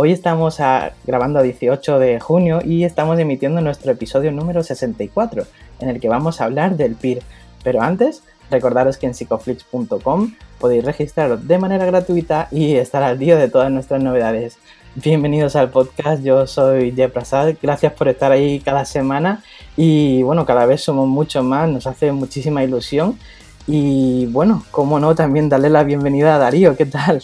Hoy 0.00 0.12
estamos 0.12 0.58
grabando 1.04 1.40
a 1.40 1.42
18 1.42 1.98
de 1.98 2.20
junio 2.20 2.60
y 2.64 2.84
estamos 2.84 3.18
emitiendo 3.18 3.60
nuestro 3.60 3.90
episodio 3.90 4.30
número 4.30 4.62
64, 4.62 5.42
en 5.80 5.88
el 5.88 5.98
que 5.98 6.08
vamos 6.08 6.40
a 6.40 6.44
hablar 6.44 6.76
del 6.76 6.94
PIR. 6.94 7.20
Pero 7.64 7.82
antes, 7.82 8.22
recordaros 8.48 8.96
que 8.96 9.06
en 9.06 9.14
psicoflix.com 9.14 10.34
podéis 10.60 10.84
registraros 10.84 11.48
de 11.48 11.58
manera 11.58 11.84
gratuita 11.84 12.46
y 12.52 12.76
estar 12.76 13.02
al 13.02 13.18
día 13.18 13.36
de 13.36 13.48
todas 13.48 13.72
nuestras 13.72 14.00
novedades. 14.00 14.58
Bienvenidos 14.94 15.56
al 15.56 15.70
podcast, 15.70 16.22
yo 16.22 16.46
soy 16.46 16.94
Jay 16.94 17.08
Prasad, 17.08 17.54
gracias 17.60 17.92
por 17.94 18.06
estar 18.06 18.30
ahí 18.30 18.60
cada 18.60 18.84
semana 18.84 19.42
y 19.76 20.22
bueno, 20.22 20.46
cada 20.46 20.64
vez 20.64 20.80
somos 20.80 21.08
mucho 21.08 21.42
más, 21.42 21.68
nos 21.68 21.88
hace 21.88 22.12
muchísima 22.12 22.62
ilusión 22.62 23.18
y 23.66 24.26
bueno, 24.26 24.62
como 24.70 25.00
no, 25.00 25.16
también 25.16 25.48
darle 25.48 25.70
la 25.70 25.82
bienvenida 25.82 26.36
a 26.36 26.38
Darío, 26.38 26.76
¿qué 26.76 26.86
tal? 26.86 27.20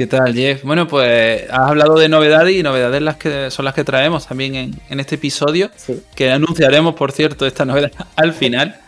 ¿Qué 0.00 0.06
tal, 0.06 0.34
Jeff? 0.34 0.64
Bueno, 0.64 0.88
pues 0.88 1.42
has 1.50 1.68
hablado 1.68 1.98
de 1.98 2.08
novedades 2.08 2.56
y 2.56 2.62
novedades 2.62 3.02
las 3.02 3.18
que 3.18 3.50
son 3.50 3.66
las 3.66 3.74
que 3.74 3.84
traemos 3.84 4.26
también 4.26 4.80
en, 4.88 4.98
este 4.98 5.16
episodio, 5.16 5.70
que 6.14 6.32
anunciaremos, 6.32 6.94
por 6.94 7.12
cierto, 7.12 7.44
esta 7.44 7.66
novedad 7.66 7.92
al 8.16 8.32
final, 8.32 8.80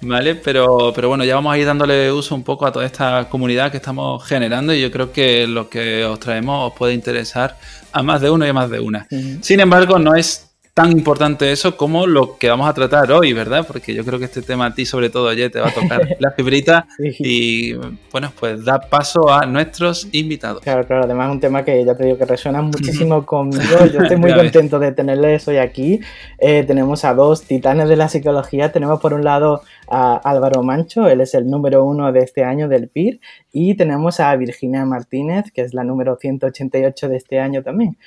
¿vale? 0.00 0.36
Pero, 0.36 0.92
pero 0.94 1.08
bueno, 1.08 1.24
ya 1.24 1.34
vamos 1.34 1.52
a 1.52 1.58
ir 1.58 1.66
dándole 1.66 2.12
uso 2.12 2.36
un 2.36 2.44
poco 2.44 2.66
a 2.66 2.70
toda 2.70 2.86
esta 2.86 3.28
comunidad 3.28 3.72
que 3.72 3.78
estamos 3.78 4.24
generando 4.24 4.72
y 4.72 4.80
yo 4.80 4.92
creo 4.92 5.10
que 5.10 5.48
lo 5.48 5.68
que 5.68 6.04
os 6.04 6.20
traemos 6.20 6.70
os 6.70 6.78
puede 6.78 6.94
interesar 6.94 7.58
a 7.90 8.04
más 8.04 8.20
de 8.20 8.30
uno 8.30 8.46
y 8.46 8.50
a 8.50 8.52
más 8.52 8.70
de 8.70 8.78
una. 8.78 9.08
Sin 9.40 9.58
embargo, 9.58 9.98
no 9.98 10.14
es 10.14 10.49
tan 10.82 10.92
importante 10.92 11.52
eso 11.52 11.76
como 11.76 12.06
lo 12.06 12.38
que 12.38 12.48
vamos 12.48 12.68
a 12.68 12.72
tratar 12.72 13.12
hoy, 13.12 13.32
¿verdad? 13.32 13.66
Porque 13.66 13.92
yo 13.94 14.02
creo 14.04 14.18
que 14.18 14.24
este 14.24 14.40
tema 14.40 14.66
a 14.66 14.74
ti, 14.74 14.86
sobre 14.86 15.10
todo, 15.10 15.28
ayer 15.28 15.50
te 15.50 15.60
va 15.60 15.68
a 15.68 15.74
tocar 15.74 16.00
la 16.18 16.30
fibrita 16.30 16.86
y, 16.98 17.74
bueno, 18.10 18.32
pues 18.38 18.64
da 18.64 18.80
paso 18.80 19.30
a 19.30 19.44
nuestros 19.44 20.08
invitados. 20.12 20.62
Claro, 20.62 20.86
claro, 20.86 21.04
además 21.04 21.28
es 21.28 21.32
un 21.34 21.40
tema 21.40 21.64
que 21.64 21.84
ya 21.84 21.94
te 21.94 22.04
digo 22.04 22.16
que 22.16 22.24
resuena 22.24 22.62
muchísimo 22.62 23.26
conmigo. 23.26 23.84
Yo 23.92 24.00
estoy 24.00 24.16
muy 24.16 24.32
contento 24.32 24.78
de 24.78 24.92
tenerles 24.92 25.46
hoy 25.48 25.58
aquí. 25.58 26.00
Eh, 26.38 26.64
tenemos 26.66 27.04
a 27.04 27.12
dos 27.14 27.42
titanes 27.42 27.88
de 27.88 27.96
la 27.96 28.08
psicología. 28.08 28.72
Tenemos 28.72 29.00
por 29.00 29.12
un 29.12 29.24
lado 29.24 29.62
a 29.88 30.16
Álvaro 30.16 30.62
Mancho, 30.62 31.08
él 31.08 31.20
es 31.20 31.34
el 31.34 31.50
número 31.50 31.84
uno 31.84 32.10
de 32.12 32.20
este 32.20 32.44
año 32.44 32.68
del 32.68 32.88
PIR, 32.88 33.20
y 33.52 33.74
tenemos 33.74 34.20
a 34.20 34.34
Virginia 34.36 34.84
Martínez, 34.86 35.50
que 35.52 35.62
es 35.62 35.74
la 35.74 35.84
número 35.84 36.16
188 36.16 37.08
de 37.08 37.16
este 37.16 37.38
año 37.38 37.62
también. 37.62 37.98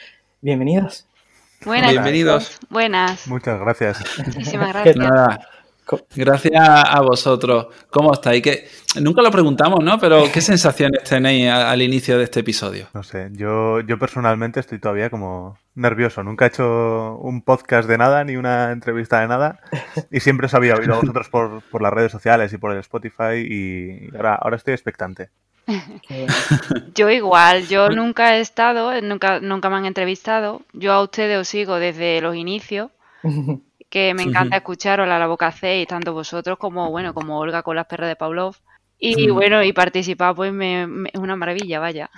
Bienvenidos. 0.42 1.08
Buenas. 1.66 1.92
Bienvenidos. 1.92 2.60
Buenas. 2.70 3.28
Muchas 3.28 3.60
gracias. 3.60 4.04
Muchísimas 4.26 4.74
gracias. 4.74 5.40
Gracias 6.16 6.54
a 6.64 7.02
vosotros. 7.02 7.68
¿Cómo 7.90 8.14
estáis? 8.14 8.42
Que 8.42 8.68
nunca 9.02 9.22
lo 9.22 9.32
preguntamos, 9.32 9.84
¿no? 9.84 10.00
Pero 10.00 10.24
¿qué 10.34 10.42
sensaciones 10.42 11.04
tenéis 11.04 11.50
al 11.50 11.82
inicio 11.82 12.18
de 12.18 12.24
este 12.24 12.40
episodio? 12.40 12.88
No 12.94 13.04
sé, 13.04 13.30
yo, 13.34 13.82
yo 13.82 14.00
personalmente 14.00 14.60
estoy 14.60 14.80
todavía 14.80 15.10
como 15.10 15.58
nervioso. 15.76 16.24
Nunca 16.24 16.46
he 16.46 16.48
hecho 16.50 17.18
un 17.18 17.42
podcast 17.42 17.88
de 17.90 17.98
nada 17.98 18.24
ni 18.24 18.38
una 18.38 18.72
entrevista 18.72 19.20
de 19.20 19.28
nada 19.28 19.60
y 20.10 20.22
siempre 20.22 20.46
os 20.46 20.54
había 20.54 20.76
oído 20.76 20.94
a 20.94 21.00
vosotros 21.00 21.28
por, 21.30 21.62
por 21.70 21.82
las 21.82 21.92
redes 21.92 22.12
sociales 22.12 22.54
y 22.54 22.58
por 22.58 22.72
el 22.72 22.80
Spotify 22.80 23.46
y 23.46 24.16
ahora, 24.16 24.36
ahora 24.36 24.56
estoy 24.56 24.74
expectante. 24.74 25.32
Yo 26.96 27.10
igual, 27.10 27.68
yo 27.68 27.90
nunca 27.90 28.38
he 28.38 28.42
estado, 28.42 29.00
nunca, 29.02 29.40
nunca 29.40 29.70
me 29.70 29.78
han 29.78 29.86
entrevistado. 29.86 30.62
Yo 30.74 30.94
a 30.94 31.02
ustedes 31.02 31.38
os 31.40 31.48
sigo 31.48 31.76
desde 31.76 32.22
los 32.22 32.36
inicios, 32.36 32.92
que 33.90 34.14
me 34.14 34.24
encanta 34.24 34.58
escucharos 34.58 35.08
a 35.08 35.20
la 35.20 35.28
boca 35.28 35.54
y 35.62 35.86
tanto 35.86 36.14
vosotros 36.14 36.58
como 36.58 36.90
bueno, 36.92 37.14
como 37.14 37.40
Olga 37.40 37.64
con 37.64 37.76
las 37.76 37.86
perras 37.86 38.10
de 38.10 38.16
Pavlov. 38.16 38.56
Y 39.00 39.30
bueno, 39.30 39.62
y 39.64 39.74
participar 39.74 40.34
pues 40.34 40.54
es 40.54 41.20
una 41.20 41.36
maravilla, 41.36 41.80
vaya. 41.80 42.10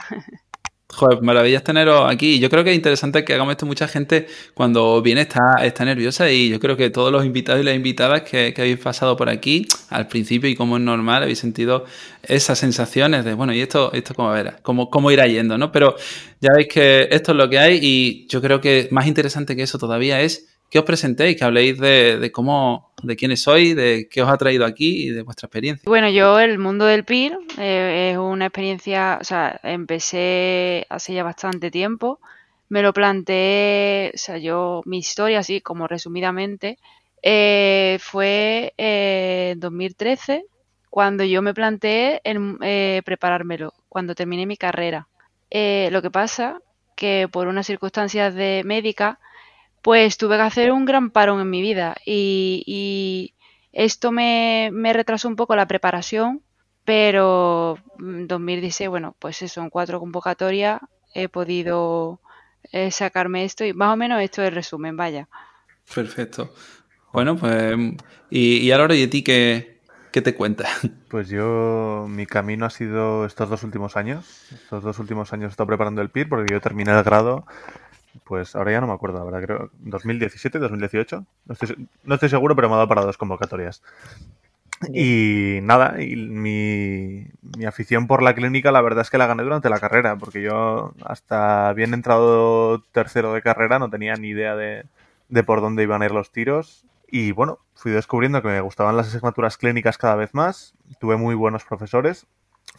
Joder, 0.96 1.22
maravillas 1.22 1.62
teneros 1.62 2.10
aquí. 2.10 2.40
Yo 2.40 2.50
creo 2.50 2.64
que 2.64 2.70
es 2.70 2.76
interesante 2.76 3.26
que 3.26 3.34
hagamos 3.34 3.52
esto. 3.52 3.66
Mucha 3.66 3.86
gente 3.86 4.28
cuando 4.54 5.02
viene 5.02 5.22
está, 5.22 5.56
está 5.62 5.84
nerviosa 5.84 6.32
y 6.32 6.48
yo 6.48 6.58
creo 6.58 6.78
que 6.78 6.90
todos 6.90 7.12
los 7.12 7.26
invitados 7.26 7.62
y 7.62 7.66
las 7.66 7.76
invitadas 7.76 8.22
que, 8.22 8.54
habéis 8.56 8.78
pasado 8.78 9.18
por 9.18 9.28
aquí 9.28 9.68
al 9.90 10.08
principio 10.08 10.50
y 10.50 10.56
como 10.56 10.78
es 10.78 10.84
normal 10.84 11.24
habéis 11.24 11.40
sentido 11.40 11.84
esas 12.24 12.60
sensaciones 12.60 13.26
de, 13.26 13.34
bueno, 13.34 13.54
¿y 13.54 13.60
esto, 13.60 13.92
esto 13.92 14.14
cómo, 14.14 14.32
verá? 14.32 14.58
¿Cómo, 14.62 14.90
cómo 14.90 15.12
irá 15.12 15.28
yendo? 15.28 15.58
¿no? 15.58 15.70
Pero 15.70 15.98
ya 16.40 16.52
veis 16.56 16.70
que 16.70 17.10
esto 17.12 17.34
es 17.34 17.38
lo 17.38 17.50
que 17.50 17.60
hay 17.60 17.80
y 17.82 18.28
yo 18.30 18.42
creo 18.42 18.62
que 18.62 18.88
más 18.92 19.06
interesante 19.06 19.58
que 19.58 19.64
eso 19.64 19.78
todavía 19.78 20.22
es 20.22 20.55
que 20.76 20.80
os 20.80 20.86
presentéis, 20.86 21.38
que 21.38 21.46
habléis 21.46 21.80
de, 21.80 22.30
cómo, 22.34 22.92
de 23.02 23.16
quiénes 23.16 23.44
sois, 23.44 23.78
de 23.78 24.10
qué 24.12 24.22
os 24.22 24.30
ha 24.30 24.36
traído 24.36 24.66
aquí 24.66 25.08
y 25.08 25.10
de 25.12 25.22
vuestra 25.22 25.48
experiencia. 25.48 25.86
Bueno, 25.88 26.10
yo 26.10 26.38
el 26.38 26.60
mundo 26.60 26.84
del 26.84 27.06
PIR 27.06 27.40
eh, 27.58 28.10
es 28.12 28.18
una 28.18 28.48
experiencia, 28.48 29.18
o 29.22 29.24
sea, 29.24 29.58
empecé 29.64 30.86
hace 30.90 31.14
ya 31.14 31.24
bastante 31.24 31.72
tiempo, 31.72 32.20
me 32.68 32.82
lo 32.82 32.92
planteé, 32.92 34.12
o 34.14 34.18
sea, 34.18 34.38
yo, 34.38 34.82
mi 34.84 34.98
historia, 34.98 35.40
así 35.40 35.62
como 35.62 35.88
resumidamente, 35.88 36.78
eh, 37.24 37.98
fue 38.02 38.74
en 38.76 39.58
2013 39.62 40.44
cuando 40.90 41.24
yo 41.24 41.42
me 41.42 41.54
planteé 41.54 42.20
en, 42.26 42.58
eh, 42.62 43.02
preparármelo, 43.06 43.74
cuando 43.88 44.14
terminé 44.14 44.46
mi 44.46 44.58
carrera. 44.58 45.08
lo 45.50 46.02
que 46.02 46.12
pasa 46.12 46.60
que 46.98 47.30
por 47.32 47.48
unas 47.48 47.66
circunstancias 47.66 48.36
de 48.36 48.64
médica, 48.66 49.20
pues 49.86 50.18
tuve 50.18 50.36
que 50.38 50.42
hacer 50.42 50.72
un 50.72 50.84
gran 50.84 51.12
parón 51.12 51.40
en 51.40 51.50
mi 51.52 51.62
vida 51.62 51.96
y, 52.04 53.36
esto 53.72 54.12
me, 54.12 54.72
retrasó 54.94 55.28
un 55.28 55.36
poco 55.36 55.56
la 55.56 55.68
preparación, 55.68 56.42
pero 56.86 57.78
en 58.00 58.26
2016, 58.28 58.90
bueno, 58.90 59.16
pues 59.20 59.44
eso, 59.44 59.62
en 59.62 59.70
cuatro 59.70 60.00
convocatorias 60.00 60.82
he 61.14 61.30
podido 61.30 62.20
eh, 62.72 62.90
sacarme 62.90 63.46
esto 63.46 63.64
y 63.64 63.74
más 63.74 63.94
o 63.94 63.96
menos 63.96 64.24
esto 64.24 64.42
es 64.42 64.48
el 64.48 64.56
resumen, 64.56 64.98
vaya. 64.98 65.28
Perfecto. 65.94 66.52
Bueno, 67.14 67.36
pues, 67.36 67.76
y, 68.32 68.58
y 68.58 68.72
ahora, 68.72 68.96
¿y 68.96 69.02
de 69.02 69.08
ti 69.08 69.24
qué, 69.24 69.82
qué 70.12 70.24
te 70.24 70.34
cuentas? 70.34 70.70
Pues 71.16 71.30
yo, 71.30 72.08
mi 72.10 72.26
camino 72.26 72.66
ha 72.66 72.70
sido 72.70 73.26
estos 73.26 73.50
dos 73.50 73.64
últimos 73.64 73.96
años. 73.96 74.52
Estos 74.52 74.84
dos 74.84 75.00
últimos 75.00 75.32
años 75.32 75.48
he 75.48 75.52
estado 75.52 75.68
preparando 75.68 76.02
el 76.02 76.10
PIR 76.10 76.28
porque 76.28 76.54
yo 76.54 76.60
terminé 76.60 76.92
el 76.92 77.04
grado 77.04 77.46
pues 78.24 78.56
ahora 78.56 78.72
ya 78.72 78.82
no 78.82 78.88
me 78.88 78.94
acuerdo, 78.94 79.20
ahora 79.20 79.42
creo 79.42 79.70
2017, 79.80 80.60
2018. 80.60 81.26
No 81.46 81.54
estoy, 81.54 81.88
no 82.04 82.16
estoy 82.16 82.30
seguro, 82.30 82.56
pero 82.56 82.70
me 82.70 82.76
ha 82.76 82.78
dado 82.78 82.90
para 82.90 83.04
dos 83.04 83.18
convocatorias. 83.18 83.82
Y 84.94 85.60
nada, 85.64 86.02
y 86.02 86.16
mi, 86.16 87.28
mi, 87.58 87.66
afición 87.66 88.08
por 88.08 88.22
la 88.22 88.36
clínica 88.36 88.72
la 88.74 88.82
verdad 88.82 89.02
es 89.02 89.10
que 89.10 89.18
la 89.18 89.26
gané 89.26 89.44
durante 89.44 89.70
la 89.70 89.80
carrera, 89.80 90.18
porque 90.18 90.42
yo 90.42 90.94
hasta 91.06 91.72
bien 91.74 91.94
entrado 91.94 92.82
tercero 92.92 93.34
de 93.34 93.42
carrera 93.42 93.80
no 93.80 93.90
tenía 93.90 94.16
ni 94.16 94.30
idea 94.30 94.56
de, 94.56 94.84
de 95.30 95.44
por 95.44 95.62
dónde 95.62 95.84
iban 95.84 96.02
a 96.02 96.06
ir 96.06 96.12
los 96.12 96.32
tiros. 96.32 96.86
Y 97.08 97.32
bueno, 97.32 97.60
fui 97.74 97.92
descubriendo 97.92 98.42
que 98.42 98.50
me 98.50 98.62
gustaban 98.62 98.98
las 98.98 99.08
asignaturas 99.08 99.58
clínicas 99.58 99.98
cada 99.98 100.16
vez 100.16 100.34
más, 100.34 100.74
tuve 101.00 101.16
muy 101.16 101.36
buenos 101.36 101.64
profesores, 101.64 102.26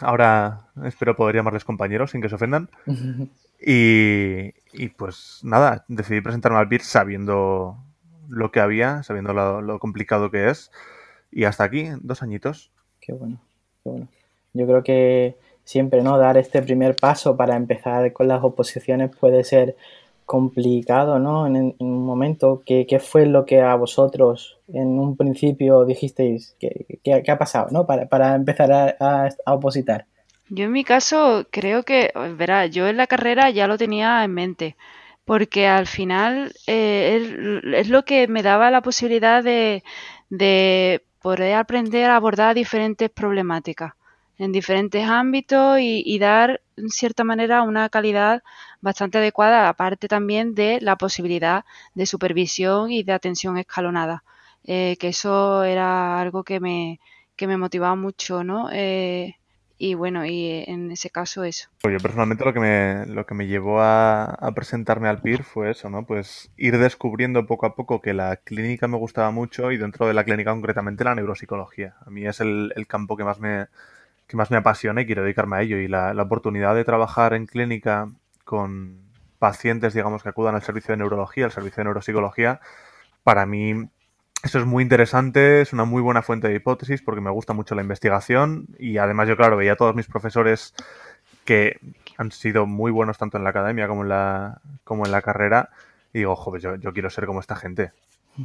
ahora 0.01 0.69
espero 0.85 1.17
poder 1.17 1.37
llamarles 1.37 1.65
compañeros 1.65 2.11
sin 2.11 2.21
que 2.21 2.29
se 2.29 2.35
ofendan. 2.35 2.69
Y, 3.61 4.53
pues 4.97 5.41
nada, 5.43 5.85
decidí 5.89 6.21
presentarme 6.21 6.59
al 6.59 6.67
BIR 6.67 6.83
sabiendo 6.83 7.79
lo 8.29 8.51
que 8.51 8.61
había, 8.61 9.03
sabiendo 9.03 9.33
lo, 9.33 9.79
complicado 9.79 10.31
que 10.31 10.51
es. 10.51 10.71
Y 11.31 11.45
hasta 11.45 11.65
aquí, 11.65 11.89
dos 12.01 12.23
añitos. 12.23 12.73
Qué 13.01 13.13
bueno, 13.13 13.41
qué 13.83 13.91
bueno. 13.91 14.09
Yo 14.53 14.67
creo 14.67 14.83
que 14.83 15.37
siempre, 15.65 16.03
¿no? 16.03 16.19
Dar 16.19 16.39
este 16.39 16.63
primer 16.63 16.97
paso 16.97 17.37
para 17.37 17.57
empezar 17.57 18.13
con 18.13 18.29
las 18.29 18.43
oposiciones 18.43 19.15
puede 19.15 19.45
ser 19.45 19.77
complicado, 20.25 21.19
¿no? 21.19 21.47
En, 21.47 21.75
un 21.79 22.05
momento, 22.05 22.63
¿qué, 22.65 22.87
¿qué, 22.87 22.99
fue 22.99 23.27
lo 23.27 23.45
que 23.45 23.61
a 23.61 23.75
vosotros 23.77 24.59
en 24.69 24.99
un 24.99 25.17
principio 25.17 25.85
dijisteis 25.85 26.57
que, 26.59 27.31
ha 27.31 27.39
pasado, 27.39 27.69
¿no? 27.71 27.87
Para, 27.87 28.07
para 28.07 28.35
empezar 28.35 28.73
a, 28.73 29.29
a 29.45 29.55
opositar. 29.55 30.07
Yo 30.49 30.65
en 30.65 30.73
mi 30.73 30.85
caso 30.85 31.47
creo 31.51 31.83
que, 31.85 32.13
verá, 32.37 32.67
yo 32.67 32.87
en 32.89 32.97
la 32.97 33.07
carrera 33.07 33.51
ya 33.51 33.67
lo 33.67 33.79
tenía 33.79 34.23
en 34.25 34.33
mente, 34.33 34.77
porque 35.25 35.67
al 35.67 35.87
final 35.87 36.53
eh, 36.67 37.61
es, 37.75 37.89
lo 37.89 38.05
que 38.05 38.29
me 38.29 38.43
daba 38.43 38.71
la 38.71 38.81
posibilidad 38.83 39.43
de, 39.43 39.83
de 40.31 41.05
poder 41.21 41.55
aprender 41.55 42.11
a 42.11 42.17
abordar 42.17 42.55
diferentes 42.55 43.11
problemáticas. 43.11 43.95
en 44.39 44.53
diferentes 44.53 45.09
ámbitos 45.09 45.79
y, 45.81 46.19
dar, 46.19 46.61
en 46.77 46.91
cierta 46.91 47.25
manera, 47.25 47.63
una 47.63 47.89
calidad 47.89 48.43
bastante 48.83 49.19
adecuada, 49.19 49.69
aparte 49.69 50.09
también 50.09 50.55
de 50.55 50.79
la 50.83 50.97
posibilidad 50.97 51.65
de 51.95 52.07
supervisión 52.07 52.91
y 52.93 53.03
de 53.03 53.13
atención 53.13 53.57
escalonada. 53.59 54.25
Eh, 54.65 54.97
que 55.01 55.09
eso 55.09 55.65
era 55.65 56.21
algo 56.21 56.45
que 56.45 56.61
me, 56.61 57.01
que 57.37 57.47
me 57.47 57.57
motivaba 57.57 57.95
mucho, 57.97 58.45
¿no? 58.45 58.69
Eh, 58.73 59.37
y 59.79 59.95
bueno, 59.95 60.25
y 60.25 60.65
en 60.67 60.91
ese 60.91 61.11
caso 61.11 61.45
eso. 61.45 61.69
Pues 61.83 61.93
yo 61.93 61.99
personalmente 62.01 62.45
lo 62.45 62.55
que 62.55 62.61
me, 62.61 63.07
lo 63.07 63.27
que 63.27 63.35
me 63.35 63.47
llevó 63.47 63.81
a, 63.83 64.37
presentarme 64.55 65.09
al 65.09 65.21
PIR 65.21 65.43
fue 65.43 65.71
eso, 65.71 65.91
¿no? 65.91 66.07
Pues 66.07 66.51
ir 66.57 66.79
descubriendo 66.79 67.47
poco 67.47 67.67
a 67.67 67.75
poco 67.75 68.01
que 68.01 68.15
la 68.15 68.37
clínica 68.37 68.89
me 68.89 68.97
gustaba 68.97 69.31
mucho 69.31 69.73
y 69.73 69.77
dentro 69.77 70.07
de 70.07 70.15
la 70.15 70.25
clínica 70.25 70.53
concretamente 70.53 71.05
la 71.05 71.15
neuropsicología. 71.15 71.97
A 72.07 72.11
mí 72.11 72.27
es 72.27 72.41
el, 72.41 72.73
campo 72.89 73.17
que 73.17 73.25
más 73.25 73.39
me 73.39 73.67
que 74.27 74.37
más 74.37 74.51
me 74.51 74.57
apasiona 74.57 75.03
y 75.03 75.07
quiero 75.07 75.23
dedicarme 75.23 75.57
a 75.57 75.63
ello. 75.63 75.79
Y 75.79 75.89
la, 75.89 76.15
la 76.15 76.23
oportunidad 76.23 76.75
de 76.75 76.85
trabajar 76.85 77.35
en 77.35 77.47
clínica 77.47 78.11
con 78.45 78.99
pacientes, 79.39 79.93
digamos, 79.95 80.23
que 80.23 80.31
acudan 80.31 80.55
al 80.55 80.63
servicio 80.63 80.93
de 80.93 80.99
neurología, 80.99 81.45
al 81.45 81.53
servicio 81.53 81.83
de 81.83 81.85
neuropsicología, 81.85 82.61
para 83.23 83.45
mí 83.45 83.89
eso 84.47 84.59
es 84.59 84.65
muy 84.65 84.83
interesante, 84.83 85.61
es 85.61 85.73
una 85.73 85.85
muy 85.85 86.01
buena 86.01 86.23
fuente 86.23 86.49
de 86.49 86.55
hipótesis 86.55 87.03
porque 87.03 87.21
me 87.21 87.31
gusta 87.31 87.53
mucho 87.53 87.75
la 87.75 87.83
investigación 87.83 88.67
y 88.79 88.99
además 88.99 89.29
yo, 89.29 89.37
claro, 89.37 89.57
veía 89.57 89.73
a 89.73 89.77
todos 89.77 89.95
mis 89.95 90.07
profesores 90.07 90.75
que 91.45 91.79
han 92.17 92.33
sido 92.33 92.67
muy 92.67 92.91
buenos 92.91 93.19
tanto 93.19 93.37
en 93.37 93.45
la 93.45 93.51
academia 93.51 93.89
como 93.89 94.03
en 94.03 94.09
la, 94.09 94.61
como 94.85 95.05
en 95.05 95.13
la 95.13 95.23
carrera 95.23 95.71
y 96.13 96.21
digo, 96.21 96.35
joder, 96.37 96.63
yo, 96.63 96.77
yo 96.77 96.93
quiero 96.93 97.11
ser 97.11 97.27
como 97.27 97.41
esta 97.41 97.57
gente. 97.57 97.93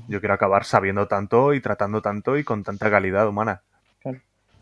Yo 0.08 0.22
quiero 0.22 0.34
acabar 0.34 0.64
sabiendo 0.64 1.08
tanto 1.08 1.54
y 1.54 1.60
tratando 1.60 2.02
tanto 2.02 2.38
y 2.38 2.46
con 2.46 2.64
tanta 2.64 2.90
calidad 2.90 3.28
humana. 3.28 3.62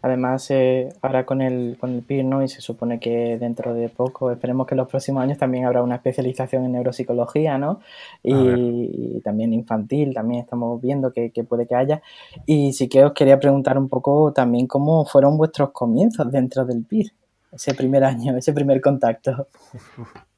Además, 0.02 0.50
eh, 0.52 0.90
ahora 1.02 1.26
con 1.26 1.42
el, 1.42 1.78
con 1.80 1.94
el 1.94 2.02
PIR, 2.02 2.24
¿no? 2.26 2.42
Y 2.42 2.48
se 2.48 2.62
supone 2.62 3.00
que 3.00 3.38
dentro 3.38 3.74
de 3.74 3.90
poco, 3.90 4.32
esperemos 4.32 4.66
que 4.66 4.76
en 4.76 4.78
los 4.78 4.88
próximos 4.88 5.24
años 5.24 5.38
también 5.38 5.66
habrá 5.66 5.84
una 5.84 5.96
especialización 5.96 6.66
en 6.66 6.72
neuropsicología, 6.74 7.58
¿no? 7.58 7.82
Y, 8.24 9.20
también 9.24 9.54
infantil, 9.54 10.14
también 10.14 10.42
estamos 10.42 10.82
viendo 10.82 11.12
que, 11.12 11.32
que, 11.32 11.44
puede 11.44 11.68
que 11.68 11.76
haya. 11.76 12.02
Y 12.46 12.74
sí 12.74 12.88
que 12.88 13.04
os 13.04 13.14
quería 13.14 13.40
preguntar 13.40 13.78
un 13.78 13.90
poco 13.90 14.32
también 14.34 14.68
cómo 14.68 15.06
fueron 15.06 15.38
vuestros 15.38 15.72
comienzos 15.72 16.32
dentro 16.32 16.66
del 16.66 16.84
PIR, 16.86 17.12
ese 17.52 17.74
primer 17.74 18.04
año, 18.04 18.38
ese 18.38 18.54
primer 18.54 18.82
contacto. 18.82 19.48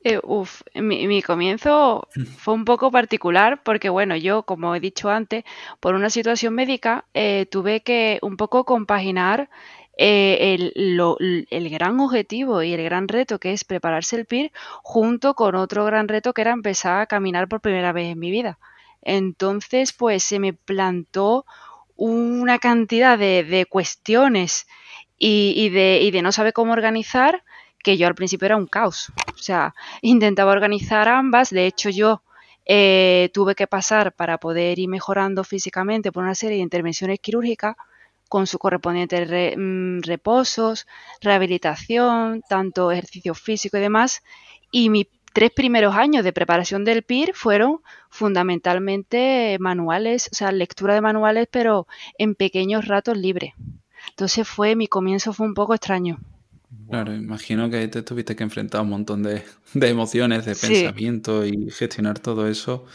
Eh, 0.03 0.19
uf, 0.23 0.61
mi, 0.73 1.21
comienzo 1.21 2.07
fue 2.37 2.55
un 2.55 2.65
poco 2.65 2.89
particular 2.89 3.61
porque, 3.61 3.89
bueno, 3.89 4.15
yo, 4.15 4.43
como 4.43 4.73
he 4.73 4.79
dicho 4.79 5.11
antes, 5.11 5.43
por 5.79 5.93
una 5.93 6.09
situación 6.09 6.55
médica, 6.55 7.05
eh, 7.13 7.45
tuve 7.51 7.81
que 7.81 8.17
un 8.23 8.35
poco 8.35 8.65
compaginar 8.65 9.49
eh, 9.97 10.55
el, 10.55 11.45
el, 11.51 11.69
gran 11.69 11.99
objetivo 11.99 12.63
y 12.63 12.73
el 12.73 12.83
gran 12.83 13.07
reto 13.07 13.39
que 13.39 13.53
es 13.53 13.63
prepararse 13.63 14.15
el 14.15 14.25
PIR 14.25 14.51
junto 14.81 15.35
con 15.35 15.53
otro 15.53 15.85
gran 15.85 16.07
reto 16.07 16.33
que 16.33 16.41
era 16.41 16.51
empezar 16.51 17.01
a 17.01 17.05
caminar 17.05 17.47
por 17.47 17.61
primera 17.61 17.91
vez 17.91 18.11
en 18.11 18.17
mi 18.19 18.31
vida. 18.31 18.57
Entonces, 19.03 19.93
pues 19.93 20.23
se 20.23 20.39
me 20.39 20.53
plantó 20.53 21.45
una 21.95 22.57
cantidad 22.57 23.19
de, 23.19 23.43
de 23.43 23.67
cuestiones 23.67 24.65
y, 25.23 25.53
y, 25.55 25.69
de, 25.69 25.99
y 26.01 26.09
de 26.09 26.23
no 26.23 26.31
saber 26.31 26.51
cómo 26.51 26.73
organizar 26.73 27.43
que 27.83 27.95
yo 27.95 28.07
al 28.07 28.15
principio 28.15 28.47
era 28.47 28.57
un 28.57 28.65
caos. 28.65 29.11
O 29.35 29.37
sea, 29.37 29.75
intentaba 30.01 30.51
organizar 30.51 31.07
ambas. 31.07 31.51
De 31.51 31.67
hecho, 31.67 31.91
yo 31.91 32.23
eh, 32.65 33.29
tuve 33.31 33.53
que 33.53 33.67
pasar 33.67 34.13
para 34.13 34.39
poder 34.39 34.79
ir 34.79 34.89
mejorando 34.89 35.43
físicamente 35.43 36.11
por 36.11 36.23
una 36.23 36.33
serie 36.33 36.57
de 36.57 36.63
intervenciones 36.63 37.19
quirúrgicas 37.19 37.75
con 38.29 38.47
sus 38.47 38.59
correspondientes 38.59 39.55
mm, 39.57 39.99
reposos, 40.01 40.87
rehabilitación, 41.21 42.41
tanto 42.49 42.91
ejercicio 42.91 43.35
físico 43.35 43.77
y 43.77 43.81
demás. 43.81 44.23
Y 44.71 44.89
mis 44.89 45.05
tres 45.33 45.51
primeros 45.51 45.95
años 45.95 46.23
de 46.23 46.33
preparación 46.33 46.83
del 46.83 47.03
PIR 47.03 47.33
fueron 47.35 47.81
fundamentalmente 48.09 49.57
manuales, 49.59 50.29
o 50.31 50.35
sea, 50.35 50.51
lectura 50.51 50.95
de 50.95 51.01
manuales, 51.01 51.47
pero 51.51 51.85
en 52.17 52.33
pequeños 52.33 52.87
ratos 52.87 53.17
libres. 53.17 53.53
Entonces 54.11 54.47
fue, 54.47 54.75
mi 54.75 54.87
comienzo 54.87 55.33
fue 55.33 55.47
un 55.47 55.53
poco 55.53 55.73
extraño. 55.73 56.19
Claro, 56.89 57.13
imagino 57.13 57.69
que 57.69 57.87
te 57.87 58.01
tuviste 58.01 58.35
que 58.35 58.43
enfrentar 58.43 58.79
a 58.79 58.83
un 58.83 58.89
montón 58.89 59.23
de, 59.23 59.43
emociones, 59.73 60.45
de 60.45 60.55
pensamiento 60.55 61.45
y 61.45 61.69
gestionar 61.71 62.19
todo 62.19 62.47
eso 62.47 62.85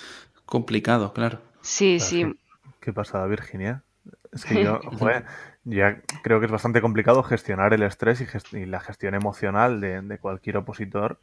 complicado, 0.44 1.12
claro. 1.12 1.40
Sí, 1.60 1.98
sí. 2.00 2.24
¿Qué, 2.80 2.92
pasa, 2.92 3.24
Virginia? 3.26 3.82
Es 4.32 4.44
que 4.44 4.62
yo, 4.62 4.80
joder, 4.98 5.24
ya 5.64 6.00
creo 6.22 6.40
que 6.40 6.46
es 6.46 6.52
bastante 6.52 6.80
complicado 6.80 7.22
gestionar 7.22 7.74
el 7.74 7.82
estrés 7.82 8.24
y, 8.52 8.66
la 8.66 8.80
gestión 8.80 9.14
emocional 9.14 9.80
de, 9.80 10.18
cualquier 10.20 10.58
opositor. 10.58 11.18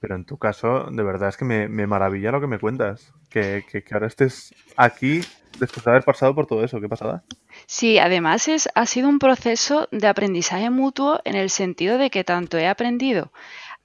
Pero 0.00 0.16
en 0.16 0.24
tu 0.24 0.36
caso, 0.36 0.90
de 0.90 1.02
verdad 1.02 1.30
es 1.30 1.36
que 1.36 1.44
me, 1.46 1.86
maravilla 1.86 2.30
lo 2.30 2.40
que 2.40 2.46
me 2.46 2.58
cuentas. 2.58 3.12
Que, 3.30 3.64
que, 3.70 3.82
que 3.82 3.94
ahora 3.94 4.06
estés 4.06 4.54
aquí 4.76 5.22
después 5.58 5.84
de 5.84 5.90
haber 5.90 6.04
pasado 6.04 6.34
por 6.34 6.46
todo 6.46 6.62
eso. 6.62 6.80
¿Qué 6.80 6.88
pasada? 6.88 7.24
Sí, 7.66 7.98
además 7.98 8.48
es, 8.48 8.68
ha 8.74 8.86
sido 8.86 9.08
un 9.08 9.18
proceso 9.18 9.88
de 9.90 10.06
aprendizaje 10.06 10.70
mutuo 10.70 11.20
en 11.24 11.34
el 11.34 11.50
sentido 11.50 11.98
de 11.98 12.10
que 12.10 12.24
tanto 12.24 12.58
he 12.58 12.68
aprendido 12.68 13.32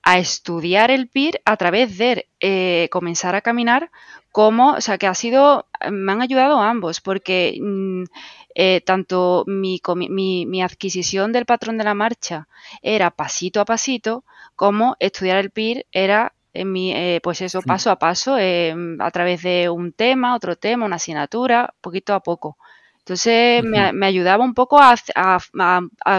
a 0.03 0.17
estudiar 0.17 0.91
el 0.91 1.07
PIR 1.07 1.41
a 1.45 1.57
través 1.57 1.97
de 1.97 2.27
eh, 2.39 2.89
comenzar 2.91 3.35
a 3.35 3.41
caminar, 3.41 3.91
como, 4.31 4.73
o 4.73 4.81
sea, 4.81 4.97
que 4.97 5.07
ha 5.07 5.13
sido, 5.15 5.67
me 5.91 6.11
han 6.11 6.21
ayudado 6.21 6.59
ambos, 6.59 7.01
porque 7.01 7.57
mm, 7.61 8.03
eh, 8.55 8.81
tanto 8.81 9.43
mi, 9.47 9.81
mi, 10.45 10.61
adquisición 10.61 11.31
del 11.31 11.45
patrón 11.45 11.77
de 11.77 11.83
la 11.83 11.93
marcha 11.93 12.47
era 12.81 13.11
pasito 13.11 13.61
a 13.61 13.65
pasito, 13.65 14.23
como 14.55 14.95
estudiar 14.99 15.37
el 15.37 15.51
PIR 15.51 15.85
era 15.91 16.33
en 16.53 16.71
mi, 16.71 16.93
eh, 16.93 17.19
pues 17.23 17.41
eso, 17.41 17.61
paso 17.61 17.91
a 17.91 17.99
paso, 17.99 18.35
a 18.35 19.11
través 19.11 19.43
de 19.43 19.69
un 19.69 19.93
tema, 19.93 20.35
otro 20.35 20.55
tema, 20.55 20.85
una 20.85 20.97
asignatura, 20.97 21.73
poquito 21.81 22.13
a 22.13 22.21
poco. 22.21 22.57
Entonces 23.09 23.63
me, 23.63 24.06
ayudaba 24.06 24.44
un 24.45 24.53
poco 24.53 24.79
a, 24.79 24.95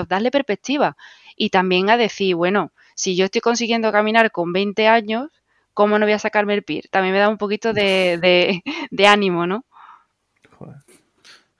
darle 0.08 0.30
perspectiva 0.32 0.96
y 1.36 1.50
también 1.50 1.88
a 1.88 1.96
decir, 1.96 2.34
bueno, 2.34 2.72
si 2.96 3.14
yo 3.14 3.26
estoy 3.26 3.40
consiguiendo 3.40 3.92
caminar 3.92 4.32
con 4.32 4.52
20 4.52 4.88
años, 4.88 5.28
¿cómo 5.72 6.00
no 6.00 6.06
voy 6.06 6.14
a 6.14 6.18
sacarme 6.18 6.54
el 6.54 6.64
PIR? 6.64 6.88
También 6.90 7.14
me 7.14 7.20
da 7.20 7.28
un 7.28 7.38
poquito 7.38 7.72
de, 7.72 8.60
ánimo, 9.06 9.46
¿no? 9.46 9.64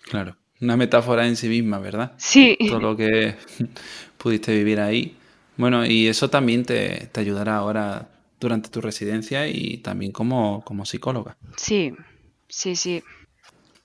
Claro, 0.02 0.34
una 0.60 0.76
metáfora 0.76 1.24
en 1.28 1.36
sí 1.36 1.48
misma, 1.48 1.78
¿verdad? 1.78 2.12
Sí. 2.16 2.58
Todo 2.68 2.80
lo 2.80 2.96
que 2.96 3.36
pudiste 4.18 4.52
vivir 4.52 4.80
ahí. 4.80 5.16
Bueno, 5.56 5.86
y 5.86 6.08
eso 6.08 6.28
también 6.28 6.64
te, 6.64 7.08
ayudará 7.14 7.58
ahora 7.58 8.08
durante 8.40 8.68
tu 8.68 8.80
residencia 8.80 9.46
y 9.46 9.78
también 9.78 10.10
como, 10.10 10.64
como 10.64 10.84
psicóloga. 10.84 11.36
Sí, 11.56 11.94
sí, 12.48 12.74
sí. 12.74 13.04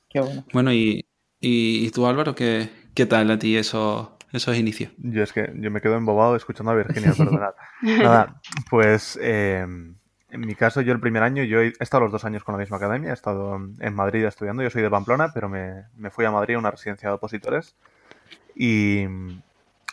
Qué 0.10 0.22
bueno. 0.22 0.44
Bueno, 0.52 0.74
y 0.74 1.06
¿Y, 1.48 1.92
tú, 1.92 2.08
Álvaro, 2.08 2.34
qué, 2.34 2.72
qué 2.96 3.06
tal 3.06 3.30
a 3.30 3.38
ti 3.38 3.56
esos, 3.56 4.08
esos 4.34 4.58
inicios? 4.58 4.92
Yo 4.98 5.22
es 5.22 5.32
que 5.32 5.54
yo 5.58 5.70
me 5.70 5.80
quedo 5.80 5.96
embobado 5.96 6.36
escuchando 6.36 6.72
a 6.72 6.76
Virginia, 6.76 7.14
perdonad. 7.16 7.54
Nada, 7.84 8.42
pues 8.68 9.20
em, 9.22 9.94
en 10.32 10.42
mi 10.42 10.56
caso, 10.56 10.82
yo 10.82 10.92
el 10.92 11.00
primer 11.00 11.22
año, 11.22 11.44
yo 11.44 11.62
he 11.62 11.74
estado 11.80 12.06
los 12.06 12.12
dos 12.12 12.26
años 12.26 12.44
con 12.44 12.54
la 12.54 12.60
misma 12.60 12.78
academia, 12.78 13.12
he 13.12 13.14
estado 13.14 13.58
en 13.80 13.94
Madrid 13.94 14.26
estudiando, 14.26 14.64
yo 14.64 14.72
soy 14.72 14.82
de 14.82 14.90
Pamplona, 14.90 15.34
pero 15.36 15.48
me, 15.48 15.84
me 15.96 16.10
fui 16.10 16.26
a 16.26 16.32
Madrid 16.32 16.56
a 16.56 16.58
una 16.58 16.72
residencia 16.72 17.10
de 17.10 17.16
opositores. 17.16 17.76
Y 18.56 19.04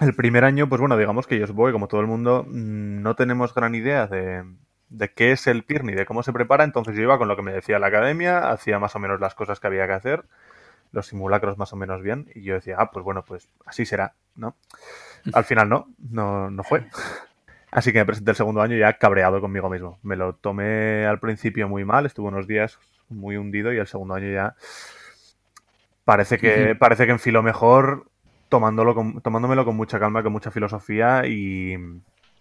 el 0.01 0.15
primer 0.17 0.47
año, 0.47 0.71
pues 0.71 0.81
bueno, 0.81 0.97
digamos 0.97 1.27
que 1.27 1.39
yo 1.39 1.47
que 1.47 1.53
como 1.53 1.87
todo 1.87 2.01
el 2.01 2.07
mundo 2.07 2.47
no 2.49 3.15
tenemos 3.15 3.53
gran 3.53 3.75
idea 3.75 4.07
de, 4.07 4.43
de 4.89 5.13
qué 5.13 5.33
es 5.33 5.47
el 5.47 5.65
PIR 5.65 5.85
ni 5.85 5.93
de 5.93 6.07
cómo 6.07 6.23
se 6.23 6.33
prepara, 6.33 6.65
entonces 6.65 6.97
yo 6.97 7.03
iba 7.03 7.19
con 7.19 7.29
lo 7.29 7.37
que 7.37 7.43
me 7.43 7.53
decía 7.53 7.79
la 7.79 7.89
academia, 7.89 8.51
hacía 8.51 8.79
más 8.79 8.97
o 8.97 8.99
menos 9.01 9.21
las 9.21 9.35
cosas 9.35 9.61
que 9.61 9.67
había 9.67 9.87
que 9.87 9.93
hacer 9.93 10.25
los 10.93 11.07
simulacros 11.07 11.59
más 11.59 11.73
o 11.73 11.77
menos 11.77 12.03
bien 12.03 12.31
y 12.35 12.43
yo 12.43 12.55
decía, 12.55 12.77
ah, 12.79 12.91
pues 12.91 13.05
bueno, 13.05 13.25
pues 13.25 13.49
así 13.67 13.85
será, 13.85 14.15
¿no? 14.37 14.55
Al 15.33 15.45
final 15.45 15.69
no, 15.69 15.89
no, 15.99 16.51
no 16.51 16.63
fue. 16.63 16.87
Así 17.71 17.91
que 17.91 18.01
me 18.01 18.05
presenté 18.05 18.33
el 18.33 18.37
segundo 18.37 18.61
año 18.61 18.77
ya 18.77 18.99
cabreado 18.99 19.41
conmigo 19.41 19.71
mismo. 19.71 19.99
Me 20.03 20.15
lo 20.15 20.35
tomé 20.35 21.07
al 21.07 21.19
principio 21.21 21.71
muy 21.71 21.87
mal, 21.87 22.05
estuve 22.05 22.29
unos 22.29 22.47
días 22.47 22.79
muy 23.09 23.39
hundido 23.39 23.73
y 23.73 23.79
el 23.79 23.87
segundo 23.87 24.13
año 24.13 24.31
ya 24.31 24.57
parece 26.05 26.37
que, 26.37 26.75
parece 26.75 27.07
que 27.07 27.13
enfiló 27.13 27.43
mejor 27.43 28.07
tomándolo 28.51 28.95
tomándomelo 29.23 29.65
con 29.65 29.75
mucha 29.75 29.99
calma, 29.99 30.23
con 30.23 30.33
mucha 30.33 30.51
filosofía 30.51 31.27
y, 31.27 31.75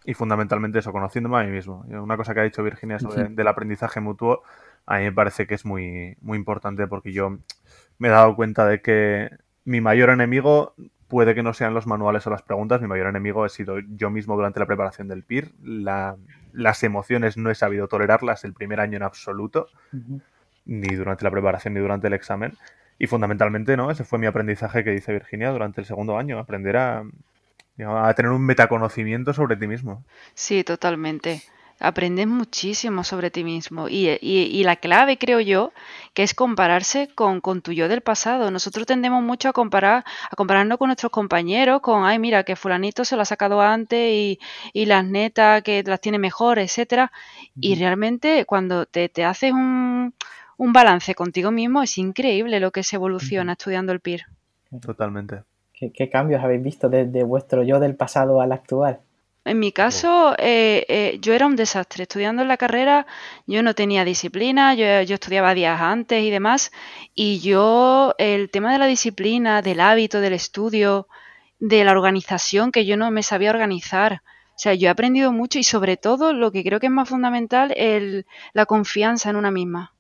y, 0.03 0.13
fundamentalmente 0.13 0.79
eso, 0.79 0.91
conociéndome 0.91 1.38
a 1.38 1.43
mí 1.43 1.51
mismo. 1.51 1.86
Una 1.88 2.17
cosa 2.17 2.34
que 2.34 2.41
ha 2.41 2.43
dicho 2.43 2.62
Virginia 2.62 3.00
sobre 3.00 3.29
del 3.29 3.48
aprendizaje 3.48 4.01
mutuo, 4.01 4.43
a 4.86 4.98
mí 4.98 5.05
me 5.05 5.13
parece 5.13 5.48
que 5.48 5.55
es 5.55 5.63
muy, 5.63 6.17
muy 6.20 6.38
importante 6.38 6.86
porque 6.88 7.13
yo 7.13 7.38
me 8.01 8.08
he 8.08 8.12
dado 8.12 8.36
cuenta 8.36 8.65
de 8.65 8.81
que 8.81 9.29
mi 9.63 9.79
mayor 9.79 10.10
enemigo 10.10 10.74
puede 11.08 11.36
que 11.36 11.43
no 11.43 11.53
sean 11.53 11.75
los 11.75 11.86
manuales 11.86 12.25
o 12.25 12.31
las 12.31 12.41
preguntas, 12.41 12.81
mi 12.81 12.88
mayor 12.88 13.05
enemigo 13.05 13.46
he 13.46 13.50
sido 13.50 13.77
yo 13.77 14.10
mismo 14.10 14.36
durante 14.36 14.60
la 14.60 14.65
preparación 14.65 15.08
del 15.08 15.22
PIR. 15.22 15.51
las 15.62 16.84
emociones 16.84 17.38
no 17.38 17.51
he 17.51 17.55
sabido 17.55 17.88
tolerarlas 17.88 18.43
el 18.43 18.53
primer 18.53 18.79
año 18.79 18.98
en 18.98 19.03
absoluto, 19.03 19.67
ni 20.65 20.96
durante 20.96 21.24
la 21.24 21.29
preparación 21.29 21.75
ni 21.75 21.79
durante 21.79 22.08
el 22.08 22.13
examen. 22.13 22.58
Y 22.98 23.05
fundamentalmente, 23.05 23.77
¿no? 23.77 23.91
Ese 23.91 24.03
fue 24.03 24.17
mi 24.17 24.25
aprendizaje 24.25 24.84
que 24.84 24.89
dice 24.89 25.13
Virginia 25.13 25.51
durante 25.51 25.79
el 25.81 25.86
segundo 25.86 26.17
año, 26.17 26.39
aprender 26.39 26.77
a, 26.77 27.03
a 27.77 28.13
tener 28.15 28.31
un 28.31 28.43
metaconocimiento 28.43 29.31
sobre 29.31 29.58
ti 29.58 29.67
mismo. 29.67 30.03
Sí, 30.34 30.63
totalmente 30.63 31.43
aprendes 31.81 32.27
muchísimo 32.27 33.03
sobre 33.03 33.31
ti 33.31 33.43
mismo. 33.43 33.88
Y, 33.89 34.63
la 34.63 34.75
clave, 34.75 35.17
creo 35.17 35.39
yo, 35.39 35.73
que 36.13 36.23
es 36.23 36.33
compararse 36.33 37.09
con, 37.13 37.41
tu 37.61 37.71
yo 37.71 37.88
del 37.88 38.01
pasado. 38.01 38.51
Nosotros 38.51 38.85
tendemos 38.85 39.23
mucho 39.23 39.50
a 39.50 39.53
comparar, 39.53 40.03
a 40.29 40.35
compararnos 40.35 40.77
con 40.77 40.88
nuestros 40.88 41.11
compañeros, 41.11 41.81
con 41.81 42.05
ay 42.05 42.19
mira, 42.19 42.43
que 42.43 42.55
fulanito 42.55 43.05
se 43.05 43.15
lo 43.15 43.23
ha 43.23 43.25
sacado 43.25 43.61
antes 43.61 44.11
y, 44.13 44.39
y 44.73 44.85
las 44.85 45.05
netas 45.05 45.63
que 45.63 45.83
las 45.83 46.00
tiene 46.00 46.19
mejor, 46.19 46.59
etcétera. 46.59 47.11
Y 47.59 47.75
realmente 47.75 48.45
cuando 48.45 48.85
te, 48.85 49.09
haces 49.25 49.51
un, 49.51 50.13
un, 50.57 50.73
balance 50.73 51.15
contigo 51.15 51.51
mismo, 51.51 51.83
es 51.83 51.97
increíble 51.97 52.59
lo 52.59 52.71
que 52.71 52.83
se 52.83 52.95
evoluciona 52.95 53.53
estudiando 53.53 53.91
el 53.91 54.00
PIR. 54.00 54.25
Totalmente. 54.81 55.43
¿Qué, 55.89 56.09
cambios 56.09 56.43
habéis 56.43 56.61
visto 56.61 56.89
desde 56.89 57.23
vuestro 57.23 57.63
yo 57.63 57.79
del 57.79 57.95
pasado 57.95 58.39
al 58.39 58.51
actual? 58.51 59.00
En 59.43 59.60
mi 59.60 59.71
caso, 59.71 60.36
eh, 60.38 60.86
eh, 60.88 61.17
yo 61.19 61.33
era 61.33 61.48
un 61.48 61.55
desastre. 61.55 62.03
Estudiando 62.03 62.43
en 62.43 62.48
la 62.48 62.57
carrera, 62.57 63.07
yo 63.48 63.63
no 63.63 63.74
tenía 63.74 64.05
disciplina, 64.05 64.75
yo, 64.75 64.86
estudiaba 64.86 65.55
días 65.55 65.81
antes 65.81 66.24
y 66.24 66.29
demás, 66.29 66.71
y 67.15 67.39
yo, 67.39 68.13
el 68.19 68.51
tema 68.51 68.71
de 68.71 68.77
la 68.77 68.86
disciplina, 68.86 69.63
del 69.63 69.79
hábito, 69.79 70.21
del 70.21 70.33
estudio, 70.33 71.07
de 71.60 71.83
la 71.83 71.91
organización, 71.91 72.71
que 72.71 72.86
yo 72.86 72.98
no 72.98 73.10
me 73.10 73.24
sabía 73.24 73.50
organizar. 73.50 74.21
O 74.55 74.60
sea, 74.62 74.75
yo 74.75 74.88
he 74.88 74.91
aprendido 74.91 75.31
mucho 75.31 75.57
y 75.57 75.63
sobre 75.63 75.98
todo 75.98 76.33
lo 76.33 76.51
que 76.51 76.63
creo 76.63 76.79
que 76.79 76.86
es 76.86 76.91
más 76.91 77.10
fundamental, 77.10 77.74
el, 77.75 78.27
la 78.53 78.67
confianza 78.67 79.31
en 79.31 79.38
una 79.38 79.50
misma. 79.50 79.93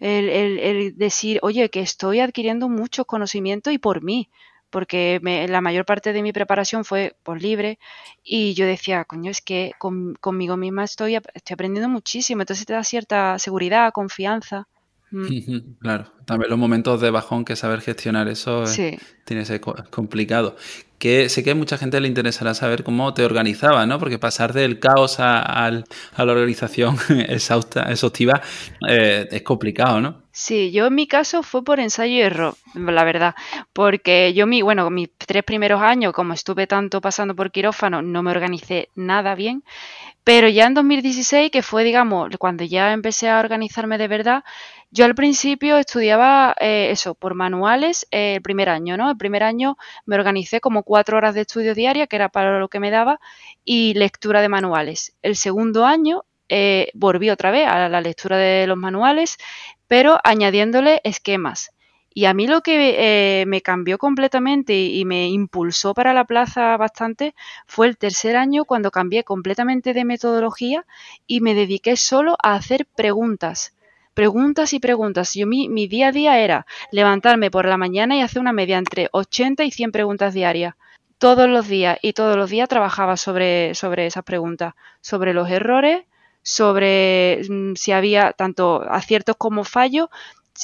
El, 0.00 0.28
el, 0.28 0.96
decir, 0.96 1.38
oye, 1.42 1.68
que 1.68 1.80
estoy 1.80 2.18
adquiriendo 2.18 2.68
muchos 2.68 3.06
conocimientos 3.06 3.72
y 3.72 3.78
por 3.78 4.02
mí 4.02 4.28
porque 4.70 5.20
la 5.48 5.60
mayor 5.60 5.84
parte 5.84 6.12
de 6.12 6.22
mi 6.22 6.32
preparación 6.32 6.84
fue 6.84 7.16
por 7.22 7.42
libre 7.42 7.78
y 8.24 8.54
yo 8.54 8.66
decía, 8.66 9.04
coño, 9.04 9.30
es 9.30 9.40
que 9.40 9.72
conmigo 10.20 10.56
misma 10.56 10.84
estoy, 10.84 11.16
estoy 11.16 11.54
aprendiendo 11.54 11.88
muchísimo, 11.88 12.42
entonces 12.42 12.66
te 12.66 12.72
da 12.72 12.84
cierta 12.84 13.38
seguridad, 13.38 13.92
confianza. 13.92 14.66
Mm. 15.10 15.26
Claro, 15.80 16.12
también 16.24 16.50
los 16.50 16.58
momentos 16.58 17.00
de 17.00 17.10
bajón 17.10 17.44
que 17.44 17.56
saber 17.56 17.80
gestionar 17.80 18.28
eso 18.28 18.64
eh, 18.64 18.98
tiene 19.24 19.42
que 19.42 19.46
ser 19.46 19.60
complicado. 19.60 20.56
Que 20.98 21.30
sé 21.30 21.42
que 21.42 21.52
a 21.52 21.54
mucha 21.54 21.78
gente 21.78 21.98
le 22.00 22.08
interesará 22.08 22.52
saber 22.52 22.84
cómo 22.84 23.14
te 23.14 23.24
organizaba, 23.24 23.86
¿no? 23.86 23.98
Porque 23.98 24.18
pasar 24.18 24.52
del 24.52 24.78
caos 24.78 25.16
a, 25.18 25.70
la 25.70 25.84
organización 26.18 26.96
exhausta, 27.28 27.90
exhaustiva 27.90 28.42
eh, 28.88 29.26
es 29.30 29.42
complicado, 29.42 30.00
¿no? 30.00 30.19
Sí, 30.32 30.70
yo 30.70 30.86
en 30.86 30.94
mi 30.94 31.08
caso 31.08 31.42
fue 31.42 31.64
por 31.64 31.80
ensayo 31.80 32.12
y 32.12 32.20
error, 32.20 32.54
la 32.74 33.02
verdad, 33.02 33.34
porque 33.72 34.32
yo 34.32 34.46
mi, 34.46 34.62
bueno, 34.62 34.88
mis 34.88 35.08
tres 35.18 35.42
primeros 35.42 35.82
años, 35.82 36.12
como 36.12 36.34
estuve 36.34 36.68
tanto 36.68 37.00
pasando 37.00 37.34
por 37.34 37.50
quirófano, 37.50 38.00
no 38.00 38.22
me 38.22 38.30
organicé 38.30 38.90
nada 38.94 39.34
bien, 39.34 39.64
pero 40.24 40.48
ya 40.48 40.66
en 40.66 40.74
2016, 40.74 41.50
que 41.50 41.62
fue, 41.62 41.84
digamos, 41.84 42.30
cuando 42.38 42.64
ya 42.64 42.92
empecé 42.92 43.28
a 43.30 43.40
organizarme 43.40 43.98
de 43.98 44.08
verdad, 44.08 44.44
yo 44.90 45.04
al 45.04 45.14
principio 45.16 45.78
estudiaba 45.78 46.54
eh, 46.60 46.90
eso, 46.90 47.14
por 47.14 47.34
manuales 47.34 48.06
eh, 48.10 48.36
el 48.36 48.42
primer 48.42 48.68
año, 48.68 48.96
¿no? 48.96 49.10
El 49.10 49.16
primer 49.16 49.42
año 49.44 49.76
me 50.06 50.16
organicé 50.16 50.60
como 50.60 50.84
cuatro 50.84 51.16
horas 51.18 51.34
de 51.34 51.42
estudio 51.42 51.74
diaria, 51.74 52.06
que 52.06 52.16
era 52.16 52.28
para 52.28 52.58
lo 52.60 52.68
que 52.68 52.80
me 52.80 52.90
daba, 52.90 53.20
y 53.64 53.94
lectura 53.94 54.42
de 54.42 54.48
manuales. 54.48 55.14
El 55.22 55.36
segundo 55.36 55.86
año 55.86 56.24
eh, 56.50 56.90
volví 56.94 57.30
otra 57.30 57.50
vez 57.50 57.66
a 57.66 57.88
la 57.88 58.00
lectura 58.00 58.36
de 58.36 58.66
los 58.66 58.76
manuales, 58.76 59.38
pero 59.86 60.18
añadiéndole 60.24 61.00
esquemas. 61.04 61.70
Y 62.12 62.24
a 62.24 62.34
mí 62.34 62.48
lo 62.48 62.60
que 62.60 62.96
eh, 63.42 63.46
me 63.46 63.60
cambió 63.60 63.96
completamente 63.96 64.74
y, 64.74 65.04
me 65.04 65.28
impulsó 65.28 65.94
para 65.94 66.12
la 66.12 66.24
plaza 66.24 66.76
bastante 66.76 67.34
fue 67.66 67.86
el 67.86 67.96
tercer 67.96 68.36
año 68.36 68.64
cuando 68.64 68.90
cambié 68.90 69.22
completamente 69.22 69.94
de 69.94 70.04
metodología 70.04 70.84
y 71.28 71.40
me 71.40 71.54
dediqué 71.54 71.96
solo 71.96 72.36
a 72.42 72.54
hacer 72.54 72.86
preguntas. 72.96 73.76
Preguntas 74.12 74.72
y 74.72 74.80
preguntas. 74.80 75.34
Yo 75.34 75.46
mi, 75.46 75.86
día 75.86 76.08
a 76.08 76.12
día 76.12 76.40
era 76.40 76.66
levantarme 76.90 77.48
por 77.48 77.64
la 77.66 77.76
mañana 77.76 78.16
y 78.16 78.22
hacer 78.22 78.40
una 78.40 78.52
media 78.52 78.78
entre 78.78 79.08
80 79.12 79.62
y 79.62 79.70
100 79.70 79.92
preguntas 79.92 80.34
diarias 80.34 80.74
todos 81.18 81.48
los 81.48 81.68
días 81.68 81.98
y 82.02 82.12
todos 82.14 82.36
los 82.36 82.50
días 82.50 82.68
trabajaba 82.68 83.16
sobre, 83.16 83.74
sobre 83.74 84.06
esas 84.06 84.24
preguntas, 84.24 84.74
sobre 85.00 85.32
los 85.32 85.48
errores, 85.50 86.04
sobre 86.42 87.42
mm, 87.48 87.74
si 87.76 87.92
había 87.92 88.32
tanto 88.32 88.82
aciertos 88.82 89.36
como 89.36 89.64
fallos 89.64 90.08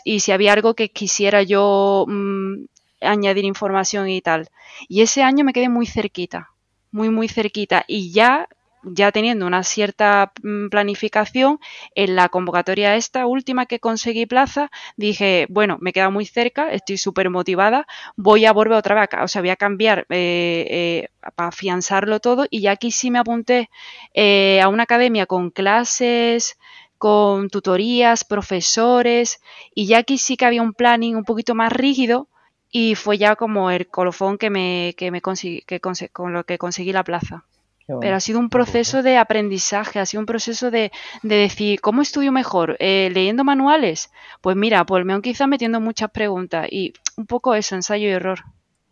y 0.05 0.21
si 0.21 0.33
había 0.33 0.53
algo 0.53 0.75
que 0.75 0.91
quisiera 0.91 1.43
yo 1.43 2.05
mm, 2.09 2.65
añadir 3.01 3.45
información 3.45 4.09
y 4.09 4.21
tal. 4.21 4.49
Y 4.89 5.03
ese 5.03 5.23
año 5.23 5.45
me 5.45 5.53
quedé 5.53 5.69
muy 5.69 5.87
cerquita, 5.87 6.51
muy, 6.91 7.11
muy 7.11 7.29
cerquita. 7.29 7.85
Y 7.87 8.13
ya 8.13 8.49
ya 8.87 9.13
teniendo 9.13 9.47
una 9.47 9.63
cierta 9.65 10.33
mm, 10.43 10.69
planificación, 10.69 11.59
en 11.95 12.17
la 12.17 12.29
convocatoria 12.29 12.97
esta 12.97 13.27
última 13.27 13.67
que 13.67 13.81
conseguí 13.81 14.27
plaza, 14.27 14.71
dije, 14.97 15.47
bueno, 15.51 15.79
me 15.81 15.93
queda 15.93 16.11
muy 16.11 16.27
cerca, 16.27 16.71
estoy 16.71 16.99
súper 16.99 17.31
motivada, 17.31 17.87
voy 18.17 18.45
a 18.47 18.53
volver 18.53 18.79
otra 18.79 18.95
vez, 18.95 19.09
o 19.23 19.29
sea, 19.29 19.43
voy 19.43 19.51
a 19.51 19.57
cambiar 19.57 20.07
eh, 20.11 20.67
eh, 20.71 21.09
para 21.35 21.49
afianzarlo 21.49 22.21
todo 22.21 22.47
y 22.51 22.61
ya 22.63 22.73
aquí 22.73 22.91
sí 22.91 23.11
me 23.11 23.19
apunté 23.19 23.71
eh, 24.15 24.61
a 24.61 24.69
una 24.69 24.85
academia 24.85 25.27
con 25.27 25.51
clases, 25.51 26.59
con 26.99 27.51
tutorías, 27.51 28.25
profesores 28.25 29.41
y 29.75 29.87
ya 29.87 29.99
aquí 29.99 30.19
sí 30.19 30.37
que 30.37 30.47
había 30.47 30.63
un 30.63 30.73
planning 30.73 31.17
un 31.17 31.25
poquito 31.25 31.55
más 31.55 31.73
rígido 31.73 32.29
y 32.71 32.95
fue 32.95 33.19
ya 33.19 33.37
como 33.37 33.71
el 33.71 33.87
colofón 33.89 34.39
que 34.39 34.51
me, 34.51 34.95
que 34.97 35.11
me 35.11 35.23
que 35.67 35.81
con 35.81 36.33
lo 36.33 36.45
que 36.45 36.59
conseguí 36.59 36.93
la 36.93 37.05
plaza. 37.05 37.45
Pero 37.87 38.17
ha 38.17 38.21
sido 38.21 38.41
un 38.41 38.51
proceso 38.51 39.03
de 39.03 39.17
aprendizaje, 39.17 40.01
ha 40.01 40.07
sido 40.07 40.21
un 40.21 40.27
proceso 40.27 40.71
de, 40.71 40.91
decir, 41.23 41.81
¿cómo 41.81 42.03
estudio 42.03 42.33
mejor? 42.33 42.77
Eh, 42.81 43.11
¿Leyendo 43.13 43.45
manuales? 43.45 44.11
Pues 44.41 44.57
mira, 44.57 44.85
pues 44.85 45.05
me 45.05 45.13
han 45.13 45.23
quizá 45.23 45.47
metiendo 45.47 45.81
muchas 45.81 46.11
preguntas 46.11 46.67
y 46.71 46.93
un 47.17 47.27
poco 47.27 47.55
eso, 47.55 47.77
ensayo 47.77 48.09
y 48.09 48.11
error. 48.11 48.41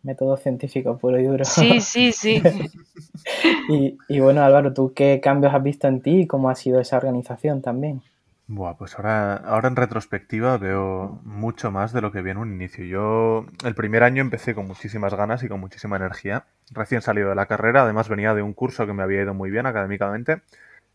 Método 0.01 0.37
científico 0.37 0.97
puro 0.97 1.19
y 1.19 1.25
duro. 1.25 1.43
Sí, 1.43 1.81
sí, 1.81 2.11
sí. 2.13 2.41
y, 3.69 3.97
y 4.07 4.19
bueno, 4.19 4.43
Álvaro, 4.43 4.73
¿tú 4.73 4.93
qué 4.93 5.19
cambios 5.21 5.53
has 5.53 5.63
visto 5.63 5.87
en 5.87 6.01
ti 6.01 6.21
y 6.21 6.27
cómo 6.27 6.49
ha 6.49 6.55
sido 6.55 6.79
esa 6.79 6.95
organización 6.95 7.61
también? 7.61 8.01
Buah, 8.47 8.77
pues 8.77 8.95
ahora, 8.95 9.37
ahora 9.37 9.67
en 9.69 9.75
retrospectiva 9.75 10.59
veo 10.59 11.19
mucho 11.23 11.71
más 11.71 11.93
de 11.93 12.01
lo 12.01 12.11
que 12.11 12.21
vi 12.21 12.29
en 12.29 12.37
un 12.37 12.53
inicio. 12.53 12.85
Yo 12.85 13.47
el 13.63 13.73
primer 13.73 14.03
año 14.03 14.21
empecé 14.21 14.53
con 14.53 14.67
muchísimas 14.67 15.15
ganas 15.15 15.41
y 15.41 15.47
con 15.47 15.59
muchísima 15.59 15.95
energía. 15.95 16.45
Recién 16.69 17.01
salido 17.01 17.29
de 17.29 17.35
la 17.35 17.47
carrera, 17.47 17.81
además 17.81 18.07
venía 18.07 18.35
de 18.35 18.43
un 18.43 18.53
curso 18.53 18.85
que 18.85 18.93
me 18.93 19.01
había 19.01 19.23
ido 19.23 19.33
muy 19.33 19.49
bien 19.49 19.65
académicamente. 19.65 20.43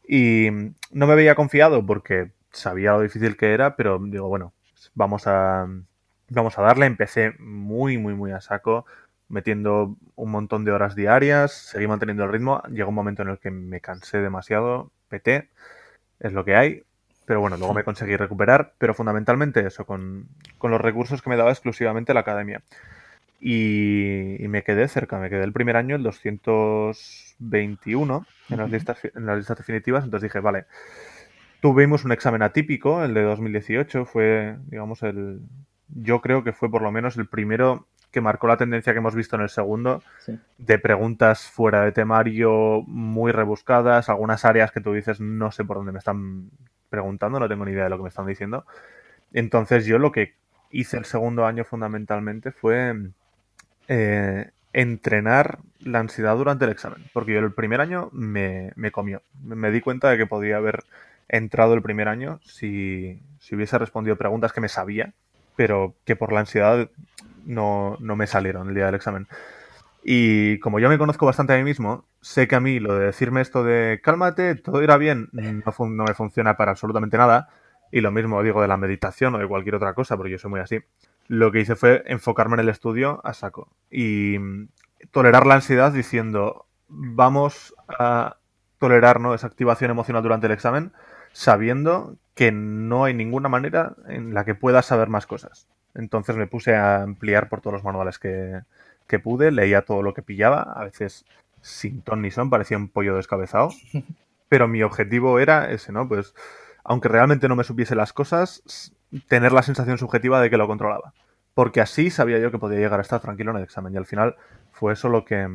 Y 0.07 0.51
no 0.93 1.07
me 1.09 1.17
veía 1.17 1.35
confiado 1.35 1.85
porque 1.85 2.31
sabía 2.53 2.93
lo 2.93 3.01
difícil 3.01 3.37
que 3.37 3.53
era, 3.53 3.75
pero 3.75 3.99
digo, 4.01 4.29
bueno, 4.29 4.53
vamos 4.95 5.27
a, 5.27 5.67
vamos 6.29 6.57
a 6.57 6.63
darle. 6.63 6.87
Empecé 6.87 7.35
muy, 7.41 7.99
muy, 7.99 8.15
muy 8.15 8.31
a 8.31 8.41
saco, 8.41 8.87
metiendo 9.29 9.97
un 10.15 10.31
montón 10.31 10.65
de 10.65 10.71
horas 10.73 10.95
diarias, 10.95 11.53
seguí 11.53 11.89
manteniendo 11.89 12.23
el 12.25 12.31
ritmo. 12.33 12.63
Llegó 12.71 12.91
un 12.91 12.95
momento 12.95 13.23
en 13.23 13.29
el 13.31 13.39
que 13.41 13.51
me 13.51 13.81
cansé 13.81 14.19
demasiado, 14.19 14.93
peté, 15.09 15.51
es 16.21 16.33
lo 16.33 16.45
que 16.45 16.55
hay 16.57 16.85
pero 17.31 17.41
bueno, 17.41 17.57
luego 17.57 17.73
me 17.75 17.85
conseguí 17.85 18.17
recuperar, 18.17 18.73
pero 18.77 18.93
fundamentalmente 18.93 19.65
eso, 19.65 19.87
con, 19.87 20.27
los 20.61 20.81
recursos 20.81 21.23
que 21.23 21.31
me 21.31 21.37
daba 21.37 21.53
exclusivamente 21.53 22.13
la 22.13 22.19
academia. 22.19 22.61
Y, 23.41 24.39
me 24.49 24.65
quedé 24.65 24.89
cerca, 24.89 25.21
me 25.21 25.31
quedé 25.31 25.45
el 25.45 25.53
primer 25.53 25.77
año, 25.77 25.95
el 25.95 26.03
221, 26.03 28.27
en 28.49 28.57
las, 28.57 28.69
listas, 28.69 28.99
en 29.15 29.27
las 29.27 29.37
listas 29.37 29.59
definitivas, 29.59 30.03
entonces 30.03 30.29
dije, 30.29 30.41
vale, 30.41 30.65
tuvimos 31.61 32.05
un 32.05 32.11
examen 32.11 32.43
atípico, 32.43 33.05
el 33.05 33.15
de 33.15 33.23
2018, 33.23 34.07
fue, 34.07 34.57
digamos, 34.67 35.05
el, 35.05 35.39
yo 35.87 36.21
creo 36.23 36.43
que 36.43 36.53
fue 36.53 36.69
por 36.69 36.83
lo 36.83 36.91
menos 36.91 37.17
el 37.17 37.29
primero 37.29 37.87
que 38.11 38.21
marcó 38.21 38.49
la 38.49 38.57
tendencia 38.57 38.93
que 38.93 38.99
hemos 38.99 39.15
visto 39.15 39.37
en 39.37 39.43
el 39.43 39.51
segundo, 39.51 40.03
de 40.59 40.79
preguntas 40.81 41.43
fuera 41.43 41.85
de 41.85 41.93
temario, 41.93 42.83
muy 42.89 43.31
rebuscadas, 43.31 44.09
algunas 44.09 44.45
áreas 44.45 44.73
que 44.73 44.81
tú 44.81 44.93
dices, 44.93 45.21
no 45.21 45.53
sé 45.53 45.65
por 45.65 45.77
dónde 45.77 45.93
me 45.93 46.01
están 46.01 46.51
preguntando, 46.91 47.41
no 47.41 47.49
tengo 47.49 47.65
ni 47.65 47.73
idea 47.73 47.85
de 47.85 47.91
lo 47.91 47.97
que 47.97 48.03
me 48.03 48.09
están 48.09 48.27
diciendo. 48.27 48.67
Entonces 49.33 49.87
yo 49.87 49.99
lo 49.99 50.13
que 50.13 50.35
hice 50.71 50.97
el 50.97 51.05
segundo 51.05 51.47
año 51.47 51.65
fundamentalmente 51.65 52.53
fue 52.53 52.95
eh, 53.89 54.51
entrenar 54.73 55.59
la 55.81 56.01
ansiedad 56.01 56.37
durante 56.37 56.65
el 56.65 56.71
examen, 56.71 57.05
porque 57.13 57.33
yo 57.33 57.41
el 57.41 57.53
primer 57.53 57.81
año 57.81 58.11
me, 58.13 58.73
comió. 58.93 59.23
Me 59.43 59.71
di 59.71 59.81
cuenta 59.81 60.11
de 60.11 60.19
que 60.19 60.27
podía 60.27 60.57
haber 60.57 60.85
entrado 61.29 61.75
el 61.75 61.83
primer 61.83 62.09
año 62.09 62.41
si, 62.45 63.21
si, 63.39 63.55
hubiese 63.55 63.79
respondido 63.79 64.17
preguntas 64.17 64.53
que 64.53 64.61
me 64.61 64.69
sabía, 64.69 65.13
pero 65.57 65.95
que 66.05 66.17
por 66.17 66.33
la 66.33 66.41
ansiedad 66.41 66.89
no, 67.45 67.97
no 68.01 68.17
me 68.17 68.27
salieron 68.27 68.69
el 68.69 68.75
día 68.75 68.87
del 68.87 68.95
examen. 68.95 69.27
Y 70.03 70.59
como 70.61 70.79
yo 70.81 70.89
me 70.89 70.99
conozco 70.99 71.27
bastante 71.27 71.53
a 71.53 71.57
mí 71.57 71.65
mismo, 71.65 72.05
sé 72.21 72.49
que 72.49 72.57
a 72.57 72.61
mí 72.61 72.81
lo 72.81 72.95
de 72.99 73.07
decirme 73.07 73.41
esto 73.41 73.65
de 73.65 74.01
cálmate, 74.03 74.55
todo 74.55 74.83
irá 74.83 74.97
bien, 74.97 75.29
no, 75.33 76.05
me 76.05 76.15
funciona 76.15 76.57
para 76.57 76.73
absolutamente 76.73 77.17
nada. 77.17 77.49
Y 77.93 78.01
lo 78.03 78.13
mismo 78.13 78.43
digo 78.43 78.63
de 78.63 78.69
la 78.69 78.77
meditación 78.77 79.35
o 79.35 79.39
de 79.39 79.49
cualquier 79.49 79.75
otra 79.75 79.95
cosa, 79.95 80.17
porque 80.17 80.33
yo 80.33 80.39
soy 80.39 80.51
muy 80.51 80.61
así. 80.61 80.81
Lo 81.27 81.51
que 81.51 81.61
hice 81.61 81.77
fue 81.77 82.03
enfocarme 82.07 82.55
en 82.55 82.61
el 82.61 82.69
estudio 82.69 83.21
a 83.25 83.35
saco. 83.35 83.69
Y 83.91 84.37
tolerar 85.11 85.47
la 85.47 85.55
ansiedad 85.55 85.93
diciendo, 85.93 86.67
vamos 86.89 87.75
a 87.89 88.37
tolerar 88.79 89.21
¿no? 89.21 89.35
esa 89.35 89.47
activación 89.47 89.91
emocional 89.91 90.23
durante 90.23 90.47
el 90.47 90.53
examen, 90.53 90.93
sabiendo 91.33 92.17
que 92.35 92.53
no 92.53 93.05
hay 93.05 93.15
ninguna 93.15 93.49
manera 93.49 93.95
en 94.09 94.35
la 94.35 94.45
que 94.45 94.55
puedas 94.55 94.87
saber 94.87 95.09
más 95.09 95.27
cosas. 95.27 95.69
Entonces 95.95 96.37
me 96.37 96.47
puse 96.47 96.77
a 96.77 97.03
ampliar 97.03 97.49
por 97.49 97.61
todos 97.61 97.75
los 97.75 97.85
manuales 97.85 98.19
que, 98.19 98.61
que 99.07 99.19
pude, 99.19 99.51
leía 99.51 99.83
todo 99.83 100.03
lo 100.03 100.15
que 100.15 100.23
pillaba, 100.23 100.63
a 100.63 100.85
veces 100.85 101.25
sin 101.63 102.03
ton 102.03 102.23
ni 102.23 102.31
son, 102.31 102.51
parecía 102.51 102.77
un 102.77 102.89
pollo 102.89 103.17
descabezado, 103.17 103.71
pero 104.49 104.69
mi 104.69 104.83
objetivo 104.83 105.39
era 105.39 105.71
ese, 105.71 105.93
¿no? 105.93 106.09
Pues 106.09 106.35
aunque 106.85 107.09
realmente 107.09 107.49
no 107.49 107.57
me 107.57 107.65
supiese 107.65 107.95
las 107.95 108.13
cosas, 108.13 108.93
tener 109.29 109.53
la 109.53 109.63
sensación 109.63 109.99
subjetiva 109.99 110.41
de 110.41 110.51
que 110.51 110.57
lo 110.57 110.67
controlaba. 110.67 111.13
Porque 111.55 111.81
así 111.81 112.11
sabía 112.11 112.39
yo 112.39 112.51
que 112.51 112.59
podía 112.59 112.79
llegar 112.79 113.01
a 113.01 113.03
estar 113.03 113.21
tranquilo 113.21 113.51
en 113.51 113.59
el 113.59 113.65
examen. 113.65 113.93
Y 113.93 113.97
al 113.97 114.07
final 114.07 114.37
fue 114.73 114.93
eso 114.93 115.09
lo 115.09 115.25
que, 115.25 115.49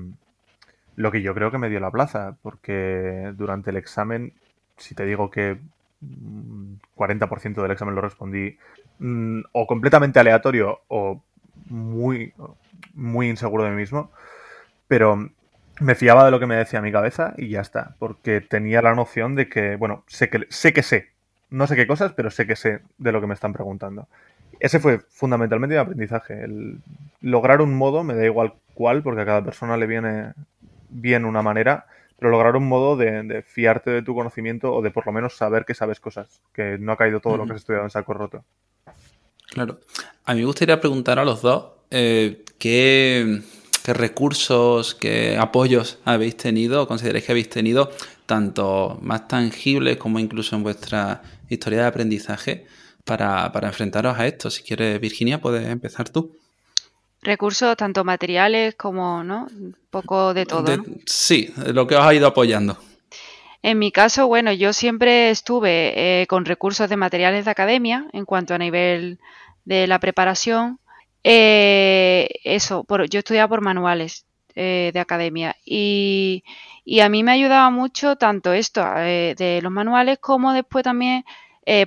lo 0.95 1.11
que 1.11 1.21
yo 1.21 1.33
creo 1.33 1.51
que 1.51 1.57
me 1.57 1.69
dio 1.69 1.79
la 1.79 1.91
plaza. 1.91 2.37
Porque 2.41 3.33
durante 3.35 3.71
el 3.71 3.77
examen, 3.77 4.33
si 4.77 4.93
te 4.93 5.05
digo 5.05 5.31
que 5.31 5.59
40% 6.95 7.61
del 7.61 7.71
examen 7.71 7.95
lo 7.95 8.01
respondí 8.01 8.57
mm, 8.99 9.41
o 9.53 9.65
completamente 9.65 10.19
aleatorio 10.19 10.81
o 10.87 11.23
muy, 11.67 12.33
muy 12.93 13.29
inseguro 13.29 13.63
de 13.63 13.71
mí 13.71 13.77
mismo, 13.77 14.11
pero 14.87 15.29
me 15.79 15.95
fiaba 15.95 16.25
de 16.25 16.31
lo 16.31 16.39
que 16.39 16.45
me 16.45 16.55
decía 16.55 16.81
mi 16.81 16.91
cabeza 16.91 17.33
y 17.37 17.49
ya 17.49 17.61
está, 17.61 17.95
porque 17.99 18.41
tenía 18.41 18.81
la 18.81 18.95
noción 18.95 19.35
de 19.35 19.49
que, 19.49 19.75
bueno, 19.75 20.03
sé 20.07 20.29
que 20.29 20.45
sé, 20.49 20.73
que 20.73 20.83
sé. 20.83 21.09
no 21.49 21.67
sé 21.67 21.75
qué 21.75 21.87
cosas, 21.87 22.13
pero 22.13 22.31
sé 22.31 22.47
que 22.47 22.55
sé 22.55 22.81
de 22.97 23.11
lo 23.11 23.21
que 23.21 23.27
me 23.27 23.33
están 23.33 23.53
preguntando. 23.53 24.07
Ese 24.59 24.79
fue 24.79 24.99
fundamentalmente 25.09 25.75
mi 25.75 25.81
aprendizaje, 25.81 26.43
el 26.43 26.79
lograr 27.21 27.61
un 27.61 27.75
modo, 27.75 28.03
me 28.03 28.15
da 28.15 28.25
igual 28.25 28.53
cuál, 28.73 29.03
porque 29.03 29.21
a 29.21 29.25
cada 29.25 29.43
persona 29.43 29.77
le 29.77 29.87
viene 29.87 30.33
bien 30.89 31.25
una 31.25 31.41
manera, 31.41 31.87
pero 32.17 32.31
lograr 32.31 32.55
un 32.55 32.67
modo 32.67 32.95
de, 32.95 33.43
fiarte 33.45 33.91
de 33.91 34.01
tu 34.01 34.15
conocimiento 34.15 34.73
o 34.73 34.81
de 34.81 34.91
por 34.91 35.05
lo 35.05 35.11
menos 35.11 35.35
saber 35.35 35.65
que 35.65 35.73
sabes 35.73 35.99
cosas, 35.99 36.41
que 36.53 36.77
no 36.77 36.93
ha 36.93 36.97
caído 36.97 37.19
todo 37.19 37.37
lo 37.37 37.45
que 37.45 37.53
has 37.53 37.57
estudiado 37.57 37.83
en 37.83 37.91
saco 37.91 38.13
roto. 38.13 38.45
Claro. 39.49 39.79
A 40.23 40.33
mí 40.33 40.39
me 40.39 40.45
gustaría 40.45 40.79
preguntar 40.79 41.19
a 41.19 41.25
los 41.25 41.41
dos 41.41 41.73
eh, 41.91 42.43
qué, 42.57 43.41
recursos, 43.93 44.95
qué 44.95 45.37
apoyos 45.37 45.99
habéis 46.05 46.37
tenido 46.37 46.87
consideráis 46.87 47.25
que 47.25 47.31
habéis 47.31 47.49
tenido, 47.49 47.91
tanto 48.25 48.97
más 49.01 49.27
tangibles 49.27 49.97
como 49.97 50.19
incluso 50.19 50.55
en 50.55 50.63
vuestra 50.63 51.21
historia 51.49 51.81
de 51.81 51.87
aprendizaje, 51.87 52.65
para, 53.03 53.51
para 53.51 53.67
enfrentaros 53.67 54.17
a 54.17 54.25
esto. 54.25 54.49
Si 54.49 54.63
quieres, 54.63 54.99
Virginia, 54.99 55.39
puedes 55.39 55.67
empezar 55.67 56.09
tú 56.09 56.35
recursos 57.25 57.75
tanto 57.75 58.05
materiales 58.05 58.75
como, 58.75 59.23
¿no? 59.23 59.47
Un 59.51 59.75
poco 59.89 60.33
de 60.33 60.45
todo. 60.45 60.77
Sí, 61.05 61.53
lo 61.73 61.87
que 61.87 61.95
os 61.95 62.05
ha 62.05 62.13
ido 62.13 62.27
apoyando. 62.27 62.77
En 63.61 63.79
mi 63.79 63.91
caso, 63.91 64.27
bueno, 64.27 64.53
yo 64.53 64.73
siempre 64.73 65.31
estuve 65.31 66.21
eh, 66.21 66.27
con 66.27 66.45
recursos 66.45 66.87
de 66.87 66.97
materiales 66.97 67.45
de 67.45 67.51
academia 67.51 68.05
en 68.13 68.25
cuanto 68.25 68.53
a 68.53 68.59
nivel 68.59 69.19
de 69.65 69.87
la 69.87 69.99
preparación. 69.99 70.79
Eh, 71.27 72.29
eso, 72.43 72.83
por, 72.83 73.09
yo 73.09 73.19
estudiaba 73.19 73.47
por 73.49 73.61
manuales 73.61 74.25
eh, 74.55 74.91
de 74.93 74.99
academia 74.99 75.55
y, 75.65 76.43
y, 76.85 76.99
a 76.99 77.09
mí 77.09 77.23
me 77.23 77.31
ayudaba 77.31 77.71
mucho 77.71 78.15
tanto 78.15 78.53
esto 78.53 78.81
de 78.83 79.59
los 79.63 79.71
manuales 79.71 80.19
como 80.19 80.53
después 80.53 80.83
también, 80.83 81.25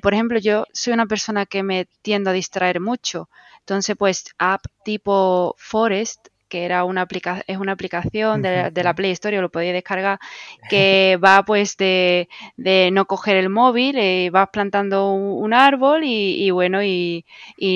por 0.02 0.12
ejemplo, 0.12 0.38
yo 0.40 0.66
soy 0.72 0.92
una 0.92 1.06
persona 1.06 1.46
que 1.46 1.62
me 1.62 1.86
tiendo 2.02 2.30
a 2.30 2.32
distraer 2.32 2.80
mucho. 2.80 3.28
Entonces, 3.60 3.94
pues 3.96 4.24
app 4.38 4.64
tipo 4.84 5.54
Forest, 5.58 6.28
que 6.48 6.64
era 6.64 6.84
una 6.84 7.02
aplica 7.02 7.42
es 7.46 7.58
una 7.58 7.72
aplicación 7.72 8.42
de, 8.42 8.70
la 8.74 8.94
Play 8.94 9.12
Store, 9.12 9.40
lo 9.40 9.50
podéis 9.50 9.72
descargar, 9.72 10.18
que 10.68 11.18
va 11.24 11.44
pues 11.44 11.76
de, 11.76 12.28
no 12.92 13.06
coger 13.06 13.36
el 13.36 13.48
móvil, 13.48 13.96
eh, 13.98 14.30
vas 14.30 14.48
plantando 14.50 15.12
un, 15.12 15.54
árbol 15.54 16.02
y, 16.04 16.50
bueno, 16.50 16.82
y, 16.82 17.24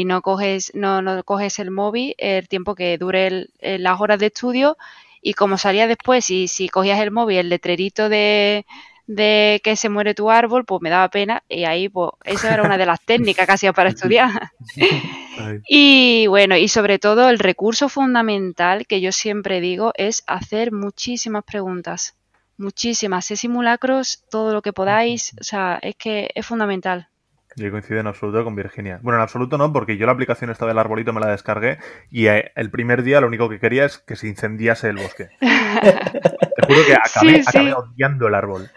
no 0.06 0.22
coges, 0.22 0.72
no, 0.74 1.02
no, 1.02 1.22
coges 1.24 1.58
el 1.58 1.70
móvil 1.70 2.14
el 2.18 2.48
tiempo 2.48 2.74
que 2.74 2.98
dure 2.98 3.48
las 3.60 4.00
horas 4.00 4.18
de 4.18 4.26
estudio. 4.26 4.76
Y 5.24 5.34
como 5.34 5.56
salía 5.56 5.86
después, 5.86 6.28
y 6.30 6.48
si 6.48 6.68
cogías 6.68 7.00
el 7.00 7.12
móvil, 7.12 7.38
el 7.38 7.48
letrerito 7.48 8.08
de 8.08 8.66
de 9.06 9.60
que 9.64 9.76
se 9.76 9.88
muere 9.88 10.14
tu 10.14 10.30
árbol, 10.30 10.64
pues 10.64 10.80
me 10.80 10.90
daba 10.90 11.08
pena 11.08 11.42
y 11.48 11.64
ahí 11.64 11.88
pues 11.88 12.10
esa 12.24 12.54
era 12.54 12.62
una 12.62 12.78
de 12.78 12.86
las 12.86 13.00
técnicas 13.00 13.46
que 13.46 13.52
hacía 13.52 13.72
para 13.72 13.88
estudiar. 13.90 14.50
y 15.68 16.26
bueno, 16.28 16.56
y 16.56 16.68
sobre 16.68 16.98
todo 16.98 17.28
el 17.28 17.38
recurso 17.38 17.88
fundamental 17.88 18.86
que 18.86 19.00
yo 19.00 19.12
siempre 19.12 19.60
digo 19.60 19.92
es 19.96 20.22
hacer 20.26 20.72
muchísimas 20.72 21.44
preguntas, 21.44 22.14
muchísimas, 22.56 23.24
sé 23.26 23.36
simulacros, 23.36 24.24
todo 24.30 24.52
lo 24.52 24.62
que 24.62 24.72
podáis, 24.72 25.34
o 25.40 25.44
sea, 25.44 25.78
es 25.82 25.96
que 25.96 26.30
es 26.34 26.46
fundamental. 26.46 27.08
Yo 27.56 27.70
coincido 27.70 28.00
en 28.00 28.06
absoluto 28.06 28.44
con 28.44 28.54
Virginia. 28.54 28.98
Bueno, 29.02 29.18
en 29.18 29.22
absoluto 29.22 29.58
no, 29.58 29.72
porque 29.72 29.96
yo 29.96 30.06
la 30.06 30.12
aplicación 30.12 30.50
esta 30.50 30.66
del 30.66 30.78
arbolito 30.78 31.12
me 31.12 31.20
la 31.20 31.30
descargué 31.30 31.78
y 32.10 32.26
eh, 32.26 32.52
el 32.56 32.70
primer 32.70 33.02
día 33.02 33.20
lo 33.20 33.26
único 33.26 33.48
que 33.48 33.58
quería 33.58 33.84
es 33.84 33.98
que 33.98 34.16
se 34.16 34.28
incendiase 34.28 34.88
el 34.88 34.96
bosque. 34.96 35.28
Te 35.40 36.66
juro 36.66 36.80
que 36.86 36.94
acabé, 36.94 37.74
odiando 37.74 38.28
el 38.28 38.34
árbol. 38.34 38.70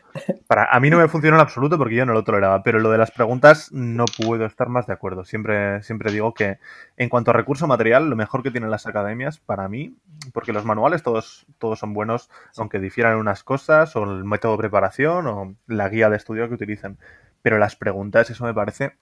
Para, 0.48 0.66
a 0.66 0.80
mí 0.80 0.90
no 0.90 0.98
me 0.98 1.08
funcionó 1.08 1.38
en 1.38 1.42
absoluto 1.42 1.78
porque 1.78 1.96
yo 1.96 2.06
no 2.06 2.14
lo 2.14 2.24
toleraba, 2.24 2.64
pero 2.64 2.80
lo 2.80 2.90
de 2.90 2.98
las 2.98 3.12
preguntas 3.12 3.72
no 3.72 4.06
puedo 4.06 4.46
estar 4.46 4.70
más 4.70 4.88
de 4.88 4.94
acuerdo. 4.94 5.26
Siempre, 5.26 5.84
siempre 5.84 6.12
digo 6.12 6.34
que 6.34 6.58
en 6.98 7.10
cuanto 7.10 7.32
a 7.32 7.34
recurso 7.34 7.68
material, 7.68 8.10
lo 8.10 8.16
mejor 8.16 8.44
que 8.44 8.52
tienen 8.52 8.72
las 8.72 8.88
academias, 8.88 9.40
para 9.40 9.68
mí, 9.68 9.96
porque 10.34 10.54
los 10.54 10.66
manuales 10.66 11.04
todos, 11.04 11.46
todos 11.60 11.80
son 11.80 11.94
buenos, 11.94 12.30
aunque 12.58 12.80
difieran 12.80 13.18
unas 13.18 13.44
cosas, 13.44 13.96
o 13.96 14.04
el 14.04 14.24
método 14.24 14.54
de 14.54 14.60
preparación, 14.60 15.28
o 15.28 15.56
la 15.68 15.90
guía 15.90 16.10
de 16.10 16.18
estudio 16.18 16.48
que 16.48 16.56
utilicen 16.56 16.98
pero 17.46 17.60
las 17.60 17.76
preguntas, 17.76 18.32
eso 18.32 18.44
me 18.44 18.56
parece 18.56 18.94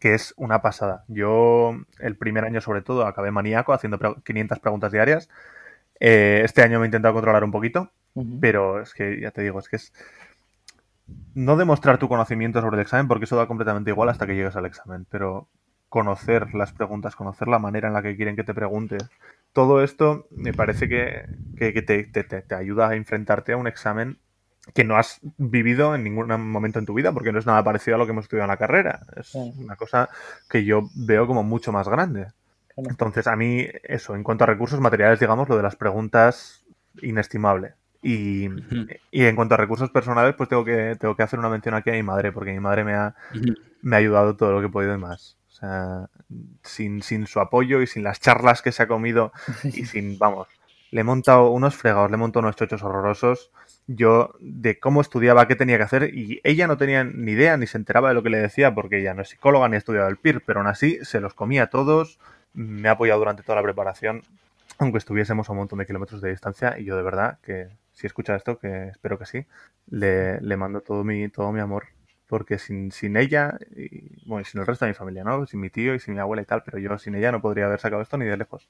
que 0.00 0.12
es 0.12 0.34
una 0.36 0.62
pasada. 0.62 1.04
Yo 1.06 1.76
el 2.00 2.16
primer 2.16 2.44
año 2.44 2.60
sobre 2.60 2.82
todo 2.82 3.06
acabé 3.06 3.30
maníaco 3.30 3.72
haciendo 3.72 4.00
500 4.24 4.58
preguntas 4.58 4.90
diarias. 4.90 5.28
Eh, 6.00 6.40
este 6.44 6.62
año 6.62 6.80
me 6.80 6.86
he 6.86 6.88
intentado 6.88 7.14
controlar 7.14 7.44
un 7.44 7.52
poquito, 7.52 7.92
pero 8.40 8.82
es 8.82 8.94
que 8.94 9.20
ya 9.20 9.30
te 9.30 9.42
digo, 9.42 9.60
es 9.60 9.68
que 9.68 9.76
es 9.76 9.92
no 11.34 11.56
demostrar 11.56 11.98
tu 11.98 12.08
conocimiento 12.08 12.60
sobre 12.60 12.78
el 12.78 12.82
examen 12.82 13.06
porque 13.06 13.26
eso 13.26 13.36
da 13.36 13.46
completamente 13.46 13.90
igual 13.90 14.08
hasta 14.08 14.26
que 14.26 14.34
llegues 14.34 14.56
al 14.56 14.66
examen, 14.66 15.06
pero 15.08 15.48
conocer 15.88 16.54
las 16.56 16.72
preguntas, 16.72 17.14
conocer 17.14 17.46
la 17.46 17.60
manera 17.60 17.86
en 17.86 17.94
la 17.94 18.02
que 18.02 18.16
quieren 18.16 18.34
que 18.34 18.42
te 18.42 18.54
preguntes. 18.54 19.08
Todo 19.52 19.84
esto 19.84 20.26
me 20.32 20.52
parece 20.52 20.88
que, 20.88 21.26
te, 21.56 22.54
ayuda 22.56 22.88
a 22.88 22.96
enfrentarte 22.96 23.52
a 23.52 23.56
un 23.56 23.68
examen 23.68 24.18
que 24.74 24.84
no 24.84 24.96
has 24.96 25.20
vivido 25.36 25.94
en 25.94 26.04
ningún 26.04 26.28
momento 26.50 26.78
en 26.78 26.86
tu 26.86 26.94
vida, 26.94 27.12
porque 27.12 27.32
no 27.32 27.38
es 27.38 27.46
nada 27.46 27.64
parecido 27.64 27.94
a 27.94 27.98
lo 27.98 28.06
que 28.06 28.12
hemos 28.12 28.24
estudiado 28.24 28.44
en 28.44 28.50
la 28.50 28.56
carrera. 28.56 29.00
Es 29.16 29.34
una 29.34 29.76
cosa 29.76 30.08
que 30.48 30.64
yo 30.64 30.88
veo 30.94 31.26
como 31.26 31.42
mucho 31.42 31.72
más 31.72 31.88
grande. 31.88 32.28
Entonces, 32.76 33.26
a 33.26 33.34
mí, 33.34 33.66
eso, 33.82 34.14
en 34.14 34.22
cuanto 34.22 34.44
a 34.44 34.46
recursos 34.46 34.80
materiales, 34.80 35.18
digamos, 35.18 35.48
lo 35.48 35.56
de 35.56 35.62
las 35.62 35.76
preguntas, 35.76 36.64
inestimable. 37.02 37.74
Y, 38.02 38.44
en 38.44 39.36
cuanto 39.36 39.54
a 39.54 39.58
recursos 39.58 39.90
personales, 39.90 40.34
pues 40.36 40.48
tengo 40.48 40.64
que, 40.64 40.96
tengo 40.98 41.16
que 41.16 41.22
hacer 41.24 41.38
una 41.38 41.48
mención 41.48 41.74
aquí 41.74 41.90
a 41.90 41.94
mi 41.94 42.04
madre, 42.04 42.30
porque 42.30 42.52
mi 42.52 42.60
madre 42.60 42.84
me 42.84 42.94
ha, 42.94 43.14
me 43.82 43.96
ha 43.96 43.98
ayudado 43.98 44.36
todo 44.36 44.52
lo 44.52 44.60
que 44.60 44.66
he 44.66 44.70
podido 44.70 44.94
y 44.94 44.98
más. 44.98 45.36
O 45.48 45.50
sea, 45.50 46.08
sin, 46.62 47.02
sin 47.02 47.26
su 47.26 47.40
apoyo 47.40 47.82
y 47.82 47.88
sin 47.88 48.04
las 48.04 48.20
charlas 48.20 48.62
que 48.62 48.70
se 48.70 48.84
ha 48.84 48.88
comido 48.88 49.32
y 49.64 49.86
sin, 49.86 50.16
vamos, 50.18 50.46
le 50.90 51.00
he 51.00 51.04
montado 51.04 51.50
unos 51.50 51.76
fregados, 51.76 52.10
le 52.10 52.14
he 52.14 52.18
montado 52.18 52.44
unos 52.44 52.56
chochos 52.56 52.82
horrorosos. 52.82 53.50
Yo 53.86 54.34
de 54.40 54.78
cómo 54.78 55.00
estudiaba, 55.00 55.48
qué 55.48 55.56
tenía 55.56 55.78
que 55.78 55.82
hacer, 55.84 56.14
y 56.14 56.40
ella 56.44 56.66
no 56.66 56.76
tenía 56.76 57.04
ni 57.04 57.32
idea 57.32 57.56
ni 57.56 57.66
se 57.66 57.78
enteraba 57.78 58.08
de 58.08 58.14
lo 58.14 58.22
que 58.22 58.30
le 58.30 58.38
decía, 58.38 58.74
porque 58.74 59.00
ella 59.00 59.14
no 59.14 59.22
es 59.22 59.30
psicóloga 59.30 59.68
ni 59.68 59.76
ha 59.76 59.78
estudiado 59.78 60.08
el 60.08 60.18
PIR, 60.18 60.42
pero 60.44 60.60
aún 60.60 60.66
así 60.66 60.98
se 61.02 61.20
los 61.20 61.34
comía 61.34 61.68
todos, 61.68 62.18
me 62.52 62.88
ha 62.88 62.92
apoyado 62.92 63.18
durante 63.18 63.42
toda 63.42 63.56
la 63.56 63.62
preparación, 63.62 64.22
aunque 64.78 64.98
estuviésemos 64.98 65.48
a 65.48 65.52
un 65.52 65.58
montón 65.58 65.78
de 65.78 65.86
kilómetros 65.86 66.20
de 66.20 66.30
distancia, 66.30 66.78
y 66.78 66.84
yo 66.84 66.96
de 66.96 67.02
verdad 67.02 67.38
que 67.42 67.68
si 67.92 68.06
escucha 68.06 68.36
esto, 68.36 68.58
que 68.58 68.88
espero 68.88 69.18
que 69.18 69.26
sí, 69.26 69.46
le, 69.90 70.40
le 70.40 70.56
mando 70.56 70.82
todo 70.82 71.02
mi, 71.02 71.28
todo 71.30 71.50
mi 71.52 71.60
amor, 71.60 71.86
porque 72.26 72.58
sin, 72.58 72.92
sin 72.92 73.16
ella, 73.16 73.58
y, 73.74 74.22
bueno, 74.26 74.44
sin 74.44 74.60
el 74.60 74.66
resto 74.66 74.84
de 74.84 74.90
mi 74.90 74.94
familia, 74.94 75.24
¿no? 75.24 75.46
Sin 75.46 75.60
mi 75.60 75.70
tío 75.70 75.94
y 75.94 75.98
sin 75.98 76.12
mi 76.12 76.20
abuela 76.20 76.42
y 76.42 76.44
tal, 76.46 76.62
pero 76.62 76.78
yo 76.78 76.98
sin 76.98 77.14
ella 77.14 77.32
no 77.32 77.40
podría 77.40 77.64
haber 77.66 77.80
sacado 77.80 78.02
esto 78.02 78.18
ni 78.18 78.26
de 78.26 78.36
lejos 78.36 78.68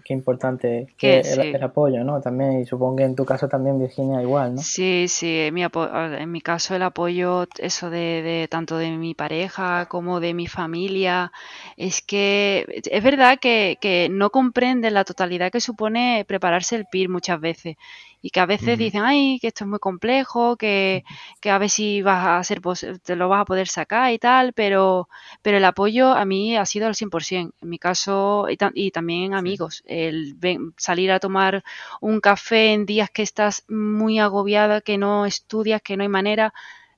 qué 0.00 0.14
importante 0.14 0.88
que 0.96 1.20
el, 1.20 1.62
apoyo, 1.62 2.02
¿no? 2.04 2.20
También, 2.20 2.60
y 2.60 2.64
supongo 2.64 2.96
que 2.96 3.04
en 3.04 3.14
tu 3.14 3.24
caso 3.24 3.48
también, 3.48 3.78
Virginia, 3.78 4.22
igual, 4.22 4.54
¿no? 4.54 4.62
Sí, 4.62 5.06
sí, 5.08 5.40
en 5.40 5.54
mi, 5.54 5.62
en 5.62 6.30
mi 6.30 6.40
caso 6.40 6.74
el 6.74 6.82
apoyo, 6.82 7.46
eso 7.58 7.90
de, 7.90 8.22
de, 8.22 8.48
tanto 8.48 8.78
de 8.78 8.90
mi 8.90 9.14
pareja 9.14 9.86
como 9.86 10.20
de 10.20 10.34
mi 10.34 10.46
familia, 10.46 11.32
es 11.76 12.00
que 12.00 12.64
es 12.90 13.02
verdad 13.02 13.38
que, 13.38 13.78
que 13.80 14.08
no 14.10 14.30
comprenden 14.30 14.94
la 14.94 15.04
totalidad 15.04 15.52
que 15.52 15.60
supone 15.60 16.24
prepararse 16.26 16.76
el 16.76 16.86
PIR 16.90 17.08
muchas 17.08 17.40
veces 17.40 17.76
y 18.22 18.30
que 18.30 18.40
a 18.40 18.46
veces 18.46 18.78
dicen, 18.78 19.02
ay, 19.02 19.38
que 19.40 19.48
esto 19.48 19.64
es 19.64 19.68
muy 19.68 19.80
complejo, 19.80 20.56
que, 20.56 21.04
que, 21.40 21.50
a 21.50 21.58
ver 21.58 21.68
si 21.68 22.02
vas 22.02 22.26
a 22.26 22.44
ser, 22.44 22.60
te 23.02 23.16
lo 23.16 23.28
vas 23.28 23.42
a 23.42 23.44
poder 23.44 23.68
sacar 23.68 24.12
y 24.12 24.18
tal, 24.18 24.52
pero, 24.52 25.08
pero 25.42 25.56
el 25.58 25.64
apoyo 25.64 26.12
a 26.12 26.24
mí 26.24 26.56
ha 26.56 26.64
sido 26.64 26.86
al 26.86 26.94
100%, 26.94 27.52
en 27.60 27.68
mi 27.68 27.78
caso, 27.78 28.46
y, 28.48 28.56
y 28.74 28.90
también 28.92 29.34
amigos 29.34 29.82
el 29.86 30.36
salir 30.76 31.10
a 31.12 31.20
tomar 31.20 31.64
un 32.00 32.20
café 32.20 32.72
en 32.72 32.86
días 32.86 33.10
que 33.10 33.22
estás 33.22 33.64
muy 33.68 34.20
agobiada, 34.20 34.80
que 34.80 34.98
no 34.98 35.26
estudias, 35.26 35.82
que 35.82 35.96
no 35.96 36.04
hay 36.04 36.08
manera, 36.08 36.54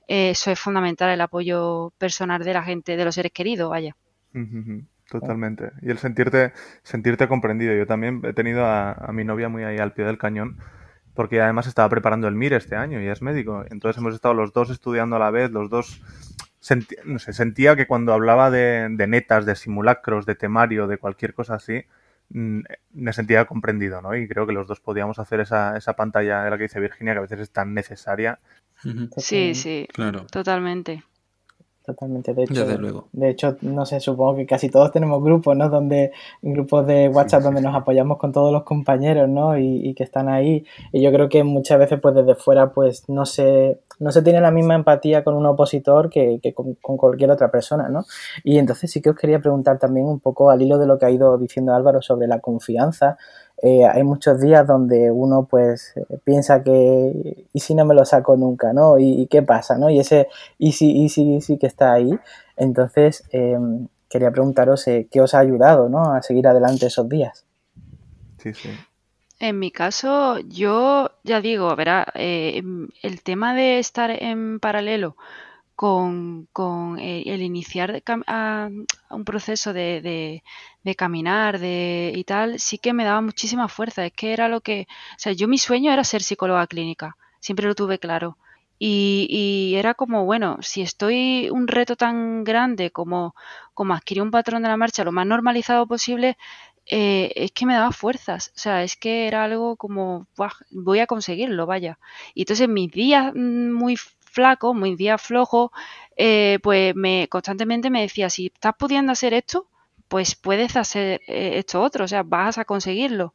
eh, 0.09 0.31
eso 0.31 0.51
es 0.51 0.61
fundamental, 0.61 1.11
el 1.11 1.21
apoyo 1.21 1.93
personal 1.99 2.45
de 2.45 2.53
la 2.53 2.63
gente, 2.63 2.97
de 2.97 3.05
los 3.05 3.15
seres 3.15 3.33
queridos, 3.33 3.71
vaya. 3.71 3.97
Totalmente. 5.11 5.71
Y 5.83 5.91
el 5.91 5.99
sentirte, 5.99 6.53
sentirte 6.83 7.29
comprendido. 7.29 7.75
Yo 7.75 7.87
también 7.87 8.21
he 8.25 8.33
tenido 8.33 8.65
a, 8.67 9.11
mi 9.13 9.25
novia 9.25 9.49
muy 9.49 9.65
ahí 9.65 9.79
al 9.79 9.93
pie 9.93 10.05
del 10.05 10.19
cañón, 10.19 10.59
porque 11.15 11.41
además 11.41 11.67
estaba 11.67 11.89
preparando 11.89 12.29
el 12.29 12.35
MIR 12.35 12.55
este 12.55 12.77
año 12.77 13.01
y 13.01 13.09
es 13.09 13.23
médico. 13.23 13.65
Entonces 13.71 13.99
hemos 14.01 14.15
estado 14.15 14.35
los 14.35 14.53
dos 14.53 14.71
estudiando 14.71 15.17
a 15.17 15.19
la 15.19 15.31
vez, 15.31 15.51
los 15.51 15.71
dos 15.71 16.01
no 17.05 17.19
sé, 17.19 17.33
sentía 17.33 17.77
que 17.77 17.87
cuando 17.87 18.13
hablaba 18.13 18.51
de, 18.51 18.89
netas, 19.07 19.45
de 19.45 19.55
simulacros, 19.55 20.27
de 20.27 20.35
temario, 20.35 20.87
de 20.87 20.99
cualquier 20.99 21.35
cosa 21.35 21.55
así, 21.55 21.85
mm, 22.31 22.61
me 22.95 23.13
sentía 23.13 23.45
comprendido, 23.45 24.01
¿no? 24.01 24.17
Y 24.17 24.27
creo 24.27 24.47
que 24.47 24.55
los 24.55 24.67
dos 24.67 24.81
podíamos 24.81 25.19
hacer 25.19 25.41
esa, 25.41 25.77
esa 25.77 25.95
pantalla 25.95 26.43
de 26.43 26.51
la 26.51 26.57
que 26.57 26.65
dice 26.65 26.81
Virginia, 26.81 27.13
que 27.13 27.19
a 27.19 27.23
veces 27.23 27.41
es 27.41 27.51
tan 27.51 27.75
necesaria. 27.75 28.39
Sí, 29.19 29.55
sí, 29.55 29.87
claro. 29.93 30.27
totalmente. 30.31 31.05
Totalmente, 31.85 32.33
de 32.33 32.45
hecho, 32.45 32.79
luego. 32.79 33.09
de 33.13 33.29
hecho, 33.29 33.59
no 33.61 33.85
sé, 33.85 34.01
supongo 34.01 34.37
que 34.37 34.47
casi 34.47 34.71
todos 34.71 34.91
tenemos 34.91 35.23
grupos, 35.23 35.55
¿no? 35.55 35.69
Donde, 35.69 36.13
grupos 36.41 36.87
de 36.87 37.11
WhatsApp 37.11 37.43
donde 37.43 37.61
nos 37.61 37.75
apoyamos 37.75 38.17
con 38.17 38.33
todos 38.33 38.51
los 38.51 38.63
compañeros, 38.63 39.29
¿no? 39.29 39.59
Y, 39.59 39.93
que 39.93 40.03
están 40.03 40.31
ahí. 40.31 40.65
Y 40.93 41.03
yo 41.03 41.13
creo 41.13 41.29
que 41.29 41.45
muchas 41.45 41.79
veces, 41.79 42.01
pues 42.01 42.15
desde 42.15 42.37
fuera, 42.37 42.73
pues 42.73 43.07
no 43.11 43.27
se, 43.27 43.81
no 43.99 44.13
se 44.13 44.23
tiene 44.23 44.41
la 44.41 44.51
misma 44.51 44.75
empatía 44.75 45.23
con 45.25 45.35
un 45.35 45.45
opositor 45.45 46.09
que, 46.09 46.41
con, 46.55 46.73
con, 46.77 46.97
cualquier 46.97 47.31
otra 47.31 47.51
persona, 47.51 47.91
¿no? 47.91 48.07
Y 48.45 48.57
entonces 48.57 48.91
sí 48.91 49.03
que 49.03 49.11
os 49.11 49.17
quería 49.17 49.41
preguntar 49.41 49.79
también 49.79 50.07
un 50.07 50.21
poco 50.21 50.49
al 50.49 50.63
hilo 50.63 50.79
de 50.79 50.87
lo 50.87 50.99
que 50.99 51.05
ha 51.05 51.11
ido 51.11 51.37
diciendo 51.37 51.75
Álvaro 51.75 52.01
sobre 52.01 52.27
la 52.27 52.41
confianza. 52.41 53.19
Eh, 53.63 53.87
hay 53.87 54.03
muchos 54.03 54.41
días 54.41 54.67
donde 54.67 55.11
uno 55.11 55.47
pues 55.49 55.95
eh, 55.97 56.19
piensa 56.25 56.63
que 56.63 57.47
y 57.53 57.61
si 57.61 57.75
no 57.75 57.85
me 57.85 57.95
lo 57.95 58.05
saco 58.05 58.37
nunca, 58.37 58.73
¿no? 58.73 58.99
¿Y, 58.99 59.27
qué 59.29 59.43
pasa, 59.43 59.79
no? 59.79 59.91
Y 59.91 60.01
ese 60.01 60.29
y 60.59 60.73
si, 60.73 60.91
y 60.91 61.09
si, 61.09 61.37
y 61.37 61.41
si 61.41 61.59
que 61.59 61.67
está 61.67 61.93
ahí. 61.93 62.19
Entonces, 62.57 63.25
em, 63.31 63.89
quería 64.11 64.31
preguntaros 64.31 64.87
eh, 64.89 65.09
qué 65.11 65.21
os 65.21 65.35
ha 65.35 65.39
ayudado, 65.39 65.89
¿no? 65.89 66.13
A 66.13 66.23
seguir 66.23 66.47
adelante 66.47 66.87
esos 66.87 67.09
días. 67.09 67.45
Sí, 68.39 68.53
sí. 68.55 68.71
En 69.41 69.59
mi 69.59 69.71
caso, 69.71 70.39
yo 70.41 71.11
ya 71.23 71.41
digo, 71.41 71.75
verá, 71.77 72.07
el 72.15 73.23
tema 73.23 73.55
de 73.55 73.79
estar 73.79 74.11
en 74.11 74.61
paralelo 74.61 75.17
con, 75.77 76.49
con 76.53 76.99
el, 76.99 77.43
iniciar 77.43 78.03
a, 78.27 78.69
un 79.11 79.25
proceso 79.25 79.73
de, 79.73 80.43
de, 80.83 80.95
caminar 80.95 81.59
de, 81.59 82.13
y 82.15 82.25
tal, 82.25 82.61
sí 82.61 82.79
que 82.79 82.93
me 82.93 83.05
daba 83.05 83.21
muchísima 83.21 83.69
fuerza. 83.69 84.07
Es 84.07 84.13
que 84.13 84.33
era 84.33 84.49
lo 84.49 84.61
que, 84.61 84.87
o 85.13 85.19
sea, 85.19 85.33
yo 85.33 85.49
mi 85.49 85.59
sueño 85.59 85.93
era 85.93 86.05
ser 86.05 86.23
psicóloga 86.23 86.67
clínica, 86.67 87.17
siempre 87.41 87.67
lo 87.67 87.75
tuve 87.75 87.99
claro. 87.99 88.39
Y, 88.79 89.27
y, 89.31 89.77
era 89.77 89.95
como, 89.95 90.25
bueno, 90.25 90.59
si 90.61 90.83
estoy 90.83 91.49
un 91.51 91.69
reto 91.69 91.97
tan 91.97 92.45
grande 92.45 92.91
como, 92.91 93.35
como 93.73 93.95
adquirir 93.95 94.23
un 94.23 94.31
patrón 94.31 94.63
de 94.63 94.69
la 94.69 94.77
marcha 94.77 95.05
lo 95.05 95.13
más 95.13 95.27
normalizado 95.27 95.87
posible, 95.87 96.37
eh, 96.87 97.33
es 97.37 97.53
que 97.53 97.67
me 97.67 97.75
daba 97.75 97.93
fuerzas. 97.93 98.53
O 98.57 98.59
sea, 98.59 98.83
es 98.83 98.97
que 98.97 99.27
era 99.27 99.45
algo 99.45 99.77
como, 99.77 100.27
voy 100.71 100.99
a 101.01 101.07
conseguirlo, 101.07 101.67
vaya. 101.67 101.99
Y 102.35 102.43
entonces 102.43 102.69
mis 102.69 102.91
días 102.91 103.33
mm, 103.35 103.73
muy 103.73 103.97
flaco, 104.35 104.75
muy 104.75 104.97
día 104.97 105.19
flojo, 105.19 105.73
eh, 106.17 106.59
pues 106.63 106.95
me 106.97 107.29
constantemente 107.29 107.91
me 107.91 108.03
decía, 108.03 108.31
si 108.31 108.47
estás 108.47 108.75
pudiendo 108.79 109.13
hacer 109.13 109.35
esto, 109.35 109.69
pues 110.09 110.35
puedes 110.37 110.77
hacer 110.77 111.21
eh, 111.27 111.59
esto 111.59 111.83
otro, 111.83 112.05
o 112.05 112.09
sea, 112.09 112.23
vas 112.23 112.59
a 112.59 112.65
conseguirlo. 112.65 113.35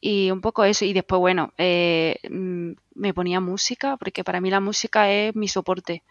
Y 0.00 0.30
un 0.30 0.40
poco 0.42 0.64
eso, 0.64 0.84
y 0.84 0.92
después, 0.92 1.20
bueno, 1.20 1.52
eh, 1.58 2.18
mm, 2.30 2.72
me 2.94 3.14
ponía 3.14 3.40
música, 3.40 3.96
porque 3.96 4.24
para 4.24 4.40
mí 4.40 4.50
la 4.50 4.60
música 4.60 5.10
es 5.10 5.34
mi 5.36 5.48
soporte. 5.48 6.04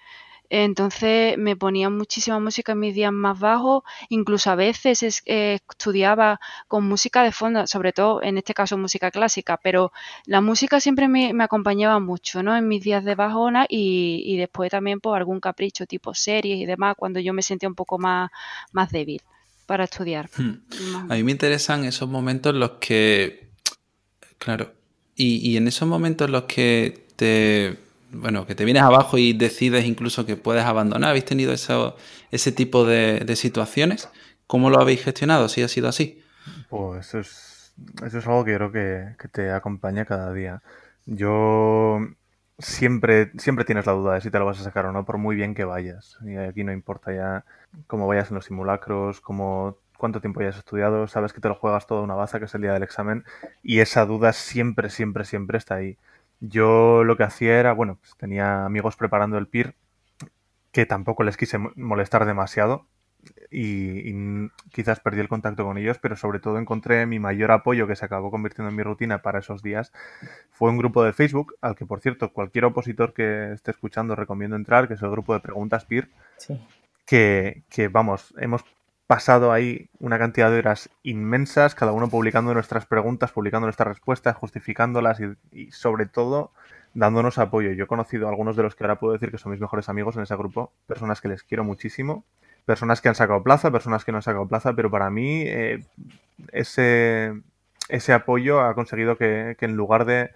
Entonces 0.49 1.37
me 1.37 1.55
ponía 1.55 1.89
muchísima 1.89 2.39
música 2.39 2.73
en 2.73 2.79
mis 2.79 2.93
días 2.93 3.11
más 3.11 3.39
bajos, 3.39 3.83
incluso 4.09 4.51
a 4.51 4.55
veces 4.55 5.23
eh, 5.25 5.59
estudiaba 5.69 6.39
con 6.67 6.87
música 6.87 7.23
de 7.23 7.31
fondo, 7.31 7.65
sobre 7.65 7.93
todo 7.93 8.21
en 8.21 8.37
este 8.37 8.53
caso 8.53 8.77
música 8.77 9.09
clásica, 9.09 9.59
pero 9.61 9.91
la 10.25 10.41
música 10.41 10.79
siempre 10.79 11.07
me, 11.07 11.33
acompañaba 11.43 11.99
mucho, 11.99 12.43
¿no? 12.43 12.55
En 12.55 12.67
mis 12.67 12.83
días 12.83 13.03
de 13.03 13.15
bajona 13.15 13.65
y, 13.67 14.37
después 14.37 14.69
también 14.69 14.99
por 14.99 15.17
algún 15.17 15.39
capricho 15.39 15.85
tipo 15.85 16.13
series 16.13 16.59
y 16.59 16.65
demás, 16.65 16.95
cuando 16.97 17.19
yo 17.19 17.33
me 17.33 17.41
sentía 17.41 17.69
un 17.69 17.75
poco 17.75 17.97
más, 17.97 18.29
más 18.71 18.91
débil 18.91 19.21
para 19.65 19.85
estudiar. 19.85 20.29
Hmm. 20.37 21.09
A 21.09 21.15
mí 21.15 21.23
me 21.23 21.31
interesan 21.31 21.83
esos 21.85 22.09
momentos 22.09 22.53
en 22.53 22.59
los 22.59 22.71
que, 22.71 23.49
claro, 24.37 24.73
y, 25.15 25.49
y 25.49 25.57
en 25.57 25.67
esos 25.67 25.87
momentos 25.87 26.27
en 26.27 26.31
los 26.33 26.43
que 26.43 27.07
te 27.15 27.77
bueno, 28.13 28.45
que 28.45 28.55
te 28.55 28.65
vienes 28.65 28.83
abajo 28.83 29.17
y 29.17 29.33
decides 29.33 29.85
incluso 29.85 30.25
que 30.25 30.35
puedes 30.35 30.63
abandonar. 30.63 31.09
¿Habéis 31.09 31.25
tenido 31.25 31.53
eso, 31.53 31.95
ese 32.31 32.51
tipo 32.51 32.85
de, 32.85 33.35
situaciones? 33.35 34.09
¿Cómo 34.47 34.69
lo 34.69 34.79
habéis 34.79 35.03
gestionado? 35.03 35.49
Si 35.49 35.61
ha 35.61 35.67
sido 35.67 35.87
así. 35.87 36.23
Pues 36.69 37.07
eso 37.07 37.19
es, 37.19 37.73
eso 38.05 38.19
es 38.19 38.27
algo 38.27 38.45
que 38.45 38.55
creo 38.55 38.71
que, 38.71 39.15
te 39.31 39.51
acompaña 39.51 40.05
cada 40.05 40.31
día. 40.33 40.61
Yo 41.05 41.99
siempre, 42.59 43.31
siempre 43.37 43.65
tienes 43.65 43.85
la 43.85 43.93
duda 43.93 44.13
de 44.15 44.21
si 44.21 44.29
te 44.29 44.39
lo 44.39 44.45
vas 44.45 44.59
a 44.59 44.63
sacar 44.63 44.85
o 44.85 44.91
no, 44.91 45.05
por 45.05 45.17
muy 45.17 45.35
bien 45.35 45.55
que 45.55 45.65
vayas. 45.65 46.17
Y 46.23 46.35
aquí 46.35 46.63
no 46.63 46.71
importa 46.71 47.13
ya 47.13 47.45
cómo 47.87 48.07
vayas 48.07 48.29
en 48.29 48.35
los 48.35 48.45
simulacros, 48.45 49.21
cómo 49.21 49.77
cuánto 49.97 50.19
tiempo 50.19 50.41
hayas 50.41 50.57
estudiado, 50.57 51.07
sabes 51.07 51.31
que 51.31 51.39
te 51.39 51.47
lo 51.47 51.55
juegas 51.55 51.87
toda 51.87 52.01
una 52.01 52.13
baza, 52.13 52.37
que 52.37 52.43
es 52.45 52.55
el 52.55 52.61
día 52.61 52.73
del 52.73 52.83
examen, 52.83 53.23
y 53.61 53.79
esa 53.79 54.05
duda 54.05 54.33
siempre, 54.33 54.89
siempre, 54.89 55.23
siempre 55.23 55.57
está 55.57 55.75
ahí. 55.75 55.97
Yo 56.39 57.03
lo 57.03 57.15
que 57.17 57.23
hacía 57.23 57.59
era, 57.59 57.73
bueno, 57.73 57.97
pues 57.99 58.15
tenía 58.17 58.65
amigos 58.65 58.95
preparando 58.95 59.37
el 59.37 59.47
PIR 59.47 59.75
que 60.71 60.85
tampoco 60.85 61.23
les 61.23 61.37
quise 61.37 61.57
molestar 61.57 62.25
demasiado 62.25 62.87
y, 63.51 64.13
quizás 64.71 64.99
perdí 64.99 65.19
el 65.19 65.29
contacto 65.29 65.63
con 65.63 65.77
ellos, 65.77 65.99
pero 66.01 66.15
sobre 66.15 66.39
todo 66.39 66.57
encontré 66.57 67.05
mi 67.05 67.19
mayor 67.19 67.51
apoyo 67.51 67.87
que 67.87 67.95
se 67.95 68.05
acabó 68.05 68.31
convirtiendo 68.31 68.69
en 68.69 68.75
mi 68.75 68.83
rutina 68.83 69.21
para 69.21 69.39
esos 69.39 69.61
días. 69.61 69.91
Fue 70.51 70.69
un 70.69 70.77
grupo 70.77 71.03
de 71.03 71.13
Facebook 71.13 71.55
al 71.61 71.75
que, 71.75 71.85
por 71.85 72.01
cierto, 72.01 72.33
cualquier 72.33 72.65
opositor 72.65 73.13
que 73.13 73.53
esté 73.53 73.71
escuchando 73.71 74.15
recomiendo 74.15 74.55
entrar, 74.55 74.87
que 74.87 74.95
es 74.95 75.01
el 75.01 75.11
grupo 75.11 75.33
de 75.33 75.39
preguntas 75.41 75.85
PIR, 75.85 76.09
que, 77.05 77.63
que, 77.69 77.87
vamos, 77.87 78.33
hemos 78.37 78.65
pasado 79.07 79.51
ahí 79.51 79.89
una 79.99 80.17
cantidad 80.17 80.49
de 80.49 80.59
horas 80.59 80.89
inmensas, 81.03 81.75
cada 81.75 81.91
uno 81.91 82.09
publicando 82.09 82.53
nuestras 82.53 82.85
preguntas, 82.85 83.31
publicando 83.31 83.67
nuestras 83.67 83.87
respuestas, 83.87 84.35
justificándolas 84.35 85.19
y, 85.51 85.71
sobre 85.71 86.05
todo 86.05 86.51
dándonos 86.93 87.39
apoyo. 87.39 87.71
Yo 87.71 87.85
he 87.85 87.87
conocido 87.87 88.27
a 88.27 88.29
algunos 88.29 88.55
de 88.55 88.63
los 88.63 88.75
que 88.75 88.83
ahora 88.83 88.99
puedo 88.99 89.13
decir 89.13 89.31
que 89.31 89.39
son 89.39 89.51
mis 89.51 89.61
mejores 89.61 89.89
amigos 89.89 90.15
en 90.15 90.23
ese 90.23 90.35
grupo, 90.35 90.71
personas 90.85 91.21
que 91.21 91.27
les 91.27 91.43
quiero 91.43 91.63
muchísimo, 91.63 92.23
personas 92.65 93.01
que 93.01 93.09
han 93.09 93.15
sacado 93.15 93.43
plaza, 93.43 93.71
personas 93.71 94.05
que 94.05 94.11
no 94.11 94.19
han 94.19 94.21
sacado 94.21 94.47
plaza, 94.47 94.73
pero 94.73 94.91
para 94.91 95.09
mí 95.09 95.43
eh, 95.47 95.83
ese, 96.51 97.33
ese 97.89 98.13
apoyo 98.13 98.61
ha 98.61 98.75
conseguido 98.75 99.17
que, 99.17 99.57
en 99.59 99.75
lugar 99.75 100.05
de 100.05 100.31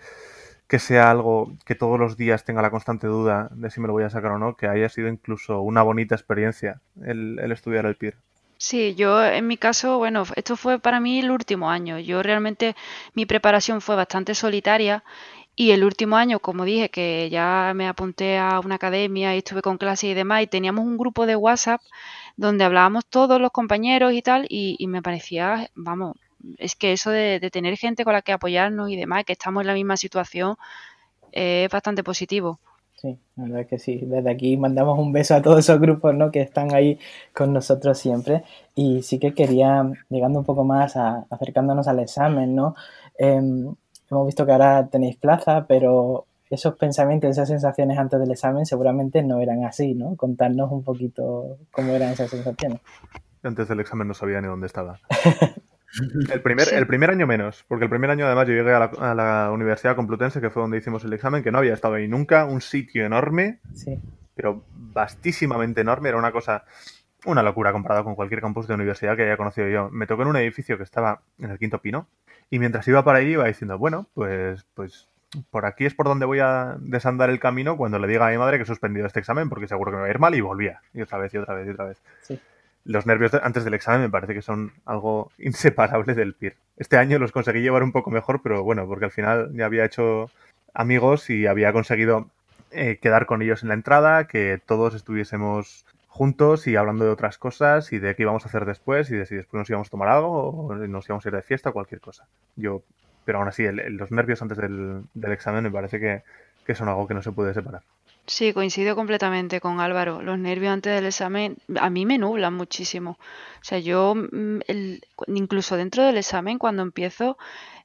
que 0.67 0.79
sea 0.79 1.11
algo 1.11 1.53
que 1.65 1.75
todos 1.75 1.99
los 1.99 2.17
días 2.17 2.43
tenga 2.43 2.61
la 2.61 2.71
constante 2.71 3.07
duda 3.07 3.49
de 3.53 3.69
si 3.69 3.79
me 3.79 3.87
lo 3.87 3.93
voy 3.93 4.03
a 4.03 4.09
sacar 4.09 4.31
o 4.31 4.39
no, 4.39 4.57
que 4.57 4.67
haya 4.67 4.89
sido 4.89 5.07
incluso 5.07 5.61
una 5.61 5.81
bonita 5.83 6.15
experiencia 6.15 6.81
el, 7.01 7.39
el 7.39 7.51
estudiar 7.51 7.85
el 7.85 7.95
PIR. 7.95 8.17
Sí, 8.59 8.95
yo 8.95 9.23
en 9.23 9.45
mi 9.47 9.57
caso, 9.57 9.97
bueno, 9.99 10.23
esto 10.35 10.55
fue 10.57 10.79
para 10.79 10.99
mí 10.99 11.19
el 11.19 11.29
último 11.31 11.69
año. 11.69 11.99
Yo 11.99 12.23
realmente 12.23 12.75
mi 13.13 13.25
preparación 13.25 13.81
fue 13.81 13.95
bastante 13.95 14.33
solitaria 14.33 15.03
y 15.55 15.71
el 15.71 15.83
último 15.83 16.17
año, 16.17 16.39
como 16.39 16.65
dije, 16.65 16.89
que 16.89 17.29
ya 17.31 17.73
me 17.75 17.87
apunté 17.87 18.37
a 18.37 18.59
una 18.59 18.75
academia 18.75 19.35
y 19.35 19.39
estuve 19.39 19.61
con 19.61 19.77
clases 19.77 20.11
y 20.11 20.13
demás, 20.13 20.43
y 20.43 20.47
teníamos 20.47 20.85
un 20.85 20.97
grupo 20.97 21.25
de 21.25 21.35
WhatsApp 21.35 21.81
donde 22.37 22.63
hablábamos 22.65 23.05
todos 23.07 23.41
los 23.41 23.51
compañeros 23.51 24.13
y 24.13 24.21
tal, 24.21 24.45
y, 24.49 24.85
me 24.87 25.01
parecía, 25.01 25.69
vamos, 25.75 26.17
es 26.57 26.75
que 26.75 26.93
eso 26.93 27.11
de, 27.11 27.39
de, 27.39 27.51
tener 27.51 27.77
gente 27.77 28.03
con 28.05 28.13
la 28.13 28.21
que 28.21 28.33
apoyarnos 28.33 28.89
y 28.91 28.95
demás, 28.97 29.25
que 29.25 29.33
estamos 29.33 29.61
en 29.61 29.67
la 29.67 29.73
misma 29.73 29.97
situación, 29.97 30.57
es 31.31 31.69
bastante 31.69 32.03
positivo. 32.03 32.59
Sí, 32.97 33.19
la 33.35 33.43
verdad 33.43 33.67
que 33.67 33.77
sí. 33.77 34.01
Desde 34.03 34.31
aquí 34.31 34.57
mandamos 34.57 34.97
un 34.97 35.11
beso 35.13 35.35
a 35.35 35.41
todos 35.41 35.59
esos 35.59 35.79
grupos 35.79 36.15
¿no? 36.15 36.31
que 36.31 36.41
están 36.41 36.73
ahí 36.73 36.99
con 37.31 37.53
nosotros 37.53 37.99
siempre. 37.99 38.43
Y 38.73 39.03
sí 39.03 39.19
que 39.19 39.35
quería, 39.35 39.87
llegando 40.09 40.39
un 40.39 40.45
poco 40.45 40.63
más, 40.63 40.97
a, 40.97 41.27
acercándonos 41.29 41.87
al 41.87 41.99
examen, 41.99 42.55
¿no? 42.55 42.75
Em, 43.19 43.75
hemos 44.09 44.25
visto 44.25 44.45
que 44.47 44.51
ahora 44.51 44.87
tenéis 44.87 45.15
plaza, 45.15 45.65
pero 45.67 46.25
esos 46.49 46.75
pensamientos, 46.75 47.29
esas 47.29 47.49
sensaciones 47.49 47.99
antes 47.99 48.19
del 48.19 48.31
examen 48.31 48.65
seguramente 48.65 49.21
no 49.21 49.41
eran 49.41 49.63
así, 49.63 49.93
¿no? 49.93 50.15
Contarnos 50.15 50.71
un 50.71 50.83
poquito 50.83 51.57
cómo 51.71 51.93
eran 51.93 52.13
esas 52.13 52.31
sensaciones. 52.31 52.81
Antes 53.43 53.67
del 53.67 53.79
examen 53.79 54.07
no 54.07 54.15
sabía 54.15 54.41
ni 54.41 54.47
dónde 54.47 54.65
estaba. 54.65 54.99
El 56.31 56.41
primer, 56.41 56.73
el 56.73 56.85
primer 56.85 57.09
año 57.09 57.25
menos, 57.25 57.63
porque 57.67 57.85
el 57.85 57.89
primer 57.89 58.09
año 58.09 58.25
además 58.25 58.47
yo 58.47 58.53
llegué 58.53 58.71
a 58.73 59.13
la, 59.15 59.51
Universidad 59.51 59.95
Complutense, 59.95 60.41
que 60.41 60.49
fue 60.49 60.61
donde 60.61 60.77
hicimos 60.77 61.03
el 61.03 61.13
examen, 61.13 61.43
que 61.43 61.51
no 61.51 61.57
había 61.59 61.73
estado 61.73 61.95
ahí 61.95 62.07
nunca, 62.07 62.45
un 62.45 62.61
sitio 62.61 63.05
enorme, 63.05 63.59
pero 64.35 64.63
vastísimamente 64.71 65.81
enorme, 65.81 66.09
era 66.09 66.17
una 66.17 66.31
cosa... 66.31 66.65
una 67.25 67.41
locura 67.41 67.71
comparado 67.71 68.03
con 68.03 68.15
cualquier 68.15 68.41
campus 68.41 68.67
de 68.67 68.73
universidad 68.73 69.15
que 69.15 69.23
haya 69.23 69.37
conocido 69.37 69.67
yo. 69.69 69.89
Me 69.89 70.07
tocó 70.07 70.23
en 70.23 70.29
un 70.29 70.35
edificio 70.37 70.77
que 70.77 70.83
estaba 70.83 71.21
en 71.39 71.51
el 71.51 71.57
Quinto 71.57 71.81
Pino 71.81 72.07
y 72.49 72.59
mientras 72.59 72.87
iba 72.87 73.03
para 73.03 73.19
ahí 73.19 73.31
iba 73.31 73.45
diciendo, 73.45 73.77
bueno, 73.77 74.07
pues, 74.13 74.65
pues 74.73 75.07
por 75.49 75.65
aquí 75.65 75.85
es 75.85 75.93
por 75.93 76.05
donde 76.05 76.25
voy 76.25 76.39
a 76.39 76.77
desandar 76.79 77.29
el 77.29 77.39
camino 77.39 77.75
cuando 77.77 77.99
le 77.99 78.07
diga 78.07 78.27
a 78.27 78.31
mi 78.31 78.37
madre 78.37 78.57
que 78.57 78.63
he 78.63 78.67
suspendido 78.67 79.07
este 79.07 79.19
examen 79.19 79.49
porque 79.49 79.67
seguro 79.67 79.91
que 79.91 79.97
me 79.97 80.01
va 80.01 80.07
a 80.07 80.11
ir 80.11 80.19
mal 80.19 80.35
y 80.35 80.41
volvía. 80.41 80.81
Y 80.93 81.01
otra 81.01 81.17
vez 81.17 81.33
y 81.33 81.37
otra 81.37 81.55
vez 81.55 81.67
y 81.67 81.71
otra 81.71 81.85
vez. 81.85 82.01
Los 82.87 83.05
nervios 83.05 83.33
antes 83.33 83.65
del 83.65 83.73
examen 83.73 84.01
me 84.01 84.09
parece 84.09 84.33
que 84.33 84.41
son 84.41 84.71
algo 84.85 85.29
inseparable 85.37 86.13
del 86.13 86.33
PIR. 86.33 86.55
Este 86.77 86.97
año 86.97 87.19
los 87.19 87.33
conseguí 87.33 87.61
llevar 87.61 87.83
un 87.83 87.91
poco 87.91 88.09
mejor, 88.11 88.41
pero 88.41 88.63
bueno, 88.63 88.87
porque 88.87 89.05
al 89.05 89.11
final 89.11 89.51
ya 89.53 89.65
había 89.65 89.83
hecho 89.83 90.31
amigos 90.73 91.29
y 91.29 91.47
había 91.47 91.73
conseguido 91.73 92.29
eh, 92.71 92.97
quedar 93.01 93.25
con 93.25 93.41
ellos 93.41 93.61
en 93.61 93.69
la 93.69 93.73
entrada, 93.75 94.27
que 94.27 94.61
todos 94.65 94.95
estuviésemos 94.95 95.85
juntos 96.07 96.65
y 96.65 96.77
hablando 96.77 97.03
de 97.03 97.11
otras 97.11 97.37
cosas 97.37 97.91
y 97.91 97.99
de 97.99 98.15
qué 98.15 98.23
íbamos 98.23 98.45
a 98.45 98.47
hacer 98.47 98.65
después 98.65 99.11
y 99.11 99.15
de 99.15 99.25
si 99.25 99.35
después 99.35 99.59
nos 99.59 99.69
íbamos 99.69 99.89
a 99.89 99.91
tomar 99.91 100.07
algo 100.07 100.49
o 100.49 100.75
nos 100.75 101.05
íbamos 101.09 101.25
a 101.25 101.29
ir 101.29 101.35
de 101.35 101.41
fiesta 101.41 101.71
o 101.71 101.73
cualquier 101.73 101.99
cosa. 101.99 102.25
Yo, 102.55 102.83
pero 103.25 103.39
aún 103.39 103.49
así, 103.49 103.67
los 103.69 104.11
nervios 104.11 104.41
antes 104.41 104.57
del, 104.57 105.03
examen 105.25 105.63
me 105.63 105.71
parece 105.71 105.99
que, 105.99 106.75
son 106.75 106.87
algo 106.87 107.05
que 107.05 107.13
no 107.13 107.21
se 107.21 107.33
puede 107.33 107.53
separar. 107.53 107.81
Sí, 108.27 108.51
coincido 108.53 108.95
completamente 108.95 109.61
con 109.61 109.79
Álvaro. 109.79 110.21
Los 110.21 110.37
nervios 110.37 110.73
antes 110.73 110.93
del 110.93 111.05
examen 111.05 111.57
a 111.79 111.89
mí 111.89 112.05
me 112.05 112.17
nublan 112.17 112.53
muchísimo. 112.53 113.11
O 113.61 113.63
sea, 113.63 113.79
yo 113.79 114.15
mm, 114.15 114.59
incluso 115.27 115.77
dentro 115.77 116.03
del 116.03 116.17
examen, 116.17 116.57
cuando 116.59 116.81
empiezo, 116.83 117.37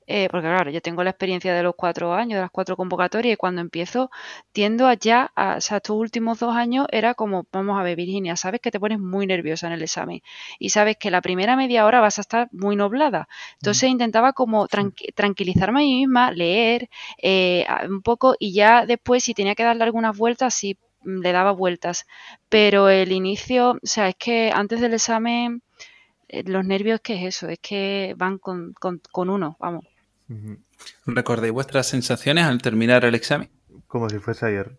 eh, 0.06 0.28
porque 0.30 0.48
claro, 0.48 0.70
yo 0.70 0.80
tengo 0.80 1.04
la 1.04 1.10
experiencia 1.10 1.54
de 1.54 1.62
los 1.62 1.74
cuatro 1.76 2.12
años, 2.14 2.36
de 2.36 2.42
las 2.42 2.50
cuatro 2.50 2.76
convocatorias, 2.76 3.34
y 3.34 3.36
cuando 3.36 3.60
empiezo 3.60 4.10
tiendo 4.52 4.86
a 4.86 4.94
ya, 4.94 5.30
a, 5.36 5.56
o 5.56 5.60
sea, 5.60 5.78
estos 5.78 5.96
últimos 5.96 6.38
dos 6.40 6.54
años 6.56 6.86
era 6.90 7.14
como, 7.14 7.46
vamos 7.52 7.78
a 7.78 7.82
ver, 7.82 7.96
Virginia, 7.96 8.36
sabes 8.36 8.60
que 8.60 8.70
te 8.70 8.80
pones 8.80 8.98
muy 8.98 9.26
nerviosa 9.26 9.66
en 9.68 9.74
el 9.74 9.82
examen 9.82 10.22
y 10.58 10.70
sabes 10.70 10.96
que 10.96 11.10
la 11.10 11.20
primera 11.22 11.56
media 11.56 11.86
hora 11.86 12.00
vas 12.00 12.18
a 12.18 12.22
estar 12.22 12.48
muy 12.52 12.76
noblada. 12.76 13.28
Entonces 13.54 13.88
mm. 13.88 13.92
intentaba 13.92 14.32
como 14.32 14.66
tranquilizarme 15.14 15.80
a 15.80 15.82
mí 15.82 15.94
misma, 16.00 16.30
leer 16.32 16.88
eh, 17.22 17.66
un 17.88 18.02
poco 18.02 18.34
y 18.38 18.52
ya 18.52 18.86
después 18.86 19.24
si 19.24 19.34
tenía 19.34 19.54
que 19.54 19.64
darle 19.64 19.84
algunas 19.84 20.16
vueltas, 20.16 20.54
sí 20.54 20.78
mm, 21.04 21.20
le 21.20 21.32
daba 21.32 21.52
vueltas. 21.52 22.06
Pero 22.48 22.88
el 22.88 23.12
inicio, 23.12 23.72
o 23.72 23.78
sea, 23.82 24.08
es 24.08 24.16
que 24.16 24.50
antes 24.54 24.80
del 24.80 24.94
examen 24.94 25.62
eh, 26.28 26.42
los 26.44 26.64
nervios, 26.64 27.00
¿qué 27.02 27.14
es 27.14 27.36
eso? 27.36 27.48
Es 27.48 27.58
que 27.60 28.14
van 28.16 28.38
con, 28.38 28.74
con 28.74 29.30
uno, 29.30 29.56
vamos. 29.60 29.84
¿Recordáis 31.06 31.52
vuestras 31.52 31.86
sensaciones 31.86 32.44
al 32.44 32.62
terminar 32.62 33.04
el 33.04 33.14
examen? 33.14 33.50
Como 33.86 34.08
si 34.08 34.18
fuese 34.18 34.46
ayer. 34.46 34.78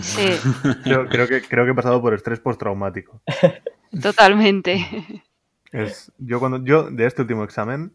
Sí. 0.00 0.28
Creo, 0.84 1.28
que, 1.28 1.42
creo 1.42 1.64
que 1.64 1.70
he 1.70 1.74
pasado 1.74 2.00
por 2.00 2.14
estrés 2.14 2.40
postraumático. 2.40 3.20
Totalmente. 4.00 5.22
Es, 5.70 6.12
yo 6.18 6.40
cuando 6.40 6.64
yo 6.64 6.90
de 6.90 7.06
este 7.06 7.22
último 7.22 7.44
examen, 7.44 7.94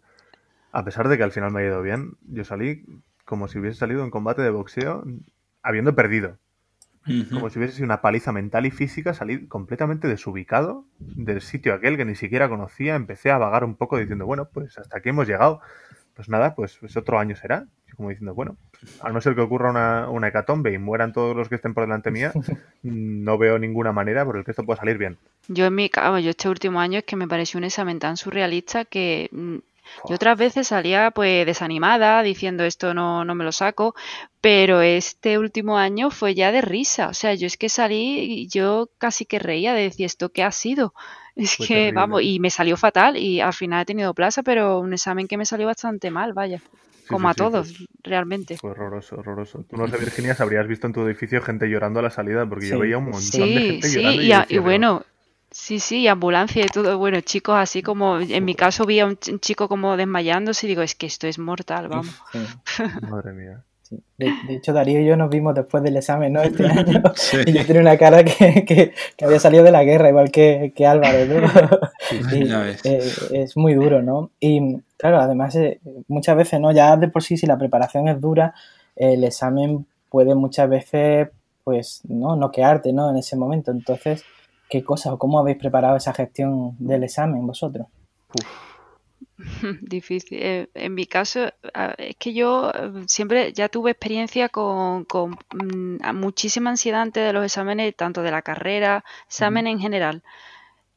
a 0.72 0.86
pesar 0.86 1.08
de 1.08 1.18
que 1.18 1.24
al 1.24 1.32
final 1.32 1.52
me 1.52 1.62
ha 1.62 1.66
ido 1.66 1.82
bien, 1.82 2.18
yo 2.28 2.44
salí 2.44 2.86
como 3.26 3.48
si 3.48 3.60
hubiese 3.60 3.80
salido 3.80 4.04
en 4.04 4.12
combate 4.12 4.42
de 4.42 4.50
boxeo 4.52 5.04
habiendo 5.64 5.96
perdido. 5.96 6.38
Como 7.32 7.50
si 7.50 7.58
hubiese 7.58 7.76
sido 7.76 7.86
una 7.86 8.02
paliza 8.02 8.34
mental 8.34 8.66
y 8.66 8.72
física, 8.72 9.14
salí 9.14 9.48
completamente 9.48 10.10
desubicado 10.10 10.86
del 11.00 11.40
sitio 11.40 11.74
aquel 11.74 11.96
que 11.96 12.04
ni 12.04 12.16
siquiera 12.16 12.50
conocía. 12.50 12.96
Empecé 12.96 13.32
a 13.32 13.38
vagar 13.38 13.64
un 13.64 13.76
poco 13.76 13.98
diciendo, 13.98 14.26
bueno, 14.26 14.50
pues 14.52 14.78
hasta 14.78 14.98
aquí 14.98 15.10
hemos 15.10 15.26
llegado 15.26 15.62
pues 16.18 16.30
nada, 16.30 16.56
pues, 16.56 16.78
pues, 16.80 16.98
otro 16.98 17.20
año 17.20 17.36
será. 17.36 17.66
Como 17.96 18.10
diciendo, 18.10 18.36
bueno, 18.36 18.58
a 19.02 19.12
no 19.12 19.22
ser 19.22 19.34
que 19.34 19.42
ocurra 19.42 19.72
una, 19.72 20.10
una, 20.10 20.28
hecatombe 20.28 20.72
y 20.72 20.78
mueran 20.78 21.14
todos 21.14 21.36
los 21.36 21.50
que 21.50 21.56
estén 21.56 21.74
por 21.74 21.86
delante 21.86 22.12
mía, 22.12 22.32
no 22.84 23.38
veo 23.38 23.58
ninguna 23.58 23.92
manera 23.92 24.24
por 24.26 24.38
el 24.38 24.44
que 24.44 24.52
esto 24.52 24.64
pueda 24.64 24.80
salir 24.80 24.98
bien. 24.98 25.18
Yo 25.48 25.66
en 25.66 25.74
mi 25.74 25.90
caso, 25.90 26.20
yo 26.20 26.30
este 26.30 26.50
último 26.50 26.80
año 26.80 27.00
es 27.00 27.06
que 27.06 27.16
me 27.16 27.28
pareció 27.28 27.58
un 27.58 27.64
examen 27.64 27.98
tan 27.98 28.18
surrealista 28.18 28.86
que 28.86 29.30
mm, 29.32 29.58
yo 30.08 30.16
otras 30.16 30.38
veces 30.38 30.68
salía 30.68 31.12
pues 31.12 31.46
desanimada 31.46 32.22
diciendo 32.22 32.64
esto 32.66 32.94
no, 32.94 33.26
no 33.26 33.36
me 33.36 33.44
lo 33.44 33.52
saco, 33.52 33.96
pero 34.42 34.82
este 34.82 35.38
último 35.38 35.78
año 35.78 36.12
fue 36.12 36.36
ya 36.36 36.52
de 36.52 36.62
risa. 36.62 37.08
O 37.10 37.14
sea, 37.14 37.34
yo 37.34 37.48
es 37.48 37.58
que 37.58 37.70
salí 37.70 38.20
y 38.20 38.48
yo 38.48 38.90
casi 38.98 39.26
que 39.26 39.40
reía 39.40 39.74
de 39.74 39.84
decir 39.84 40.06
esto 40.06 40.30
qué 40.30 40.44
ha 40.44 40.52
sido. 40.52 40.94
Es 41.38 41.58
que, 41.58 41.92
vamos, 41.92 42.22
y 42.24 42.40
me 42.40 42.50
salió 42.50 42.78
fatal 42.78 43.16
y 43.16 43.40
al 43.40 43.54
final 43.54 43.84
he 43.84 43.86
tenido 43.86 44.14
plaza, 44.14 44.44
pero 44.44 44.80
un 44.80 44.94
examen 44.94 45.28
que 45.28 45.38
me 45.38 45.46
salió 45.46 45.68
bastante 45.68 46.10
mal, 46.10 46.34
vaya. 46.34 46.62
como 47.08 47.30
a 47.30 47.34
todos, 47.34 47.74
realmente. 48.04 48.58
Fue 48.58 48.72
horroroso, 48.72 49.18
horroroso. 49.18 49.64
Tú 49.70 49.78
no 49.78 49.88
sé, 49.88 49.98
Virginia, 49.98 50.36
si 50.36 50.44
habrías 50.44 50.68
visto 50.68 50.88
en 50.88 50.94
tu 50.94 51.06
edificio 51.06 51.42
gente 51.42 51.70
llorando 51.70 52.00
a 52.00 52.04
la 52.04 52.10
salida, 52.10 52.46
porque 52.48 52.68
yo 52.68 52.80
veía 52.80 52.98
un 52.98 53.06
montón 53.06 53.42
de 53.42 53.62
gente 53.62 53.90
llorando. 53.92 54.22
Sí, 54.22 54.34
y, 54.50 54.56
y, 54.56 54.58
bueno, 54.58 55.06
Sí, 55.50 55.80
sí, 55.80 56.08
ambulancia 56.08 56.66
y 56.66 56.68
todo. 56.68 56.98
Bueno, 56.98 57.22
chicos, 57.22 57.56
así 57.58 57.82
como 57.82 58.20
en 58.20 58.44
mi 58.44 58.54
caso 58.54 58.86
vi 58.86 59.00
a 59.00 59.06
un 59.06 59.18
chico 59.18 59.70
como 59.70 59.96
desmayándose 59.96 60.66
y 60.66 60.70
digo, 60.70 60.82
es 60.82 60.94
que 60.94 61.08
esto 61.08 61.26
es 61.26 61.40
mortal, 61.40 61.88
vamos. 61.88 62.22
Madre 63.10 63.34
mía. 63.34 63.64
De, 64.18 64.32
hecho, 64.50 64.74
Darío 64.74 65.02
y 65.02 65.06
yo 65.06 65.16
nos 65.16 65.30
vimos 65.30 65.56
después 65.56 65.84
del 65.84 65.98
examen, 65.98 66.34
¿no? 66.34 66.42
Este 66.42 66.66
año. 66.68 67.02
Y 67.46 67.54
yo 67.54 67.66
tenía 67.66 67.82
una 67.82 67.98
cara 67.98 68.24
que, 68.24 68.66
que, 68.66 69.26
había 69.26 69.40
salido 69.40 69.64
de 69.64 69.72
la 69.72 69.84
guerra, 69.84 70.10
igual 70.10 70.32
que, 70.32 70.74
que 70.76 70.86
Álvaro, 70.86 71.26
¿no? 71.26 71.48
Eh, 72.10 73.12
es 73.32 73.58
muy 73.58 73.74
duro, 73.74 74.02
¿no? 74.02 74.32
Y 74.40 74.78
claro, 74.96 75.20
además, 75.20 75.56
eh, 75.56 75.80
muchas 76.08 76.38
veces, 76.38 76.60
¿no? 76.62 76.72
Ya 76.72 76.96
de 76.96 77.10
por 77.10 77.22
sí, 77.22 77.36
si 77.36 77.46
la 77.46 77.58
preparación 77.58 78.08
es 78.08 78.22
dura, 78.22 78.54
el 78.96 79.26
examen 79.26 79.86
puede 80.10 80.34
muchas 80.34 80.70
veces, 80.70 81.28
pues, 81.66 82.02
¿no? 82.08 82.36
Noquearte, 82.38 82.94
¿no? 82.94 83.10
En 83.10 83.18
ese 83.18 83.36
momento. 83.36 83.72
Entonces, 83.72 84.24
¿Qué 84.70 84.84
cosas 84.84 85.14
o 85.14 85.18
cómo 85.18 85.40
habéis 85.40 85.58
preparado 85.58 85.96
esa 85.96 86.14
gestión 86.14 86.76
del 86.80 87.04
examen 87.04 87.46
vosotros? 87.48 87.88
Difícil. 89.82 90.40
Eh, 90.42 90.70
en 90.74 90.94
mi 90.96 91.06
caso, 91.06 91.50
es 91.98 92.16
que 92.18 92.34
yo 92.34 92.72
eh, 92.72 93.04
siempre 93.08 93.54
ya 93.54 93.70
tuve 93.70 93.92
experiencia 93.92 94.50
con, 94.50 95.06
mm, 95.54 96.16
muchísima 96.16 96.72
ansiedad 96.72 97.02
antes 97.02 97.26
de 97.26 97.34
los 97.34 97.46
exámenes, 97.46 97.96
tanto 97.96 98.22
de 98.24 98.32
la 98.32 98.42
carrera, 98.42 99.04
examen 99.28 99.68
en 99.68 99.80
general. 99.80 100.24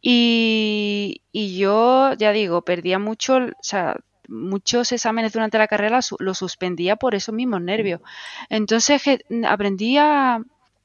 Y, 0.03 1.22
yo, 1.33 2.14
ya 2.14 2.33
digo, 2.33 2.62
perdía 2.62 2.98
mucho, 2.98 3.37
o 3.37 3.50
sea, 3.62 3.96
muchos 4.29 4.92
exámenes 4.92 5.33
durante 5.33 5.59
la 5.59 5.68
carrera 5.68 6.00
los 6.18 6.38
suspendía 6.38 6.96
por 6.96 7.14
esos 7.14 7.35
mismos 7.35 7.61
nervios. 7.62 8.00
Entonces 8.48 9.03
aprendí 9.46 9.98
a, 9.98 10.42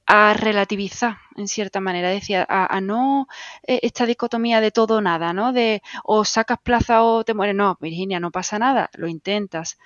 a 0.07 0.33
relativizar 0.33 1.17
en 1.35 1.47
cierta 1.47 1.79
manera, 1.79 2.09
decía, 2.09 2.45
a, 2.47 2.79
no 2.81 3.27
eh, 3.63 3.79
esta 3.83 4.05
dicotomía 4.05 4.61
de 4.61 4.71
todo 4.71 4.97
o 4.97 5.01
nada, 5.01 5.33
¿no? 5.33 5.51
De 5.53 5.81
o 6.03 6.25
sacas 6.25 6.59
plaza 6.61 7.03
o 7.03 7.23
te 7.23 7.33
mueres. 7.33 7.55
No, 7.55 7.77
Virginia, 7.81 8.19
no 8.19 8.31
pasa 8.31 8.59
nada, 8.59 8.89
lo 8.93 9.07
intentas. 9.07 9.77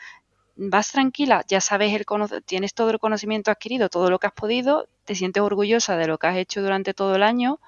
Vas 0.55 0.91
tranquila, 0.91 1.43
ya 1.47 1.61
sabes 1.61 1.93
el 1.93 2.05
tienes 2.45 2.73
todo 2.73 2.89
el 2.91 2.99
conocimiento 2.99 3.49
adquirido, 3.51 3.89
todo 3.89 4.09
lo 4.09 4.19
que 4.19 4.27
has 4.27 4.33
podido, 4.33 4.87
te 5.05 5.15
sientes 5.15 5.41
orgullosa 5.41 5.95
de 5.97 6.07
lo 6.07 6.17
que 6.17 6.27
has 6.27 6.37
hecho 6.37 6.61
durante 6.61 6.93
todo 6.93 7.15
el 7.15 7.23
año 7.23 7.59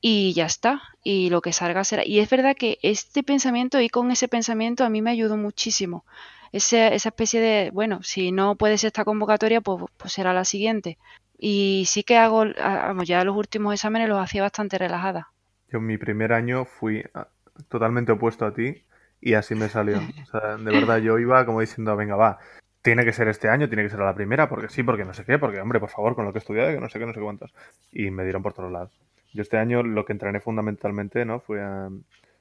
y 0.00 0.32
ya 0.34 0.46
está. 0.46 0.82
Y 1.02 1.30
lo 1.30 1.40
que 1.40 1.52
salga 1.52 1.84
será. 1.84 2.04
Y 2.06 2.20
es 2.20 2.30
verdad 2.30 2.56
que 2.56 2.78
este 2.82 3.22
pensamiento 3.22 3.80
y 3.80 3.88
con 3.88 4.10
ese 4.10 4.28
pensamiento 4.28 4.84
a 4.84 4.90
mí 4.90 5.02
me 5.02 5.10
ayudó 5.10 5.36
muchísimo. 5.36 6.04
Esa 6.52 6.88
especie 6.94 7.40
de, 7.40 7.70
bueno, 7.72 8.02
si 8.02 8.32
no 8.32 8.56
puedes 8.56 8.84
esta 8.84 9.04
convocatoria, 9.04 9.60
pues, 9.60 9.84
pues 9.96 10.12
será 10.12 10.32
la 10.32 10.44
siguiente. 10.44 10.98
Y 11.38 11.84
sí 11.86 12.02
que 12.02 12.16
hago, 12.16 12.44
vamos, 12.58 13.06
ya 13.06 13.24
los 13.24 13.36
últimos 13.36 13.74
exámenes 13.74 14.08
los 14.08 14.18
hacía 14.18 14.42
bastante 14.42 14.76
relajada. 14.76 15.28
Yo 15.70 15.78
en 15.78 15.86
mi 15.86 15.98
primer 15.98 16.32
año 16.32 16.64
fui 16.64 17.04
ah, 17.14 17.28
totalmente 17.68 18.12
opuesto 18.12 18.46
a 18.46 18.54
ti 18.54 18.84
y 19.20 19.34
así 19.34 19.54
me 19.54 19.68
salió. 19.68 19.98
O 19.98 20.26
sea, 20.30 20.56
de 20.56 20.70
verdad 20.72 20.98
yo 20.98 21.18
iba 21.18 21.44
como 21.46 21.60
diciendo, 21.60 21.94
venga, 21.96 22.16
va, 22.16 22.38
tiene 22.82 23.04
que 23.04 23.12
ser 23.12 23.28
este 23.28 23.48
año, 23.48 23.68
tiene 23.68 23.84
que 23.84 23.90
ser 23.90 24.00
a 24.00 24.06
la 24.06 24.14
primera, 24.14 24.48
porque 24.48 24.68
sí, 24.68 24.82
porque 24.82 25.04
no 25.04 25.14
sé 25.14 25.24
qué, 25.24 25.38
porque 25.38 25.60
hombre, 25.60 25.78
por 25.78 25.90
favor, 25.90 26.14
con 26.14 26.24
lo 26.24 26.32
que 26.32 26.38
he 26.38 26.40
estudiado, 26.40 26.72
que 26.72 26.80
no 26.80 26.88
sé 26.88 26.98
qué, 26.98 27.06
no 27.06 27.14
sé 27.14 27.20
cuántos. 27.20 27.54
Y 27.92 28.10
me 28.10 28.24
dieron 28.24 28.42
por 28.42 28.54
todos 28.54 28.72
lados. 28.72 28.90
Yo 29.32 29.42
este 29.42 29.58
año 29.58 29.82
lo 29.82 30.04
que 30.04 30.12
entrené 30.12 30.40
fundamentalmente, 30.40 31.24
¿no? 31.24 31.40
Fue 31.40 31.62
a... 31.62 31.88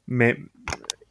Me, 0.05 0.47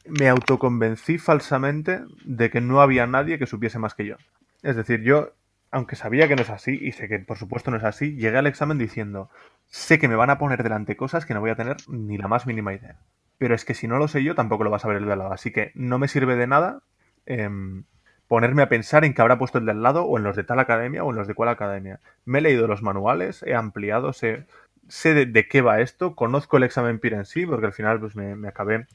me 0.09 0.29
autoconvencí 0.29 1.19
falsamente 1.19 2.03
de 2.25 2.51
que 2.51 2.61
no 2.61 2.81
había 2.81 3.07
nadie 3.07 3.39
que 3.39 3.47
supiese 3.47 3.79
más 3.79 3.95
que 3.95 4.07
yo. 4.07 4.17
Es 4.63 4.77
decir, 4.77 5.03
yo 5.03 5.33
aunque 5.71 5.97
sabía 5.97 6.29
que 6.29 6.37
no 6.37 6.43
es 6.43 6.51
así, 6.51 6.79
y 6.81 6.93
sé 6.93 7.09
que 7.09 7.19
por 7.19 7.37
supuesto 7.37 7.71
no 7.71 7.77
es 7.77 7.85
así, 7.85 8.17
llegué 8.17 8.39
al 8.39 8.47
examen 8.47 8.79
diciendo, 8.79 9.31
sé 9.67 9.99
que 9.99 10.09
me 10.09 10.17
van 10.17 10.31
a 10.31 10.39
poner 10.39 10.63
delante 10.63 10.97
cosas 10.97 11.27
que 11.27 11.35
no 11.35 11.41
voy 11.41 11.51
a 11.51 11.57
tener 11.57 11.77
ni 11.89 12.17
la 12.17 12.29
más 12.29 12.47
mínima 12.47 12.73
idea. 12.73 12.97
Pero 13.39 13.55
es 13.55 13.65
que 13.65 13.75
si 13.75 13.87
no 13.87 13.99
lo 13.99 14.09
sé 14.09 14.23
yo, 14.23 14.35
tampoco 14.35 14.65
lo 14.65 14.71
vas 14.71 14.85
a 14.85 14.89
ver 14.89 14.99
el 14.99 15.07
de 15.07 15.13
al 15.13 15.19
lado. 15.19 15.33
Así 15.33 15.53
que 15.53 15.73
no 15.75 15.99
me 15.99 16.09
sirve 16.09 16.37
de 16.37 16.47
nada 16.47 16.81
em, 17.27 17.85
ponerme 18.29 18.63
a 18.63 18.69
pensar 18.69 19.05
en 19.05 19.13
qué 19.13 19.21
habrá 19.21 19.39
puesto 19.39 19.59
el 19.59 19.67
del 19.67 19.83
lado, 19.83 20.05
o 20.05 20.17
en 20.17 20.25
los 20.25 20.37
de 20.37 20.45
tal 20.45 20.61
academia, 20.61 21.05
o 21.05 21.11
en 21.11 21.17
los 21.17 21.29
de 21.29 21.35
cual 21.35 21.51
academia. 21.51 22.01
Me 22.25 22.39
he 22.39 22.43
leído 22.43 22.67
los 22.67 22.83
manuales, 22.83 23.43
he 23.43 23.55
ampliado, 23.55 24.15
sé, 24.15 24.47
sé 24.89 25.27
de, 25.27 25.49
qué 25.49 25.61
va 25.61 25.81
esto, 25.81 26.15
conozco 26.15 26.57
el 26.57 26.63
examen 26.63 26.99
PIR 26.99 27.15
en 27.15 27.25
sí, 27.27 27.45
porque 27.45 27.67
al 27.67 27.73
final 27.75 28.01
pues 28.01 28.17
me, 28.17 28.35
me 28.35 28.49
acabé 28.49 28.87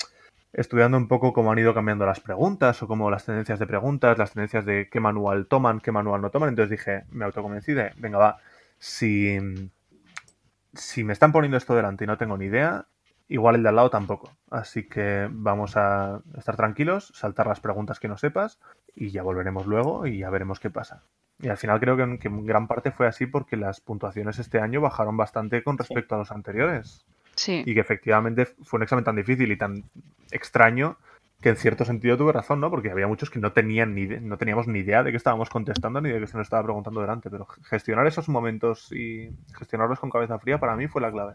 estudiando 0.53 0.97
un 0.97 1.07
poco 1.07 1.33
cómo 1.33 1.51
han 1.51 1.59
ido 1.59 1.73
cambiando 1.73 2.05
las 2.05 2.19
preguntas 2.19 2.81
o 2.83 2.87
cómo 2.87 3.09
las 3.09 3.25
tendencias 3.25 3.59
de 3.59 3.67
preguntas, 3.67 4.17
las 4.17 4.33
tendencias 4.33 4.65
de 4.65 4.89
qué 4.89 4.99
manual 4.99 5.47
toman, 5.47 5.79
qué 5.79 5.91
manual 5.91 6.21
no 6.21 6.29
toman. 6.29 6.49
Entonces 6.49 6.71
dije, 6.71 7.03
me 7.11 7.25
autoconvencí 7.25 7.73
de, 7.73 7.91
venga, 7.97 8.17
va, 8.17 8.37
si, 8.77 9.37
si 10.73 11.03
me 11.03 11.13
están 11.13 11.31
poniendo 11.31 11.57
esto 11.57 11.75
delante 11.75 12.03
y 12.03 12.07
no 12.07 12.17
tengo 12.17 12.37
ni 12.37 12.45
idea, 12.45 12.85
igual 13.27 13.55
el 13.55 13.63
de 13.63 13.69
al 13.69 13.75
lado 13.75 13.89
tampoco. 13.89 14.31
Así 14.49 14.87
que 14.87 15.29
vamos 15.31 15.77
a 15.77 16.21
estar 16.37 16.57
tranquilos, 16.57 17.11
saltar 17.15 17.47
las 17.47 17.61
preguntas 17.61 17.99
que 17.99 18.09
no 18.09 18.17
sepas 18.17 18.59
y 18.93 19.11
ya 19.11 19.23
volveremos 19.23 19.65
luego 19.65 20.05
y 20.05 20.19
ya 20.19 20.29
veremos 20.29 20.59
qué 20.59 20.69
pasa. 20.69 21.03
Y 21.39 21.47
al 21.47 21.57
final 21.57 21.79
creo 21.79 21.97
que, 21.97 22.03
en 22.03 22.45
gran 22.45 22.67
parte 22.67 22.91
fue 22.91 23.07
así 23.07 23.25
porque 23.25 23.57
las 23.57 23.79
puntuaciones 23.79 24.37
este 24.37 24.59
año 24.59 24.81
bajaron 24.81 25.17
bastante 25.17 25.63
con 25.63 25.77
respecto 25.77 26.15
a 26.15 26.19
los 26.19 26.31
anteriores. 26.31 27.05
Sí. 27.41 27.63
Y 27.65 27.73
que 27.73 27.79
efectivamente 27.79 28.45
fue 28.45 28.77
un 28.77 28.83
examen 28.83 29.03
tan 29.03 29.15
difícil 29.15 29.51
y 29.51 29.57
tan 29.57 29.83
extraño 30.31 30.97
que 31.41 31.49
en 31.49 31.55
cierto 31.55 31.85
sentido 31.85 32.17
tuve 32.17 32.31
razón, 32.31 32.59
¿no? 32.59 32.69
Porque 32.69 32.91
había 32.91 33.07
muchos 33.07 33.31
que 33.31 33.39
no 33.39 33.51
tenían 33.51 33.95
ni 33.95 34.05
no 34.05 34.37
teníamos 34.37 34.67
ni 34.67 34.79
idea 34.79 35.01
de 35.01 35.09
qué 35.09 35.17
estábamos 35.17 35.49
contestando 35.49 35.99
ni 35.99 36.09
de 36.09 36.19
qué 36.19 36.27
se 36.27 36.37
nos 36.37 36.45
estaba 36.45 36.63
preguntando 36.63 37.01
delante. 37.01 37.31
Pero 37.31 37.47
gestionar 37.63 38.05
esos 38.05 38.29
momentos 38.29 38.91
y 38.91 39.31
gestionarlos 39.57 39.99
con 39.99 40.11
cabeza 40.11 40.37
fría 40.37 40.59
para 40.59 40.75
mí 40.75 40.87
fue 40.87 41.01
la 41.01 41.11
clave. 41.11 41.33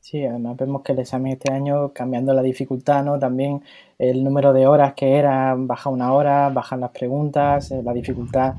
Sí, 0.00 0.24
además 0.24 0.56
vemos 0.56 0.82
que 0.82 0.92
el 0.92 1.00
examen 1.00 1.32
este 1.32 1.52
año, 1.52 1.92
cambiando 1.92 2.32
la 2.32 2.40
dificultad, 2.40 3.04
¿no? 3.04 3.18
También 3.18 3.62
el 3.98 4.24
número 4.24 4.52
de 4.54 4.66
horas 4.66 4.94
que 4.94 5.16
era, 5.16 5.54
baja 5.58 5.90
una 5.90 6.12
hora, 6.12 6.48
bajan 6.48 6.80
las 6.80 6.92
preguntas, 6.92 7.72
eh, 7.72 7.82
la 7.82 7.92
dificultad, 7.92 8.54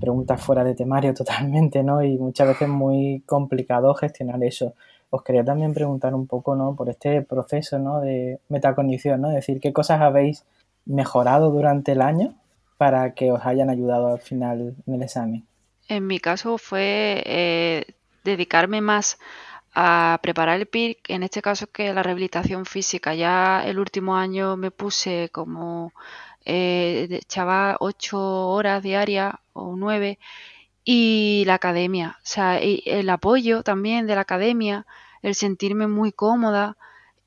preguntas 0.00 0.42
fuera 0.42 0.64
de 0.64 0.74
temario 0.74 1.14
totalmente, 1.14 1.82
¿no? 1.82 2.02
Y 2.02 2.18
muchas 2.18 2.48
veces 2.48 2.68
muy 2.68 3.22
complicado 3.24 3.94
gestionar 3.94 4.42
eso. 4.42 4.74
Os 5.10 5.22
quería 5.22 5.44
también 5.44 5.74
preguntar 5.74 6.14
un 6.14 6.26
poco, 6.26 6.54
¿no? 6.54 6.74
Por 6.76 6.90
este 6.90 7.22
proceso, 7.22 7.78
¿no? 7.78 8.00
De 8.00 8.40
metacognición, 8.48 9.20
¿no? 9.20 9.28
Es 9.28 9.36
decir, 9.36 9.60
¿qué 9.60 9.72
cosas 9.72 10.00
habéis 10.00 10.44
mejorado 10.84 11.50
durante 11.50 11.92
el 11.92 12.02
año 12.02 12.34
para 12.76 13.14
que 13.14 13.32
os 13.32 13.44
hayan 13.44 13.70
ayudado 13.70 14.08
al 14.08 14.20
final 14.20 14.74
en 14.86 14.94
el 14.94 15.02
examen? 15.02 15.46
En 15.88 16.06
mi 16.06 16.18
caso 16.18 16.58
fue 16.58 17.22
eh, 17.24 17.84
dedicarme 18.24 18.80
más 18.80 19.18
a 19.74 20.18
preparar 20.22 20.58
el 20.58 20.66
PIRC, 20.66 21.10
en 21.10 21.22
este 21.22 21.40
caso 21.40 21.66
que 21.68 21.92
la 21.94 22.02
rehabilitación 22.02 22.66
física. 22.66 23.14
Ya 23.14 23.64
el 23.64 23.78
último 23.78 24.16
año 24.16 24.56
me 24.56 24.70
puse 24.70 25.30
como, 25.30 25.92
eh, 26.44 27.20
ocho 27.80 28.48
horas 28.48 28.82
diarias 28.82 29.34
o 29.52 29.76
nueve 29.76 30.18
y 30.84 31.44
la 31.46 31.54
academia, 31.54 32.18
o 32.18 32.26
sea, 32.26 32.58
el 32.58 33.08
apoyo 33.10 33.62
también 33.62 34.06
de 34.06 34.14
la 34.14 34.22
academia, 34.22 34.86
el 35.22 35.34
sentirme 35.34 35.86
muy 35.86 36.12
cómoda 36.12 36.76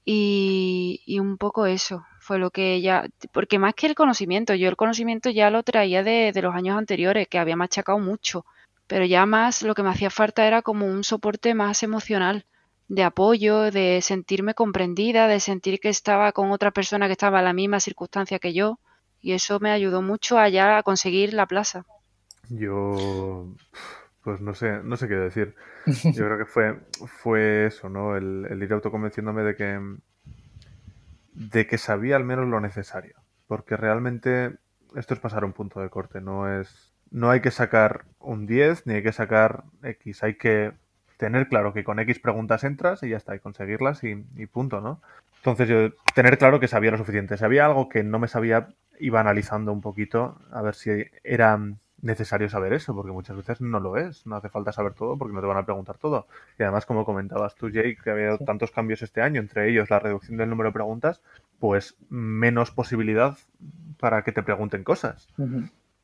y, 0.06 1.20
un 1.20 1.38
poco 1.38 1.66
eso 1.66 2.06
fue 2.20 2.40
lo 2.40 2.52
que 2.52 2.82
ya, 2.82 3.08
porque 3.32 3.60
más 3.60 3.74
que 3.76 3.88
el 3.88 3.96
conocimiento, 3.96 4.54
yo 4.56 4.70
el 4.70 4.76
conocimiento 4.76 5.30
ya 5.30 5.50
lo 5.50 5.64
traía 5.64 6.04
de, 6.04 6.32
de 6.34 6.42
los 6.42 6.56
años 6.56 6.78
anteriores, 6.78 7.28
que 7.28 7.40
había 7.40 7.56
machacado 7.56 8.00
mucho 8.00 8.46
pero 8.92 9.06
ya 9.06 9.26
más 9.26 9.62
lo 9.62 9.74
que 9.74 9.84
me 9.84 9.90
hacía 9.90 10.10
falta 10.10 10.46
era 10.46 10.62
como 10.62 10.86
un 10.86 11.06
soporte 11.06 11.54
más 11.54 11.82
emocional, 11.82 12.46
de 12.90 13.04
apoyo, 13.04 13.72
de 13.72 14.02
sentirme 14.02 14.54
comprendida, 14.54 15.28
de 15.28 15.40
sentir 15.40 15.80
que 15.80 15.88
estaba 15.88 16.34
con 16.34 16.52
otra 16.52 16.72
persona 16.72 17.08
que 17.08 17.14
estaba 17.14 17.40
en 17.40 17.46
la 17.46 17.54
misma 17.54 17.80
circunstancia 17.80 18.38
que 18.38 18.52
yo, 18.52 18.80
y 19.22 19.32
eso 19.32 19.62
me 19.62 19.72
ayudó 19.72 20.02
mucho 20.02 20.38
allá 20.38 20.78
a 20.78 20.84
conseguir 20.84 21.34
la 21.34 21.46
plaza. 21.46 21.86
Yo, 22.50 23.56
pues 24.24 24.42
no 24.42 24.54
sé, 24.54 24.82
no 24.84 24.98
sé 24.98 25.08
qué 25.08 25.16
decir. 25.16 25.56
Yo 25.86 26.26
creo 26.26 26.38
que 26.40 26.46
fue, 26.46 26.80
fue 27.08 27.66
eso, 27.66 27.90
¿no? 27.90 28.16
El, 28.16 28.48
el 28.50 28.62
ir 28.64 28.74
autoconvenciéndome 28.74 29.44
de 29.44 29.56
que, 29.56 29.80
de 31.34 31.68
que 31.68 31.78
sabía 31.78 32.16
al 32.16 32.26
menos 32.26 32.48
lo 32.48 32.60
necesario, 32.60 33.16
porque 33.48 33.78
realmente 33.78 34.58
esto 34.96 35.14
es 35.14 35.20
pasar 35.20 35.46
un 35.46 35.54
punto 35.54 35.80
de 35.80 35.90
corte, 35.90 36.22
no 36.22 36.52
es 36.54 36.92
no 37.12 37.30
hay 37.30 37.42
que 37.42 37.52
sacar 37.52 38.06
un 38.20 38.48
10 38.48 38.88
ni 38.88 38.96
hay 38.96 39.04
que 39.04 39.12
sacar 39.12 39.66
X, 39.84 40.24
hay 40.24 40.36
que 40.36 40.72
tener 41.18 41.48
claro 41.50 41.74
que 41.74 41.84
con 41.84 42.00
X 42.00 42.20
preguntas 42.20 42.64
entras 42.64 43.04
y 43.04 43.10
ya 43.10 43.18
está, 43.18 43.36
y 43.36 43.40
conseguirlas 43.40 44.04
y, 44.04 44.16
punto, 44.48 44.82
¿no? 44.82 45.02
Entonces 45.38 45.68
yo 45.68 45.92
tener 46.16 46.38
claro 46.38 46.60
que 46.60 46.68
sabía 46.68 46.92
lo 46.92 46.98
suficiente. 46.98 47.38
Si 47.38 47.44
había 47.44 47.66
algo 47.66 47.90
que 47.90 48.04
no 48.04 48.18
me 48.18 48.28
sabía, 48.28 48.70
iba 49.00 49.20
analizando 49.20 49.72
un 49.72 49.82
poquito 49.82 50.40
a 50.52 50.62
ver 50.62 50.74
si 50.74 51.06
era 51.24 51.60
necesario 52.02 52.50
saber 52.50 52.74
eso, 52.74 52.96
porque 52.96 53.12
muchas 53.12 53.38
veces 53.38 53.62
no 53.62 53.80
lo 53.80 53.98
es, 53.98 54.26
no 54.26 54.36
hace 54.36 54.50
falta 54.50 54.72
saber 54.72 54.94
todo 54.94 55.18
porque 55.18 55.34
no 55.34 55.42
te 55.42 55.48
van 55.48 55.58
a 55.58 55.66
preguntar 55.66 55.98
todo. 55.98 56.28
Y 56.58 56.64
además, 56.64 56.86
como 56.86 57.06
comentabas 57.06 57.56
tú, 57.56 57.70
Jake, 57.70 57.98
que 58.04 58.12
había 58.12 58.38
tantos 58.38 58.72
cambios 58.72 59.02
este 59.02 59.22
año, 59.22 59.40
entre 59.40 59.70
ellos 59.70 59.90
la 59.90 60.00
reducción 60.00 60.38
del 60.38 60.50
número 60.50 60.70
de 60.70 60.74
preguntas, 60.74 61.22
pues 61.60 61.96
menos 62.10 62.72
posibilidad 62.72 63.38
para 64.00 64.24
que 64.24 64.32
te 64.32 64.44
pregunten 64.44 64.84
cosas. 64.84 65.28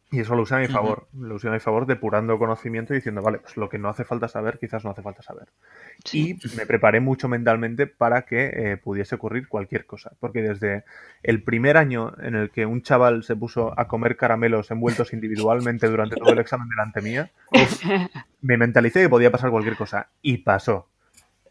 Y 0.10 0.22
eso 0.22 0.36
lo 0.36 0.44
usé 0.44 0.56
a 0.56 0.60
mi 0.60 0.68
favor, 0.68 1.10
lo 1.20 1.36
usé 1.36 1.50
a 1.50 1.52
mi 1.52 1.60
favor 1.60 1.86
depurando 1.86 2.40
conocimiento 2.40 2.94
y 2.94 2.98
diciendo, 2.98 3.22
vale, 3.22 3.40
pues 3.40 3.58
lo 3.58 3.68
que 3.68 3.78
no 3.78 3.90
hace 3.90 4.06
falta 4.06 4.30
saber, 4.30 4.58
quizás 4.58 4.86
no 4.86 4.92
hace 4.92 5.02
falta 5.02 5.22
saber. 5.22 5.50
Y 6.14 6.38
me 6.56 6.66
preparé 6.66 7.02
mucho 7.02 7.28
mentalmente 7.28 7.88
para 7.88 8.22
que 8.22 8.46
eh, 8.46 8.78
pudiese 8.78 9.16
ocurrir 9.16 9.50
cualquier 9.50 9.86
cosa, 9.86 10.14
porque 10.22 10.42
desde 10.42 10.86
el 11.24 11.44
primer 11.44 11.76
año 11.76 12.14
en 12.22 12.36
el 12.36 12.52
que 12.52 12.66
un 12.66 12.84
chaval 12.84 13.24
se 13.26 13.36
puso 13.36 13.78
a 13.78 13.90
comer 13.90 14.16
caramelos 14.16 14.72
envueltos 14.72 15.12
individualmente 15.12 15.90
durante 15.90 16.16
todo 16.16 16.32
el 16.32 16.40
examen 16.40 16.70
delante 16.70 17.02
mía, 17.02 17.32
me 18.42 18.56
mentalicé 18.56 19.02
que 19.02 19.10
podía 19.10 19.30
pasar 19.32 19.52
cualquier 19.52 19.76
cosa. 19.76 20.08
Y 20.22 20.38
pasó. 20.38 20.88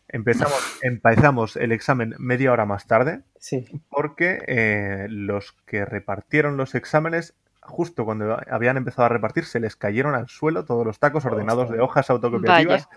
Empezamos, 0.09 0.79
empezamos 0.83 1.57
el 1.57 1.73
examen 1.73 2.15
media 2.19 2.53
hora 2.53 2.65
más 2.65 2.87
tarde, 2.87 3.21
sí. 3.39 3.67
porque 3.91 4.39
eh, 4.47 5.09
los 5.11 5.53
que 5.67 5.85
repartieron 5.85 6.57
los 6.57 6.75
exámenes 6.75 7.35
justo 7.67 8.05
cuando 8.05 8.39
habían 8.51 8.77
empezado 8.77 9.07
a 9.07 9.09
repartir, 9.09 9.45
se 9.45 9.61
les 9.61 9.77
cayeron 9.77 10.15
al 10.15 10.29
suelo 10.29 10.65
todos 10.65 10.87
los 10.87 10.99
tacos 10.99 11.25
ordenados 11.25 11.71
de 11.71 11.81
hojas 11.81 12.09
autocopiativas 12.11 12.89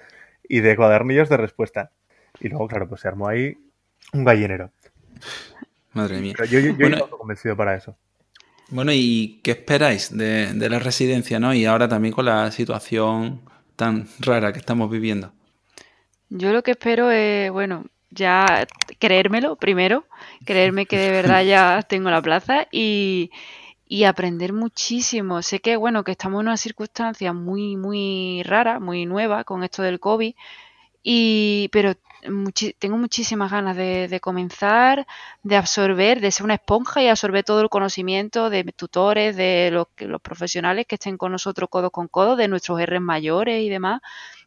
y 0.47 0.59
de 0.61 0.75
cuadernillos 0.75 1.29
de 1.29 1.37
respuesta. 1.37 1.91
Y 2.39 2.49
luego, 2.49 2.67
claro, 2.67 2.87
pues 2.87 3.01
se 3.01 3.07
armó 3.07 3.27
ahí 3.27 3.57
un 4.13 4.23
gallinero. 4.23 4.71
Madre 5.93 6.19
mía. 6.19 6.35
yo, 6.49 6.59
yo, 6.59 6.75
bueno, 6.75 7.09
convencido 7.09 7.55
para 7.55 7.75
eso. 7.75 7.97
Bueno, 8.69 8.91
¿y 8.93 9.41
qué 9.43 9.51
esperáis 9.51 10.15
de, 10.15 10.53
de, 10.53 10.69
la 10.69 10.79
residencia, 10.79 11.39
no? 11.39 11.53
Y 11.53 11.65
ahora 11.65 11.87
también 11.87 12.13
con 12.13 12.25
la 12.25 12.51
situación 12.51 13.41
tan 13.75 14.07
rara 14.19 14.53
que 14.53 14.59
estamos 14.59 14.91
viviendo. 14.91 15.33
Yo 16.29 16.53
lo 16.53 16.61
que 16.61 16.71
espero 16.71 17.09
es, 17.09 17.51
bueno, 17.51 17.85
ya 18.11 18.67
creérmelo 18.99 19.55
primero, 19.55 20.05
creerme 20.45 20.85
que 20.85 20.97
de 20.97 21.09
verdad 21.11 21.43
ya 21.43 21.81
tengo 21.81 22.09
la 22.09 22.21
plaza 22.21 22.67
y, 22.71 23.31
y 23.91 24.03
aprender 24.03 24.53
muchísimo. 24.53 25.41
Sé 25.41 25.59
que, 25.61 25.75
bueno, 25.75 26.03
que 26.03 26.11
estamos 26.11 26.39
en 26.41 26.47
una 26.47 26.57
circunstancia 26.57 27.33
muy, 27.33 27.75
muy 27.75 28.43
rara, 28.43 28.79
muy 28.79 29.07
nueva 29.07 29.43
con 29.43 29.63
esto 29.63 29.81
del 29.81 29.99
COVID, 29.99 30.35
y, 31.01 31.69
pero 31.71 31.95
tengo 32.77 32.97
muchísimas 32.97 33.51
ganas 33.51 33.75
de, 33.75 34.19
comenzar, 34.21 35.07
de 35.41 35.55
absorber, 35.55 36.21
de 36.21 36.29
ser 36.29 36.43
una 36.43 36.55
esponja 36.55 37.01
y 37.01 37.07
absorber 37.07 37.43
todo 37.43 37.61
el 37.61 37.69
conocimiento 37.69 38.51
de 38.51 38.63
tutores, 38.75 39.35
de 39.35 39.71
los, 39.71 39.87
los 39.97 40.21
profesionales 40.21 40.85
que 40.85 40.95
estén 40.95 41.17
con 41.17 41.31
nosotros 41.31 41.67
codo 41.67 41.89
con 41.89 42.07
codo, 42.07 42.35
de 42.35 42.47
nuestros 42.47 42.79
R 42.79 42.99
mayores 42.99 43.63
y 43.63 43.69
demás. 43.69 44.01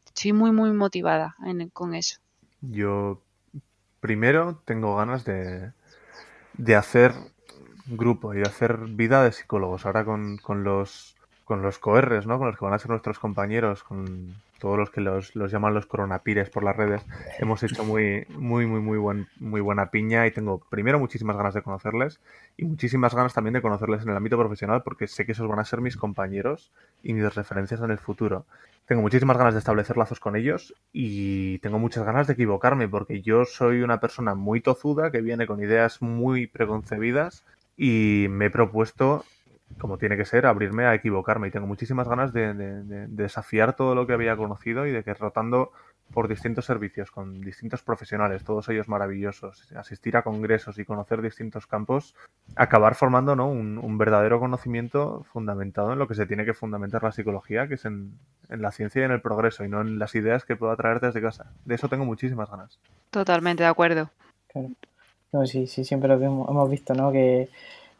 Estoy 0.06 0.34
muy, 0.34 0.52
muy 0.52 0.70
motivada 0.72 1.34
con 1.72 1.94
eso. 1.94 2.18
Yo 2.60 3.20
primero 3.98 4.62
tengo 4.64 4.94
ganas 4.94 5.24
de, 5.24 5.72
de 6.52 6.76
hacer 6.76 7.12
grupo 7.86 8.34
y 8.34 8.38
de 8.38 8.42
hacer 8.42 8.78
vida 8.88 9.22
de 9.24 9.32
psicólogos. 9.32 9.86
Ahora 9.86 10.04
con, 10.04 10.38
con 10.38 10.64
los 10.64 11.16
con 11.44 11.60
los 11.60 11.78
coerres, 11.78 12.26
¿no? 12.26 12.38
Con 12.38 12.46
los 12.48 12.56
que 12.56 12.64
van 12.64 12.74
a 12.74 12.78
ser 12.78 12.90
nuestros 12.90 13.18
compañeros, 13.18 13.82
con 13.82 14.34
todos 14.58 14.78
los 14.78 14.90
que 14.90 15.00
los, 15.00 15.34
los 15.34 15.50
llaman 15.50 15.74
los 15.74 15.86
coronapires 15.86 16.48
por 16.48 16.62
las 16.62 16.76
redes, 16.76 17.02
hemos 17.40 17.62
hecho 17.64 17.84
muy, 17.84 18.24
muy, 18.30 18.64
muy, 18.64 18.80
muy, 18.80 18.96
buen, 18.96 19.26
muy 19.40 19.60
buena 19.60 19.90
piña 19.90 20.26
y 20.26 20.30
tengo 20.30 20.60
primero 20.70 21.00
muchísimas 21.00 21.36
ganas 21.36 21.52
de 21.52 21.62
conocerles 21.62 22.20
y 22.56 22.64
muchísimas 22.64 23.14
ganas 23.14 23.34
también 23.34 23.54
de 23.54 23.60
conocerles 23.60 24.02
en 24.02 24.10
el 24.10 24.16
ámbito 24.16 24.38
profesional 24.38 24.82
porque 24.84 25.08
sé 25.08 25.26
que 25.26 25.32
esos 25.32 25.48
van 25.48 25.58
a 25.58 25.64
ser 25.64 25.80
mis 25.80 25.96
compañeros 25.96 26.70
y 27.02 27.12
mis 27.12 27.34
referencias 27.34 27.80
en 27.80 27.90
el 27.90 27.98
futuro. 27.98 28.46
Tengo 28.86 29.02
muchísimas 29.02 29.36
ganas 29.36 29.54
de 29.54 29.58
establecer 29.58 29.96
lazos 29.96 30.20
con 30.20 30.36
ellos 30.36 30.74
y 30.92 31.58
tengo 31.58 31.80
muchas 31.80 32.04
ganas 32.04 32.28
de 32.28 32.34
equivocarme 32.34 32.88
porque 32.88 33.20
yo 33.20 33.44
soy 33.44 33.82
una 33.82 33.98
persona 33.98 34.36
muy 34.36 34.60
tozuda 34.60 35.10
que 35.10 35.20
viene 35.20 35.48
con 35.48 35.60
ideas 35.60 36.00
muy 36.00 36.46
preconcebidas 36.46 37.44
y 37.76 38.26
me 38.30 38.46
he 38.46 38.50
propuesto, 38.50 39.24
como 39.78 39.98
tiene 39.98 40.16
que 40.16 40.24
ser, 40.24 40.46
abrirme 40.46 40.84
a 40.84 40.94
equivocarme 40.94 41.48
y 41.48 41.50
tengo 41.50 41.66
muchísimas 41.66 42.08
ganas 42.08 42.32
de, 42.32 42.54
desafiar 43.08 43.74
todo 43.74 43.94
lo 43.94 44.06
que 44.06 44.12
había 44.12 44.36
conocido 44.36 44.86
y 44.86 44.92
de 44.92 45.02
que 45.02 45.14
rotando 45.14 45.72
por 46.12 46.28
distintos 46.28 46.66
servicios, 46.66 47.10
con 47.10 47.40
distintos 47.40 47.82
profesionales, 47.82 48.44
todos 48.44 48.68
ellos 48.68 48.86
maravillosos, 48.86 49.72
asistir 49.72 50.16
a 50.18 50.22
congresos 50.22 50.78
y 50.78 50.84
conocer 50.84 51.22
distintos 51.22 51.66
campos, 51.66 52.14
acabar 52.54 52.94
formando 52.94 53.34
¿no? 53.34 53.48
un, 53.48 53.96
verdadero 53.96 54.38
conocimiento 54.38 55.24
fundamentado 55.32 55.92
en 55.94 55.98
lo 55.98 56.06
que 56.06 56.14
se 56.14 56.26
tiene 56.26 56.44
que 56.44 56.52
fundamentar 56.52 57.02
la 57.02 57.12
psicología, 57.12 57.66
que 57.66 57.74
es 57.74 57.86
en, 57.86 58.18
la 58.48 58.72
ciencia 58.72 59.00
y 59.00 59.04
en 59.04 59.12
el 59.12 59.22
progreso, 59.22 59.64
y 59.64 59.68
no 59.68 59.80
en 59.80 59.98
las 59.98 60.14
ideas 60.14 60.44
que 60.44 60.56
pueda 60.56 60.76
traer 60.76 61.00
desde 61.00 61.22
casa. 61.22 61.52
De 61.64 61.76
eso 61.76 61.88
tengo 61.88 62.04
muchísimas 62.04 62.50
ganas. 62.50 62.78
Totalmente 63.10 63.62
de 63.62 63.70
acuerdo. 63.70 64.10
No, 65.32 65.46
sí, 65.46 65.66
sí, 65.66 65.84
siempre 65.84 66.08
lo 66.08 66.22
hemos, 66.22 66.70
visto, 66.70 66.94
¿no? 66.94 67.10
Que 67.10 67.48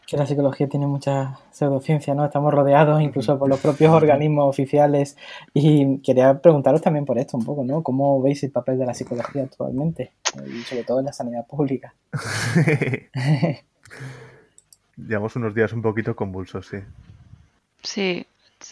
que 0.06 0.16
la 0.16 0.26
psicología 0.26 0.68
tiene 0.68 0.86
mucha 0.86 1.38
pseudociencia, 1.52 2.14
¿no? 2.14 2.24
Estamos 2.24 2.52
rodeados 2.52 3.00
incluso 3.00 3.38
por 3.38 3.48
los 3.48 3.60
propios 3.60 3.92
organismos 3.92 4.46
oficiales 4.46 5.16
y 5.54 5.98
quería 6.00 6.38
preguntaros 6.40 6.82
también 6.82 7.06
por 7.06 7.18
esto 7.18 7.36
un 7.36 7.44
poco, 7.44 7.64
¿no? 7.64 7.82
¿Cómo 7.82 8.20
veis 8.20 8.42
el 8.42 8.50
papel 8.50 8.78
de 8.78 8.86
la 8.86 8.94
psicología 8.94 9.44
actualmente 9.44 10.12
y 10.46 10.62
sobre 10.64 10.84
todo 10.84 10.98
en 10.98 11.06
la 11.06 11.12
sanidad 11.12 11.46
pública? 11.46 11.94
Llevamos 14.96 15.34
unos 15.36 15.54
días 15.54 15.72
un 15.72 15.82
poquito 15.82 16.14
convulsos, 16.14 16.66
sí. 16.66 16.78
Sí, 17.82 18.26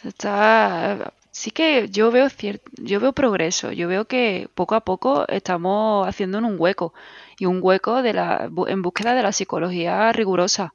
está 0.04 1.12
sí 1.30 1.50
que 1.50 1.88
yo 1.88 2.10
veo 2.10 2.28
cierto, 2.28 2.70
yo 2.76 3.00
veo 3.00 3.12
progreso, 3.12 3.72
yo 3.72 3.88
veo 3.88 4.04
que 4.04 4.48
poco 4.54 4.74
a 4.74 4.80
poco 4.80 5.26
estamos 5.28 6.06
haciendo 6.06 6.38
un 6.38 6.56
hueco 6.58 6.92
y 7.40 7.46
un 7.46 7.60
hueco 7.62 8.02
de 8.02 8.12
la, 8.12 8.50
en 8.66 8.82
búsqueda 8.82 9.14
de 9.14 9.22
la 9.22 9.32
psicología 9.32 10.12
rigurosa. 10.12 10.74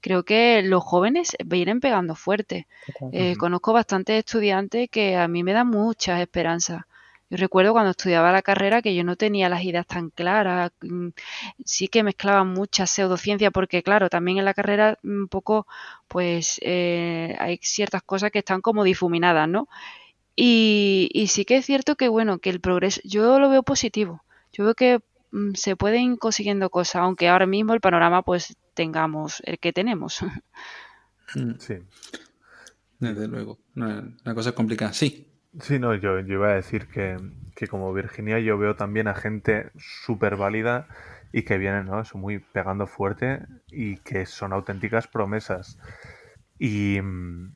Creo 0.00 0.22
que 0.22 0.62
los 0.62 0.84
jóvenes 0.84 1.36
vienen 1.44 1.80
pegando 1.80 2.14
fuerte. 2.14 2.68
Eh, 3.10 3.34
conozco 3.36 3.72
bastantes 3.72 4.20
estudiantes 4.20 4.88
que 4.90 5.16
a 5.16 5.26
mí 5.26 5.42
me 5.42 5.52
dan 5.52 5.66
muchas 5.66 6.20
esperanzas. 6.20 6.82
Yo 7.30 7.36
recuerdo 7.38 7.72
cuando 7.72 7.90
estudiaba 7.90 8.30
la 8.30 8.42
carrera 8.42 8.80
que 8.80 8.94
yo 8.94 9.02
no 9.02 9.16
tenía 9.16 9.48
las 9.48 9.64
ideas 9.64 9.88
tan 9.88 10.10
claras, 10.10 10.70
mm, 10.82 11.08
sí 11.64 11.88
que 11.88 12.04
mezclaba 12.04 12.44
mucha 12.44 12.86
pseudociencia 12.86 13.50
porque 13.50 13.82
claro, 13.82 14.08
también 14.08 14.38
en 14.38 14.44
la 14.44 14.54
carrera 14.54 14.98
un 15.02 15.26
poco 15.26 15.66
pues 16.06 16.60
eh, 16.62 17.34
hay 17.40 17.58
ciertas 17.60 18.02
cosas 18.04 18.30
que 18.30 18.38
están 18.38 18.60
como 18.60 18.84
difuminadas, 18.84 19.48
¿no? 19.48 19.68
Y, 20.36 21.10
y 21.12 21.26
sí 21.26 21.44
que 21.44 21.56
es 21.56 21.66
cierto 21.66 21.96
que 21.96 22.06
bueno, 22.06 22.38
que 22.38 22.50
el 22.50 22.60
progreso, 22.60 23.00
yo 23.02 23.40
lo 23.40 23.48
veo 23.50 23.64
positivo. 23.64 24.22
Yo 24.52 24.64
veo 24.64 24.74
que 24.74 24.98
mm, 24.98 25.02
se 25.54 25.76
pueden 25.76 26.12
ir 26.12 26.18
consiguiendo 26.18 26.70
cosas, 26.70 26.96
aunque 26.96 27.28
ahora 27.28 27.46
mismo 27.46 27.74
el 27.74 27.80
panorama 27.80 28.22
pues 28.22 28.56
tengamos 28.74 29.42
el 29.44 29.58
que 29.58 29.72
tenemos. 29.72 30.20
Mm. 31.34 31.54
Sí. 31.58 31.78
Desde 32.98 33.26
luego. 33.26 33.58
Una, 33.74 34.14
cosa 34.34 34.52
complicada. 34.52 34.92
Sí. 34.92 35.26
Sí, 35.58 35.78
no, 35.78 35.94
yo, 35.94 36.20
yo 36.20 36.34
iba 36.34 36.50
a 36.50 36.54
decir 36.54 36.86
que, 36.86 37.16
que, 37.56 37.66
como 37.66 37.92
Virginia 37.94 38.38
yo 38.40 38.58
veo 38.58 38.76
también 38.76 39.08
a 39.08 39.14
gente 39.14 39.70
súper 39.78 40.36
válida 40.36 40.86
y 41.32 41.42
que 41.42 41.58
vienen, 41.58 41.86
¿no? 41.86 42.02
Eso 42.02 42.18
muy 42.18 42.40
pegando 42.40 42.86
fuerte 42.86 43.40
y 43.68 43.96
que 43.98 44.26
son 44.26 44.52
auténticas 44.52 45.08
promesas. 45.08 45.78
Y, 46.58 47.00
mm, 47.00 47.54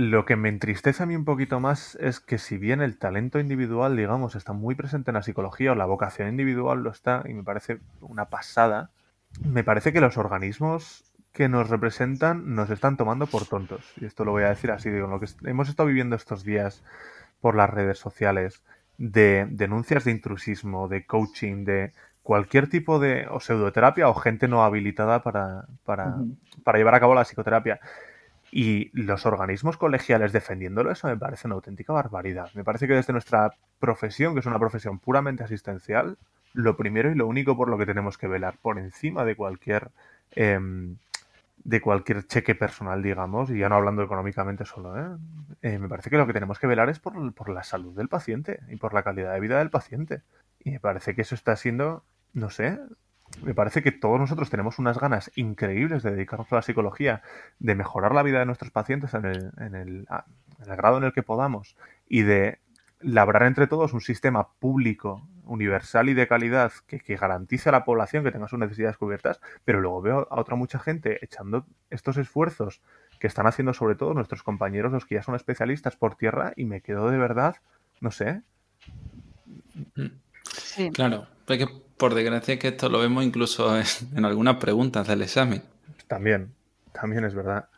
lo 0.00 0.24
que 0.24 0.36
me 0.36 0.48
entristece 0.48 1.02
a 1.02 1.06
mí 1.06 1.14
un 1.14 1.26
poquito 1.26 1.60
más 1.60 1.96
es 1.96 2.20
que 2.20 2.38
si 2.38 2.56
bien 2.56 2.80
el 2.80 2.96
talento 2.96 3.38
individual, 3.38 3.96
digamos, 3.96 4.34
está 4.34 4.54
muy 4.54 4.74
presente 4.74 5.10
en 5.10 5.16
la 5.16 5.22
psicología 5.22 5.72
o 5.72 5.74
la 5.74 5.84
vocación 5.84 6.28
individual 6.28 6.82
lo 6.82 6.90
está, 6.90 7.22
y 7.26 7.34
me 7.34 7.42
parece 7.42 7.80
una 8.00 8.26
pasada, 8.26 8.90
me 9.44 9.62
parece 9.62 9.92
que 9.92 10.00
los 10.00 10.16
organismos 10.16 11.04
que 11.32 11.50
nos 11.50 11.68
representan 11.68 12.54
nos 12.54 12.70
están 12.70 12.96
tomando 12.96 13.26
por 13.26 13.46
tontos. 13.46 13.92
Y 14.00 14.06
esto 14.06 14.24
lo 14.24 14.32
voy 14.32 14.44
a 14.44 14.48
decir 14.48 14.70
así, 14.70 14.88
digo, 14.88 15.06
lo 15.06 15.20
que 15.20 15.26
hemos 15.44 15.68
estado 15.68 15.88
viviendo 15.88 16.16
estos 16.16 16.44
días 16.44 16.82
por 17.42 17.54
las 17.54 17.68
redes 17.68 17.98
sociales, 17.98 18.62
de 18.96 19.46
denuncias 19.50 20.04
de 20.04 20.12
intrusismo, 20.12 20.88
de 20.88 21.04
coaching, 21.04 21.64
de 21.64 21.92
cualquier 22.22 22.68
tipo 22.68 22.98
de 22.98 23.26
o 23.30 23.38
pseudoterapia 23.38 24.08
o 24.08 24.14
gente 24.14 24.48
no 24.48 24.64
habilitada 24.64 25.22
para, 25.22 25.66
para, 25.84 26.16
para 26.64 26.78
llevar 26.78 26.94
a 26.94 27.00
cabo 27.00 27.14
la 27.14 27.24
psicoterapia 27.24 27.80
y 28.52 28.90
los 28.92 29.26
organismos 29.26 29.76
colegiales 29.76 30.32
defendiéndolo, 30.32 30.90
eso 30.90 31.08
me 31.08 31.16
parece 31.16 31.46
una 31.46 31.54
auténtica 31.54 31.92
barbaridad. 31.92 32.50
Me 32.54 32.64
parece 32.64 32.88
que 32.88 32.94
desde 32.94 33.12
nuestra 33.12 33.54
profesión, 33.78 34.34
que 34.34 34.40
es 34.40 34.46
una 34.46 34.58
profesión 34.58 34.98
puramente 34.98 35.44
asistencial, 35.44 36.16
lo 36.52 36.76
primero 36.76 37.10
y 37.10 37.14
lo 37.14 37.26
único 37.26 37.56
por 37.56 37.68
lo 37.68 37.78
que 37.78 37.86
tenemos 37.86 38.18
que 38.18 38.26
velar, 38.26 38.56
por 38.60 38.78
encima 38.78 39.24
de 39.24 39.36
cualquier 39.36 39.90
em, 40.32 40.96
de 41.64 41.80
cualquier 41.80 42.26
cheque 42.26 42.54
personal, 42.54 43.02
digamos, 43.02 43.50
y 43.50 43.58
ya 43.58 43.68
no 43.68 43.74
hablando 43.76 44.02
económicamente 44.02 44.64
solo, 44.64 44.98
¿eh? 44.98 45.16
Eh, 45.62 45.78
me 45.78 45.88
parece 45.88 46.08
que 46.08 46.16
lo 46.16 46.26
que 46.26 46.32
tenemos 46.32 46.58
que 46.58 46.66
velar 46.66 46.88
es 46.88 46.98
por, 46.98 47.34
por 47.34 47.50
la 47.50 47.62
salud 47.62 47.94
del 47.94 48.08
paciente 48.08 48.60
y 48.68 48.76
por 48.76 48.94
la 48.94 49.02
calidad 49.02 49.34
de 49.34 49.40
vida 49.40 49.58
del 49.58 49.70
paciente. 49.70 50.22
Y 50.60 50.70
me 50.70 50.80
parece 50.80 51.14
que 51.14 51.22
eso 51.22 51.34
está 51.34 51.56
siendo, 51.56 52.02
no 52.32 52.50
sé, 52.50 52.78
me 53.42 53.54
parece 53.54 53.82
que 53.82 53.92
todos 53.92 54.18
nosotros 54.18 54.50
tenemos 54.50 54.78
unas 54.78 54.98
ganas 54.98 55.30
increíbles 55.34 56.02
de 56.02 56.10
dedicarnos 56.10 56.52
a 56.52 56.56
la 56.56 56.62
psicología, 56.62 57.22
de 57.58 57.74
mejorar 57.74 58.14
la 58.14 58.22
vida 58.22 58.40
de 58.40 58.46
nuestros 58.46 58.70
pacientes 58.70 59.14
en 59.14 59.24
el, 59.24 60.06
grado 60.58 60.98
en 60.98 61.04
el 61.04 61.12
que 61.12 61.22
podamos 61.22 61.76
y 62.08 62.22
de 62.22 62.58
labrar 63.00 63.44
entre 63.44 63.66
todos 63.66 63.94
un 63.94 64.02
sistema 64.02 64.48
público, 64.58 65.26
universal 65.44 66.10
y 66.10 66.14
de 66.14 66.28
calidad 66.28 66.72
que, 66.86 67.00
que, 67.00 67.16
garantice 67.16 67.70
a 67.70 67.72
la 67.72 67.84
población 67.84 68.22
que 68.22 68.30
tenga 68.30 68.46
sus 68.46 68.58
necesidades 68.58 68.98
cubiertas, 68.98 69.40
pero 69.64 69.80
luego 69.80 70.02
veo 70.02 70.28
a 70.30 70.38
otra 70.38 70.54
mucha 70.54 70.78
gente 70.78 71.24
echando 71.24 71.66
estos 71.88 72.18
esfuerzos 72.18 72.82
que 73.18 73.26
están 73.26 73.46
haciendo 73.46 73.72
sobre 73.72 73.94
todo 73.94 74.14
nuestros 74.14 74.42
compañeros, 74.42 74.92
los 74.92 75.06
que 75.06 75.16
ya 75.16 75.22
son 75.22 75.34
especialistas 75.34 75.96
por 75.96 76.16
tierra, 76.16 76.52
y 76.56 76.66
me 76.66 76.82
quedo 76.82 77.10
de 77.10 77.18
verdad, 77.18 77.56
no 78.00 78.10
sé. 78.10 78.42
Sí. 80.52 80.90
Claro, 80.90 81.26
porque 81.46 81.66
por 82.00 82.14
desgracia 82.14 82.58
que 82.58 82.68
esto 82.68 82.88
lo 82.88 82.98
vemos 82.98 83.22
incluso 83.22 83.76
en, 83.76 84.24
algunas 84.24 84.56
preguntas 84.56 85.06
del 85.06 85.20
examen. 85.20 85.62
También, 86.08 86.54
también 86.92 87.24
es 87.24 87.34
verdad. 87.34 87.68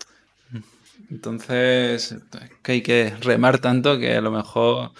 Entonces, 1.11 2.17
que 2.63 2.73
hay 2.73 2.83
que 2.83 3.13
remar 3.21 3.59
tanto 3.59 3.99
que 3.99 4.15
a 4.15 4.21
lo 4.21 4.31
mejor, 4.31 4.93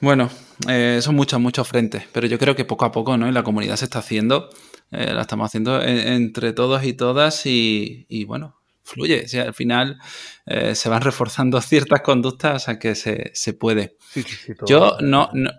bueno, 0.00 0.28
eh, 0.68 0.98
son 1.00 1.14
muchos, 1.14 1.40
muchos 1.40 1.68
frentes, 1.68 2.02
pero 2.12 2.26
yo 2.26 2.38
creo 2.38 2.56
que 2.56 2.64
poco 2.64 2.84
a 2.84 2.92
poco, 2.92 3.16
¿no? 3.16 3.28
En 3.28 3.34
la 3.34 3.44
comunidad 3.44 3.76
se 3.76 3.84
está 3.84 4.00
haciendo, 4.00 4.50
eh, 4.90 5.14
la 5.14 5.22
estamos 5.22 5.46
haciendo 5.46 5.80
entre 5.80 6.52
todos 6.52 6.84
y 6.84 6.94
todas 6.94 7.46
y, 7.46 8.24
bueno, 8.26 8.56
fluye. 8.82 9.24
O 9.24 9.40
al 9.40 9.54
final 9.54 9.98
eh, 10.46 10.74
se 10.74 10.88
van 10.88 11.02
reforzando 11.02 11.60
ciertas 11.62 12.00
conductas, 12.02 12.68
a 12.68 12.80
que 12.80 12.96
se, 12.96 13.30
se 13.34 13.54
puede. 13.54 13.96
yo 14.66 14.96
no, 15.00 15.30
no, 15.32 15.52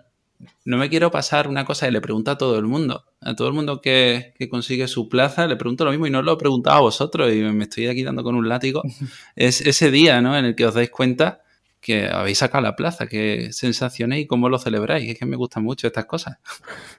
no 0.64 0.76
me 0.78 0.88
quiero 0.88 1.10
pasar 1.10 1.48
una 1.48 1.64
cosa 1.64 1.88
y 1.88 1.90
le 1.90 2.00
pregunto 2.00 2.30
a 2.30 2.38
todo 2.38 2.58
el 2.58 2.64
mundo. 2.64 3.04
A 3.20 3.34
todo 3.34 3.48
el 3.48 3.54
mundo 3.54 3.80
que, 3.80 4.34
consigue 4.50 4.88
su 4.88 5.08
plaza, 5.08 5.46
le 5.46 5.56
pregunto 5.56 5.84
lo 5.84 5.90
mismo 5.90 6.06
y 6.06 6.10
no 6.10 6.22
lo 6.22 6.32
he 6.32 6.36
preguntado 6.36 6.76
a 6.76 6.80
vosotros 6.80 7.32
y 7.32 7.42
me 7.42 7.64
estoy 7.64 7.88
aquí 7.88 8.02
dando 8.02 8.22
con 8.22 8.34
un 8.34 8.48
látigo. 8.48 8.82
Es 9.36 9.60
ese 9.60 9.90
día, 9.90 10.20
¿no? 10.20 10.36
En 10.36 10.44
el 10.44 10.54
que 10.54 10.66
os 10.66 10.74
dais 10.74 10.90
cuenta 10.90 11.42
que 11.80 12.08
habéis 12.08 12.38
sacado 12.38 12.62
la 12.62 12.76
plaza, 12.76 13.06
qué 13.06 13.52
sensaciones 13.52 14.20
y 14.20 14.26
cómo 14.26 14.48
lo 14.48 14.58
celebráis. 14.58 15.10
Es 15.10 15.18
que 15.18 15.26
me 15.26 15.36
gustan 15.36 15.62
mucho 15.64 15.86
estas 15.86 16.06
cosas. 16.06 16.38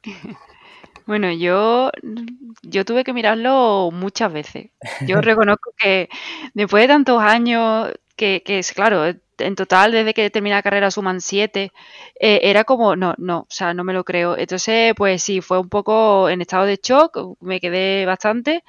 Bueno, 1.07 1.31
yo, 1.31 1.91
yo 2.63 2.83
tuve 2.83 3.03
que 3.03 3.13
mirarlo 3.13 3.91
muchas 3.93 4.33
veces. 4.33 4.71
Yo 5.05 5.21
reconozco 5.21 5.71
que 5.77 6.09
después 6.55 6.81
de 6.81 6.87
tantos 6.87 7.21
años, 7.21 7.91
que, 8.15 8.41
que 8.43 8.57
es 8.57 8.71
claro, 8.71 9.13
en 9.39 9.55
total, 9.55 9.91
desde 9.91 10.13
que 10.13 10.29
terminé 10.29 10.55
la 10.55 10.63
carrera 10.63 10.91
suman 10.91 11.21
siete, 11.21 11.71
eh, 12.19 12.39
era 12.43 12.63
como, 12.63 12.95
no, 12.95 13.13
no, 13.17 13.39
o 13.39 13.47
sea, 13.49 13.73
no 13.73 13.83
me 13.83 13.93
lo 13.93 14.03
creo. 14.03 14.37
Entonces, 14.37 14.93
pues 14.95 15.23
sí, 15.23 15.41
fue 15.41 15.59
un 15.59 15.69
poco 15.69 16.29
en 16.29 16.41
estado 16.41 16.65
de 16.65 16.79
shock, 16.81 17.37
me 17.41 17.59
quedé 17.59 18.05
bastante. 18.05 18.63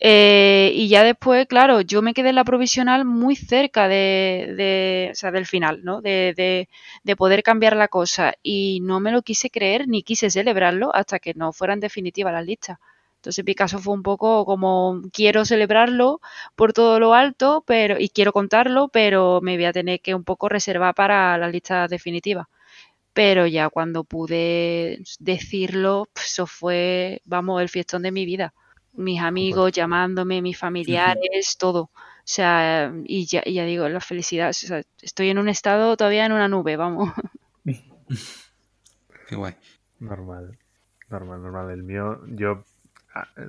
Eh, 0.00 0.72
y 0.74 0.88
ya 0.88 1.04
después, 1.04 1.46
claro, 1.46 1.80
yo 1.80 2.02
me 2.02 2.14
quedé 2.14 2.30
en 2.30 2.34
la 2.36 2.44
provisional 2.44 3.04
muy 3.04 3.36
cerca 3.36 3.88
de, 3.88 5.08
o 5.12 5.14
sea, 5.14 5.30
del 5.30 5.46
final, 5.46 5.84
¿no? 5.84 6.02
De, 6.02 6.34
de, 6.36 6.68
de, 7.04 7.16
poder 7.16 7.42
cambiar 7.42 7.76
la 7.76 7.88
cosa. 7.88 8.34
Y 8.42 8.80
no 8.82 9.00
me 9.00 9.12
lo 9.12 9.22
quise 9.22 9.50
creer 9.50 9.88
ni 9.88 10.02
quise 10.02 10.30
celebrarlo 10.30 10.94
hasta 10.94 11.18
que 11.20 11.34
no 11.34 11.52
fueran 11.52 11.80
definitivas 11.80 12.32
las 12.32 12.44
listas. 12.44 12.78
Entonces 13.24 13.42
mi 13.46 13.54
caso 13.54 13.78
fue 13.78 13.94
un 13.94 14.02
poco 14.02 14.44
como 14.44 15.00
quiero 15.10 15.46
celebrarlo 15.46 16.20
por 16.54 16.74
todo 16.74 17.00
lo 17.00 17.14
alto, 17.14 17.64
pero 17.66 17.98
y 17.98 18.10
quiero 18.10 18.34
contarlo, 18.34 18.88
pero 18.88 19.40
me 19.40 19.56
voy 19.56 19.64
a 19.64 19.72
tener 19.72 20.00
que 20.02 20.14
un 20.14 20.24
poco 20.24 20.50
reservar 20.50 20.94
para 20.94 21.38
la 21.38 21.48
lista 21.48 21.88
definitiva. 21.88 22.50
Pero 23.14 23.46
ya 23.46 23.70
cuando 23.70 24.04
pude 24.04 25.02
decirlo, 25.20 26.06
eso 26.14 26.46
fue, 26.46 27.22
vamos, 27.24 27.62
el 27.62 27.70
fiestón 27.70 28.02
de 28.02 28.12
mi 28.12 28.26
vida. 28.26 28.52
Mis 28.92 29.22
amigos 29.22 29.72
llamándome, 29.72 30.42
mis 30.42 30.58
familiares, 30.58 31.56
todo. 31.58 31.80
O 31.84 31.90
sea, 32.24 32.92
y 33.04 33.24
ya, 33.24 33.42
ya 33.44 33.64
digo, 33.64 33.88
la 33.88 34.00
felicidad. 34.00 34.50
estoy 35.00 35.30
en 35.30 35.38
un 35.38 35.48
estado 35.48 35.96
todavía 35.96 36.26
en 36.26 36.32
una 36.32 36.48
nube, 36.48 36.76
vamos. 36.76 37.10
Qué 39.28 39.34
guay. 39.34 39.54
Normal, 39.98 40.58
normal, 41.08 41.42
normal. 41.42 41.70
El 41.70 41.84
mío, 41.84 42.20
yo 42.26 42.64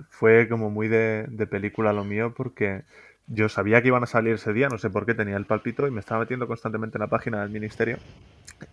fue 0.09 0.47
como 0.47 0.69
muy 0.69 0.87
de, 0.87 1.47
película 1.49 1.93
lo 1.93 2.03
mío 2.03 2.33
porque 2.35 2.83
yo 3.27 3.49
sabía 3.49 3.81
que 3.81 3.87
iban 3.87 4.03
a 4.03 4.07
salir 4.07 4.35
ese 4.35 4.53
día, 4.53 4.69
no 4.69 4.77
sé 4.77 4.89
por 4.89 5.05
qué 5.05 5.13
tenía 5.13 5.37
el 5.37 5.45
palpito 5.45 5.87
y 5.87 5.91
me 5.91 5.99
estaba 5.99 6.21
metiendo 6.21 6.47
constantemente 6.47 6.97
en 6.97 7.01
la 7.01 7.07
página 7.07 7.41
del 7.41 7.49
ministerio 7.49 7.97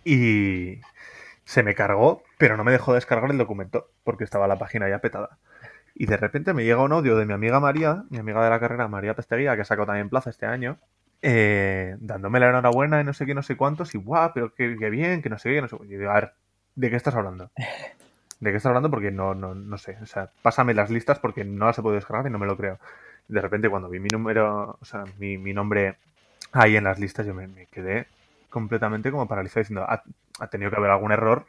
y 0.04 0.80
se 1.44 1.62
me 1.62 1.74
cargó, 1.74 2.22
pero 2.38 2.56
no 2.56 2.64
me 2.64 2.72
dejó 2.72 2.94
descargar 2.94 3.30
el 3.30 3.38
documento 3.38 3.90
porque 4.04 4.24
estaba 4.24 4.46
la 4.46 4.58
página 4.58 4.88
ya 4.88 5.00
petada. 5.00 5.38
Y 5.94 6.06
de 6.06 6.16
repente 6.16 6.54
me 6.54 6.64
llega 6.64 6.82
un 6.82 6.92
audio 6.92 7.16
de 7.16 7.26
mi 7.26 7.34
amiga 7.34 7.60
María, 7.60 8.04
mi 8.10 8.18
amiga 8.18 8.42
de 8.42 8.50
la 8.50 8.60
carrera, 8.60 8.88
María 8.88 9.14
Pesteguía, 9.14 9.56
que 9.56 9.64
sacó 9.64 9.84
también 9.84 10.08
plaza 10.08 10.30
este 10.30 10.46
año, 10.46 10.78
eh, 11.20 11.96
dándome 12.00 12.40
la 12.40 12.48
enhorabuena 12.48 13.00
y 13.00 13.04
no 13.04 13.12
sé 13.12 13.26
qué, 13.26 13.34
no 13.34 13.42
sé 13.42 13.56
cuántos, 13.56 13.94
y 13.94 13.98
guau, 13.98 14.32
pero 14.34 14.54
qué, 14.54 14.68
bien, 14.68 15.22
que 15.22 15.28
no 15.28 15.38
sé 15.38 15.50
qué, 15.50 15.60
no 15.60 15.68
sé. 15.68 15.76
Y 15.84 15.96
digo, 15.96 16.10
a 16.10 16.14
ver, 16.14 16.32
¿de 16.74 16.90
qué 16.90 16.96
estás 16.96 17.14
hablando? 17.14 17.50
¿De 18.42 18.50
qué 18.50 18.56
estás 18.56 18.70
hablando? 18.70 18.90
Porque 18.90 19.12
no, 19.12 19.36
no, 19.36 19.54
no 19.54 19.78
sé. 19.78 19.96
O 20.02 20.06
sea, 20.06 20.32
pásame 20.42 20.74
las 20.74 20.90
listas 20.90 21.20
porque 21.20 21.44
no 21.44 21.66
las 21.66 21.78
he 21.78 21.82
podido 21.82 21.94
descargar 21.94 22.26
y 22.26 22.30
no 22.30 22.40
me 22.40 22.46
lo 22.46 22.56
creo. 22.56 22.80
De 23.28 23.40
repente 23.40 23.70
cuando 23.70 23.88
vi 23.88 24.00
mi 24.00 24.08
número, 24.08 24.78
o 24.80 24.84
sea, 24.84 25.04
mi, 25.20 25.36
nombre 25.54 25.96
ahí 26.50 26.74
en 26.74 26.82
las 26.82 26.98
listas, 26.98 27.24
yo 27.24 27.34
me, 27.34 27.66
quedé 27.70 28.08
completamente 28.50 29.12
como 29.12 29.28
paralizado 29.28 29.60
diciendo, 29.60 29.86
ha, 29.88 30.02
tenido 30.48 30.72
que 30.72 30.76
haber 30.76 30.90
algún 30.90 31.12
error, 31.12 31.46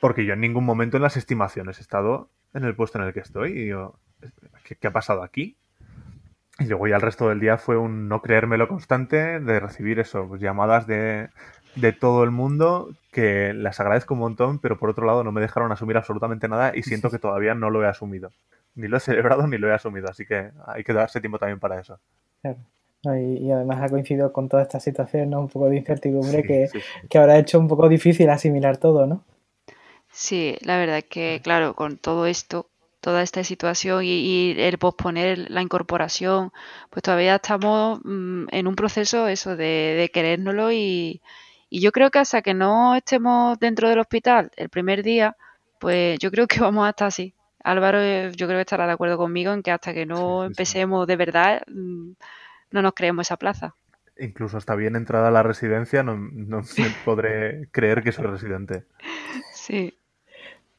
porque 0.00 0.26
yo 0.26 0.34
en 0.34 0.40
ningún 0.40 0.66
momento 0.66 0.98
en 0.98 1.02
las 1.02 1.16
estimaciones 1.16 1.78
he 1.78 1.80
estado 1.80 2.28
en 2.52 2.64
el 2.64 2.76
puesto 2.76 2.98
en 2.98 3.06
el 3.06 3.14
que 3.14 3.20
estoy. 3.20 3.72
¿qué, 4.64 4.86
ha 4.86 4.92
pasado 4.92 5.22
aquí? 5.22 5.56
Y 6.58 6.66
luego 6.66 6.88
ya 6.88 6.96
el 6.96 7.02
resto 7.02 7.30
del 7.30 7.40
día 7.40 7.56
fue 7.56 7.78
un 7.78 8.08
no 8.08 8.20
creérmelo 8.20 8.68
constante, 8.68 9.40
de 9.40 9.60
recibir 9.60 9.98
eso, 9.98 10.36
llamadas 10.36 10.86
de, 10.86 11.30
de 11.74 11.92
todo 11.92 12.24
el 12.24 12.30
mundo 12.30 12.90
que 13.10 13.52
las 13.54 13.80
agradezco 13.80 14.14
un 14.14 14.20
montón, 14.20 14.58
pero 14.58 14.78
por 14.78 14.90
otro 14.90 15.06
lado 15.06 15.22
no 15.24 15.32
me 15.32 15.40
dejaron 15.40 15.70
asumir 15.72 15.96
absolutamente 15.96 16.48
nada 16.48 16.72
y 16.74 16.82
siento 16.82 17.10
que 17.10 17.18
todavía 17.18 17.54
no 17.54 17.70
lo 17.70 17.82
he 17.82 17.86
asumido. 17.86 18.30
Ni 18.74 18.88
lo 18.88 18.96
he 18.96 19.00
celebrado 19.00 19.46
ni 19.46 19.58
lo 19.58 19.68
he 19.68 19.74
asumido, 19.74 20.08
así 20.08 20.24
que 20.26 20.50
hay 20.66 20.82
que 20.82 20.92
darse 20.92 21.20
tiempo 21.20 21.38
también 21.38 21.60
para 21.60 21.80
eso. 21.80 21.98
Claro. 22.40 22.58
Y, 23.04 23.50
además 23.50 23.82
ha 23.82 23.88
coincidido 23.88 24.32
con 24.32 24.48
toda 24.48 24.62
esta 24.62 24.78
situación, 24.78 25.30
¿no? 25.30 25.40
Un 25.40 25.48
poco 25.48 25.68
de 25.68 25.76
incertidumbre 25.76 26.44
que, 26.44 26.68
que 27.10 27.18
habrá 27.18 27.36
hecho 27.36 27.58
un 27.58 27.66
poco 27.66 27.88
difícil 27.88 28.30
asimilar 28.30 28.76
todo, 28.76 29.06
¿no? 29.06 29.24
Sí, 30.12 30.56
la 30.60 30.78
verdad 30.78 30.98
es 30.98 31.04
que, 31.04 31.40
claro, 31.42 31.74
con 31.74 31.96
todo 31.96 32.26
esto, 32.26 32.70
toda 33.00 33.22
esta 33.22 33.42
situación 33.42 34.04
y, 34.04 34.54
el 34.56 34.78
posponer 34.78 35.50
la 35.50 35.62
incorporación, 35.62 36.52
pues 36.90 37.02
todavía 37.02 37.34
estamos 37.36 38.00
mm, 38.04 38.46
en 38.50 38.66
un 38.68 38.76
proceso 38.76 39.26
eso 39.26 39.56
de, 39.56 39.96
de 39.98 40.10
querérnoslo 40.12 40.70
y, 40.70 41.20
y 41.74 41.80
yo 41.80 41.90
creo 41.90 42.10
que 42.10 42.18
hasta 42.18 42.42
que 42.42 42.52
no 42.52 42.94
estemos 42.94 43.58
dentro 43.58 43.88
del 43.88 43.98
hospital 43.98 44.50
el 44.56 44.68
primer 44.68 45.02
día, 45.02 45.38
pues 45.80 46.18
yo 46.18 46.30
creo 46.30 46.46
que 46.46 46.60
vamos 46.60 46.86
a 46.86 46.90
estar 46.90 47.08
así. 47.08 47.34
Álvaro, 47.64 47.98
eh, 47.98 48.30
yo 48.36 48.46
creo 48.46 48.58
que 48.58 48.62
estará 48.62 48.86
de 48.86 48.92
acuerdo 48.92 49.16
conmigo 49.16 49.54
en 49.54 49.62
que 49.62 49.70
hasta 49.70 49.94
que 49.94 50.04
no 50.04 50.44
empecemos 50.44 51.06
de 51.06 51.16
verdad, 51.16 51.62
mm, 51.68 52.12
no 52.72 52.82
nos 52.82 52.92
creemos 52.92 53.26
esa 53.26 53.38
plaza. 53.38 53.74
Incluso 54.18 54.58
hasta 54.58 54.74
bien 54.74 54.96
entrada 54.96 55.28
a 55.28 55.30
la 55.30 55.42
residencia, 55.42 56.02
no, 56.02 56.18
no 56.18 56.60
podré 57.06 57.68
creer 57.70 58.02
que 58.02 58.12
soy 58.12 58.26
residente. 58.26 58.84
Sí. 59.54 59.96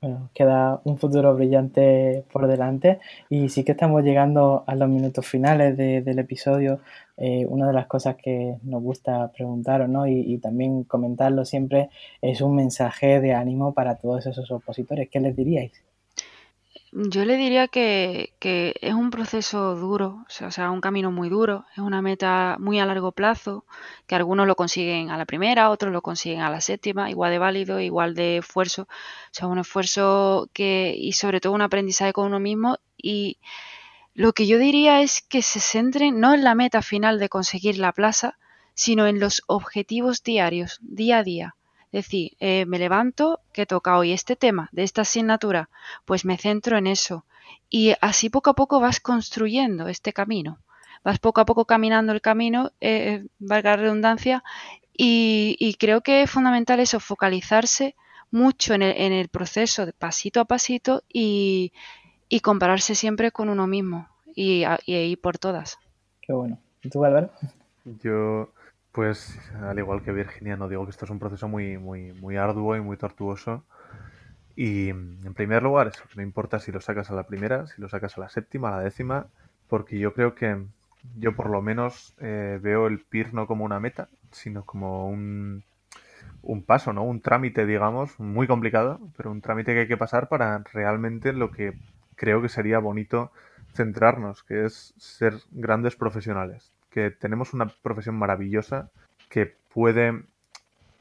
Bueno, 0.04 0.30
queda 0.34 0.82
un 0.84 0.98
futuro 0.98 1.34
brillante 1.34 2.26
por 2.34 2.48
delante 2.48 3.00
y 3.30 3.48
sí 3.48 3.64
que 3.64 3.72
estamos 3.72 4.04
llegando 4.04 4.66
a 4.68 4.76
los 4.76 4.90
minutos 4.90 5.26
finales 5.26 5.78
del 5.78 6.20
episodio. 6.20 6.82
Eh, 7.16 7.46
una 7.48 7.68
de 7.68 7.74
las 7.74 7.88
cosas 7.88 8.18
que 8.18 8.58
nos 8.64 8.84
gusta 8.84 9.32
preguntaros 9.32 9.88
¿no? 9.88 10.06
y, 10.06 10.20
y, 10.20 10.40
también 10.40 10.84
comentarlo 10.84 11.46
siempre 11.46 11.90
es 12.22 12.42
un 12.42 12.54
mensaje 12.54 13.22
de 13.22 13.34
ánimo 13.34 13.74
para 13.74 13.96
todos 13.96 14.26
esos 14.26 14.52
opositores. 14.52 15.08
¿Qué 15.10 15.22
les 15.22 15.38
diríais? 15.38 15.72
Yo 16.96 17.26
le 17.26 17.38
diría 17.38 17.68
que, 17.68 18.34
que, 18.38 18.76
es 18.82 18.94
un 18.94 19.10
proceso 19.10 19.76
duro, 19.76 20.26
o 20.28 20.52
sea, 20.52 20.70
un 20.70 20.80
camino 20.80 21.12
muy 21.12 21.28
duro, 21.28 21.66
es 21.72 21.80
una 21.80 22.04
meta 22.04 22.58
muy 22.60 22.80
a 22.80 22.86
largo 22.86 23.12
plazo, 23.12 23.66
que 24.06 24.14
algunos 24.14 24.46
lo 24.46 24.56
consiguen 24.56 25.10
a 25.10 25.18
la 25.18 25.26
primera, 25.26 25.72
otros 25.72 25.92
lo 25.92 26.04
consiguen 26.04 26.42
a 26.42 26.52
la 26.52 26.62
séptima, 26.62 27.10
igual 27.10 27.32
de 27.32 27.40
válido, 27.40 27.80
igual 27.80 28.14
de 28.14 28.38
esfuerzo, 28.38 28.84
o 28.84 28.88
sea, 29.32 29.48
un 29.48 29.58
esfuerzo 29.58 30.50
que, 30.54 30.94
y 30.96 31.14
sobre 31.14 31.42
todo 31.42 31.54
un 31.54 31.64
aprendizaje 31.64 32.14
con 32.14 32.28
uno 32.28 32.40
mismo. 32.40 32.78
Y 32.96 33.40
lo 34.14 34.34
que 34.34 34.46
yo 34.46 34.60
diría 34.60 35.02
es 35.02 35.24
que 35.24 35.42
se 35.42 35.60
centren 35.60 36.20
no 36.20 36.36
en 36.36 36.44
la 36.44 36.54
meta 36.54 36.84
final 36.84 37.18
de 37.18 37.28
conseguir 37.28 37.80
la 37.80 37.94
plaza, 37.94 38.38
sino 38.76 39.08
en 39.08 39.20
los 39.20 39.42
objetivos 39.48 40.22
diarios, 40.22 40.78
día 40.84 41.20
a 41.20 41.24
día 41.24 41.56
decir, 41.94 42.36
eh, 42.40 42.66
me 42.66 42.80
levanto, 42.80 43.40
que 43.54 43.66
toca 43.66 43.98
hoy 43.98 44.12
este 44.12 44.36
tema 44.36 44.68
de 44.74 44.84
esta 44.84 45.04
asignatura, 45.04 45.70
pues 46.06 46.26
me 46.26 46.38
centro 46.38 46.78
en 46.78 46.88
eso. 46.88 47.24
Y 47.70 47.94
así 48.02 48.30
poco 48.30 48.50
a 48.50 48.56
poco 48.56 48.80
vas 48.80 49.00
construyendo 49.00 49.88
este 49.88 50.12
camino. 50.12 50.60
Vas 51.04 51.20
poco 51.20 51.40
a 51.42 51.46
poco 51.46 51.66
caminando 51.66 52.12
el 52.12 52.22
camino, 52.22 52.72
eh, 52.82 53.26
valga 53.40 53.72
la 53.72 53.84
redundancia, 53.84 54.44
y, 54.96 55.76
creo 55.80 56.02
que 56.02 56.22
es 56.22 56.30
fundamental 56.30 56.80
eso, 56.80 57.00
focalizarse 57.00 57.96
mucho 58.30 58.76
en 58.76 58.84
el, 58.84 59.28
proceso, 59.30 59.88
de 59.88 59.94
pasito 59.94 60.40
a 60.40 60.46
pasito, 60.46 61.04
y, 61.12 61.72
compararse 62.42 62.96
siempre 62.96 63.32
con 63.32 63.50
uno 63.50 63.68
mismo, 63.68 64.08
y, 64.36 64.64
y 64.86 64.96
ir 64.96 65.20
por 65.20 65.38
todas. 65.40 65.78
Qué 66.22 66.32
bueno. 66.34 66.60
¿Y 66.84 66.90
tú, 66.90 67.04
Álvaro? 67.04 67.32
Yo 67.86 68.50
pues 68.94 69.40
al 69.60 69.80
igual 69.80 70.04
que 70.04 70.12
Virginia, 70.12 70.56
no 70.56 70.70
digo 70.70 70.86
que 70.86 70.92
esto 70.92 71.06
es 71.06 71.12
un 71.12 71.20
proceso 71.20 71.48
muy, 71.48 71.78
muy, 71.80 72.14
muy 72.14 72.38
arduo 72.38 72.78
y 72.78 72.82
muy 72.82 72.96
tortuoso. 72.96 73.66
Y 74.56 74.90
en 74.90 75.34
primer 75.34 75.64
lugar, 75.64 75.88
eso, 75.88 76.04
no 76.16 76.22
importa 76.22 76.60
si 76.60 76.72
lo 76.72 76.80
sacas 76.80 77.10
a 77.10 77.16
la 77.16 77.24
primera, 77.24 77.66
si 77.68 77.82
lo 77.82 77.90
sacas 77.90 78.18
a 78.18 78.22
la 78.22 78.30
séptima, 78.30 78.70
a 78.70 78.78
la 78.78 78.84
décima, 78.84 79.28
porque 79.68 79.98
yo 79.98 80.14
creo 80.14 80.36
que 80.36 80.64
yo 81.18 81.36
por 81.36 81.50
lo 81.50 81.62
menos 81.62 82.14
eh, 82.20 82.60
veo 82.62 82.86
el 82.86 83.00
PIR 83.00 83.34
no 83.34 83.48
como 83.48 83.66
una 83.66 83.80
meta, 83.80 84.10
sino 84.32 84.64
como 84.64 85.10
un, 85.10 85.64
un 86.44 86.64
paso, 86.64 86.94
¿no? 86.94 87.04
Un 87.04 87.20
trámite, 87.22 87.66
digamos, 87.66 88.20
muy 88.20 88.46
complicado, 88.46 89.00
pero 89.18 89.32
un 89.32 89.42
trámite 89.42 89.74
que 89.74 89.82
hay 89.82 89.88
que 89.88 89.98
pasar 89.98 90.30
para 90.30 90.60
realmente 90.72 91.34
lo 91.34 91.50
que 91.52 91.74
creo 92.16 92.44
que 92.44 92.50
sería 92.50 92.78
bonito 92.78 93.32
centrarnos, 93.74 94.44
que 94.44 94.66
es 94.66 94.94
ser 94.98 95.34
grandes 95.52 95.96
profesionales 95.96 96.73
que 96.94 97.10
tenemos 97.10 97.54
una 97.54 97.68
profesión 97.82 98.16
maravillosa 98.16 98.90
que 99.30 99.56
puede 99.74 100.24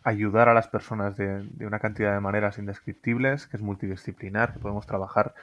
ayudar 0.04 0.48
a 0.48 0.54
las 0.54 0.66
personas 0.66 1.16
de, 1.16 1.46
una 1.60 1.78
cantidad 1.78 2.14
de 2.14 2.20
maneras 2.20 2.58
indescriptibles, 2.58 3.46
que 3.46 3.58
es 3.58 3.62
multidisciplinar, 3.62 4.54
que 4.54 4.58
podemos 4.58 4.86
trabajar 4.86 5.34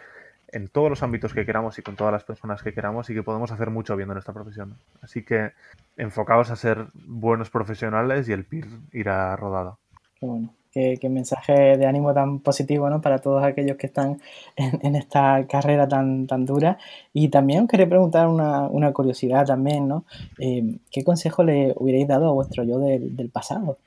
en 0.51 0.67
todos 0.67 0.89
los 0.89 1.03
ámbitos 1.03 1.35
que 1.35 1.45
queramos 1.45 1.77
y 1.77 1.83
con 1.83 1.95
todas 1.95 2.11
las 2.11 2.23
personas 2.23 2.63
que 2.63 2.73
queramos 2.73 3.09
y 3.09 3.13
que 3.13 3.21
podemos 3.21 3.51
hacer 3.51 3.69
mucho 3.69 3.95
viendo 3.95 4.15
nuestra 4.15 4.33
profesión. 4.33 4.75
Así 5.03 5.23
que 5.23 5.51
enfocados 5.95 6.49
a 6.49 6.55
ser 6.55 6.87
buenos 6.93 7.51
profesionales 7.51 8.27
y 8.27 8.33
el 8.33 8.45
PIR 8.45 8.65
irá 8.91 9.35
rodado. 9.35 9.77
Bueno 10.19 10.58
qué, 10.71 11.09
mensaje 11.09 11.77
de 11.77 11.85
ánimo 11.85 12.13
tan 12.13 12.39
positivo 12.39 12.89
¿no? 12.89 13.01
para 13.01 13.19
todos 13.19 13.43
aquellos 13.43 13.77
que 13.77 13.87
están 13.87 14.21
en, 14.55 14.95
esta 14.95 15.45
carrera 15.47 15.87
tan, 15.87 16.27
tan 16.27 16.45
dura. 16.45 16.77
Y 17.13 17.29
también 17.29 17.63
os 17.63 17.67
quería 17.69 17.89
preguntar 17.89 18.27
una, 18.27 18.67
una 18.67 18.91
curiosidad 18.93 19.45
también, 19.45 19.87
¿no? 19.87 20.05
Eh, 20.39 20.77
¿Qué 20.91 21.03
consejo 21.03 21.43
le 21.43 21.73
hubierais 21.75 22.07
dado 22.07 22.29
a 22.29 22.33
vuestro 22.33 22.63
yo 22.63 22.79
del, 22.79 23.29
pasado? 23.31 23.77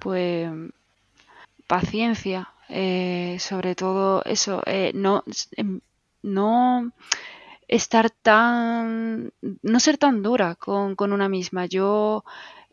pues 0.00 0.50
paciencia, 1.66 2.48
eh, 2.70 3.36
sobre 3.38 3.74
todo 3.74 4.22
eso, 4.24 4.62
eh, 4.64 4.92
no, 4.94 5.24
em, 5.56 5.80
no 6.22 6.90
estar 7.68 8.10
tan, 8.10 9.32
no 9.62 9.80
ser 9.80 9.98
tan 9.98 10.22
dura 10.22 10.54
con, 10.54 10.94
con 10.94 11.12
una 11.12 11.28
misma. 11.28 11.66
Yo 11.66 12.24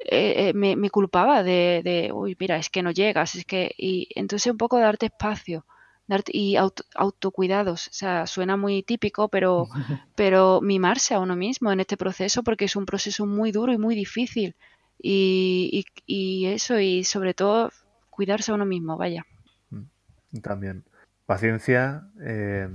eh, 0.06 0.50
eh, 0.50 0.54
me, 0.54 0.90
culpaba 0.90 1.44
de, 1.44 2.12
uy, 2.14 2.36
mira, 2.40 2.58
es 2.58 2.70
que 2.70 2.84
no 2.84 2.92
llegas, 2.92 3.36
es 3.36 3.46
que, 3.46 3.74
y 3.78 4.08
entonces 4.16 4.52
un 4.52 4.58
poco 4.58 4.80
darte 4.80 5.08
espacio 5.08 5.66
darte, 6.08 6.32
y 6.36 6.58
autocuidados, 6.58 7.88
o 7.88 7.94
sea, 7.94 8.28
suena 8.28 8.58
muy 8.58 8.84
típico, 8.84 9.30
pero, 9.30 9.68
pero 10.16 10.62
mimarse 10.62 11.14
a 11.14 11.20
uno 11.20 11.36
mismo 11.36 11.72
en 11.72 11.80
este 11.80 11.98
proceso 11.98 12.44
porque 12.44 12.66
es 12.66 12.76
un 12.76 12.86
proceso 12.86 13.26
muy 13.26 13.52
duro 13.52 13.72
y 13.74 13.78
muy 13.78 13.96
difícil. 13.96 14.56
Y, 15.02 15.86
y, 16.06 16.46
eso, 16.46 16.80
y 16.80 17.04
sobre 17.04 17.34
todo 17.34 17.72
cuidarse 18.10 18.52
a 18.52 18.56
uno 18.56 18.66
mismo, 18.66 18.98
vaya. 18.98 19.26
Mm, 19.70 20.40
también. 20.42 20.84
Paciencia, 21.26 22.10
eh, 22.22 22.70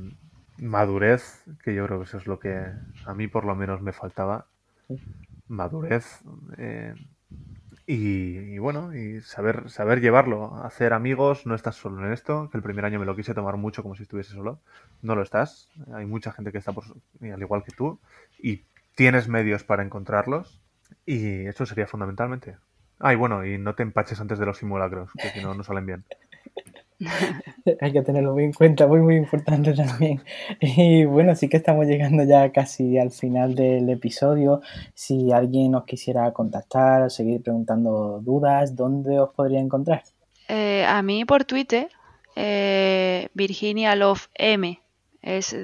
madurez, 0.59 1.45
que 1.62 1.74
yo 1.74 1.87
creo 1.87 1.99
que 1.99 2.05
eso 2.05 2.18
es 2.18 2.26
lo 2.26 2.39
que 2.39 2.64
a 3.07 3.14
mí 3.14 3.29
por 3.29 3.45
lo 3.45 3.55
menos 3.55 3.81
me 3.81 3.93
faltaba. 3.93 4.47
Madurez, 5.47 6.22
y, 7.91 8.59
bueno, 8.59 8.95
y 8.95 9.22
saber, 9.22 9.70
saber 9.70 10.03
llevarlo, 10.03 10.62
hacer 10.62 10.93
amigos, 10.93 11.47
no 11.47 11.55
estás 11.55 11.76
solo 11.76 12.05
en 12.05 12.12
esto, 12.12 12.51
que 12.51 12.59
el 12.59 12.62
primer 12.62 12.84
año 12.84 13.01
me 13.01 13.07
lo 13.07 13.16
quise 13.16 13.32
tomar 13.32 13.57
mucho 13.57 13.82
como 13.82 13.95
si 13.95 14.03
estuviese 14.03 14.34
solo, 14.34 14.61
no 15.01 15.14
lo 15.14 15.22
estás, 15.22 15.70
hay 15.95 16.05
mucha 16.05 16.30
gente 16.32 16.53
que 16.53 16.59
está 16.59 16.72
por, 16.72 16.84
al 17.22 17.41
igual 17.41 17.64
que 17.64 17.72
tú, 17.72 17.99
y 18.39 18.64
tienes 18.95 19.28
medios 19.28 19.64
para 19.64 19.82
encontrarlos, 19.82 20.61
y 21.07 21.47
eso 21.47 21.64
sería 21.64 21.86
fundamentalmente. 21.86 22.59
Ah, 22.99 23.14
y 23.14 23.16
bueno, 23.16 23.47
y 23.47 23.57
no 23.57 23.74
te 23.74 23.84
empaches 23.84 24.20
antes 24.20 24.39
de 24.39 24.45
los 24.45 24.59
simulacros, 24.59 25.11
que 25.14 25.30
si 25.30 25.41
no, 25.41 25.55
no 25.55 25.64
salen 25.64 25.86
bien. 25.86 26.05
Hay 27.80 27.92
que 27.92 28.03
tenerlo 28.03 28.32
muy 28.32 28.44
en 28.44 28.53
cuenta, 28.53 28.86
muy 28.86 29.01
muy 29.01 29.16
importante 29.16 29.72
también. 29.72 30.20
Y 30.61 31.05
bueno, 31.05 31.34
sí 31.36 31.49
que 31.49 31.57
estamos 31.57 31.86
llegando 31.86 32.24
ya 32.24 32.51
casi 32.51 32.99
al 32.99 33.11
final 33.11 33.55
del 33.55 33.88
episodio. 33.88 34.61
Si 34.94 35.30
alguien 35.32 35.74
os 35.74 35.84
quisiera 35.84 36.32
contactar 36.32 37.03
o 37.03 37.11
seguir 37.11 37.42
preguntando 37.42 38.20
dudas, 38.20 38.74
¿dónde 38.74 39.20
os 39.20 39.30
podría 39.30 39.61
encontrar? 39.61 40.03
Eh, 40.49 40.84
a 40.86 41.03
mí 41.03 41.24
por 41.24 41.44
Twitter, 41.44 41.88
eh, 42.34 43.28
Virginia 43.34 43.94
Love 43.94 44.28
M 44.34 44.80
es 45.22 45.57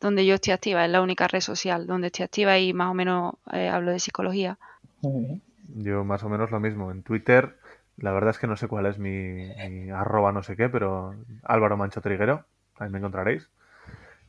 donde 0.00 0.26
yo 0.26 0.34
estoy 0.34 0.52
activa, 0.52 0.84
es 0.84 0.90
la 0.90 1.00
única 1.00 1.26
red 1.26 1.40
social 1.40 1.86
donde 1.86 2.08
estoy 2.08 2.24
activa 2.24 2.58
y 2.58 2.72
más 2.72 2.90
o 2.90 2.94
menos 2.94 3.34
eh, 3.52 3.68
hablo 3.68 3.90
de 3.90 3.98
psicología. 3.98 4.58
Muy 5.02 5.24
bien. 5.24 5.42
Yo 5.78 6.04
más 6.04 6.22
o 6.22 6.28
menos 6.28 6.50
lo 6.50 6.60
mismo. 6.60 6.90
En 6.90 7.02
Twitter 7.02 7.56
la 7.96 8.12
verdad 8.12 8.30
es 8.30 8.38
que 8.38 8.46
no 8.46 8.56
sé 8.56 8.68
cuál 8.68 8.86
es 8.86 8.98
mi, 8.98 9.50
arroba 9.90 10.32
no 10.32 10.42
sé 10.42 10.56
qué, 10.56 10.68
pero 10.68 11.14
Álvaro 11.42 11.76
Mancho 11.76 12.00
Triguero, 12.00 12.46
ahí 12.78 12.90
me 12.90 12.98
encontraréis. 12.98 13.50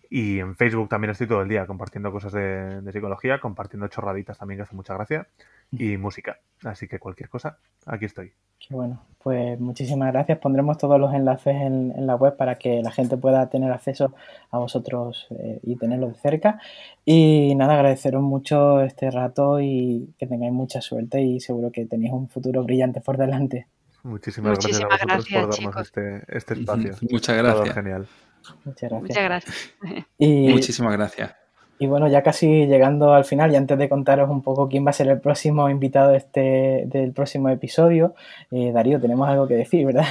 Y 0.10 0.40
en 0.40 0.56
Facebook 0.56 0.90
también 0.90 1.12
estoy 1.12 1.28
todo 1.28 1.42
el 1.42 1.50
día 1.50 1.66
compartiendo 1.66 2.12
cosas 2.12 2.32
de, 2.32 2.82
psicología, 2.92 3.40
compartiendo 3.40 3.88
chorraditas 3.88 4.38
también 4.38 4.58
que 4.58 4.64
hace 4.64 4.76
mucha 4.76 4.94
gracia 4.94 5.28
y 5.72 5.98
música. 5.98 6.40
Así 6.64 6.88
que 6.88 7.00
cualquier 7.00 7.30
cosa, 7.30 7.58
aquí 7.86 8.06
estoy. 8.06 8.32
Qué 8.60 8.74
bueno, 8.74 9.04
pues 9.22 9.60
muchísimas 9.60 10.12
gracias. 10.12 10.40
Pondremos 10.40 10.78
todos 10.78 11.00
los 11.00 11.14
enlaces 11.14 11.56
en, 11.56 12.08
la 12.08 12.16
web 12.16 12.36
para 12.38 12.56
que 12.56 12.82
la 12.82 12.92
gente 12.92 13.18
pueda 13.18 13.50
tener 13.50 13.72
acceso 13.72 14.14
a 14.50 14.58
vosotros 14.58 15.28
eh, 15.32 15.60
y 15.64 15.76
tenerlo 15.76 16.08
de 16.08 16.16
cerca. 16.16 16.60
Y 17.06 17.54
nada, 17.56 17.76
agradeceros 17.76 18.22
mucho 18.22 18.82
este 18.82 19.12
rato 19.12 19.60
y 19.60 20.14
que 20.18 20.26
tengáis 20.26 20.54
mucha 20.54 20.82
suerte 20.82 21.22
y 21.22 21.40
seguro 21.40 21.72
que 21.72 21.86
tenéis 21.86 22.14
un 22.14 22.30
futuro 22.30 22.64
brillante 22.64 23.02
por 23.02 23.18
delante. 23.18 23.68
Muchísimas, 24.04 24.58
gracias 24.60 24.82
a 24.82 24.88
vosotros 24.88 25.30
por 25.30 25.50
darnos 25.50 25.86
este, 25.86 26.24
este, 26.30 26.54
espacio. 26.54 26.96
Muchas 27.12 27.38
gracias. 27.38 27.76
genial. 27.76 28.08
Muchas 28.66 28.90
gracias. 28.90 29.02
Muchas 29.02 29.24
gracias. 29.24 29.56
Y, 30.18 30.50
Muchísimas 30.54 30.94
gracias. 30.94 31.36
Y 31.80 31.86
bueno, 31.86 32.08
ya 32.08 32.24
casi 32.24 32.66
llegando 32.66 33.14
al 33.14 33.24
final, 33.24 33.52
y 33.52 33.56
antes 33.56 33.78
de 33.78 33.88
contaros 33.88 34.30
un 34.30 34.42
poco 34.42 34.68
quién 34.68 34.86
va 34.86 34.90
a 34.90 34.94
ser 34.94 35.08
el 35.10 35.20
próximo 35.20 35.70
invitado 35.70 36.16
este, 36.16 36.84
del 36.88 37.12
próximo 37.14 37.50
episodio, 37.50 38.16
eh, 38.52 38.72
Darío, 38.74 39.00
tenemos 39.00 39.30
algo 39.30 39.48
que 39.48 39.54
decir, 39.54 39.86
¿verdad? 39.86 40.08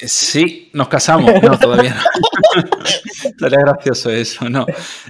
Eh, 0.00 0.08
sí, 0.08 0.70
nos 0.72 0.88
casamos. 0.88 1.32
No, 1.42 1.58
todavía 1.58 1.94
no. 1.94 2.62
Sería 3.38 3.58
gracioso 3.58 4.10
eso, 4.10 4.48
¿no? 4.50 4.66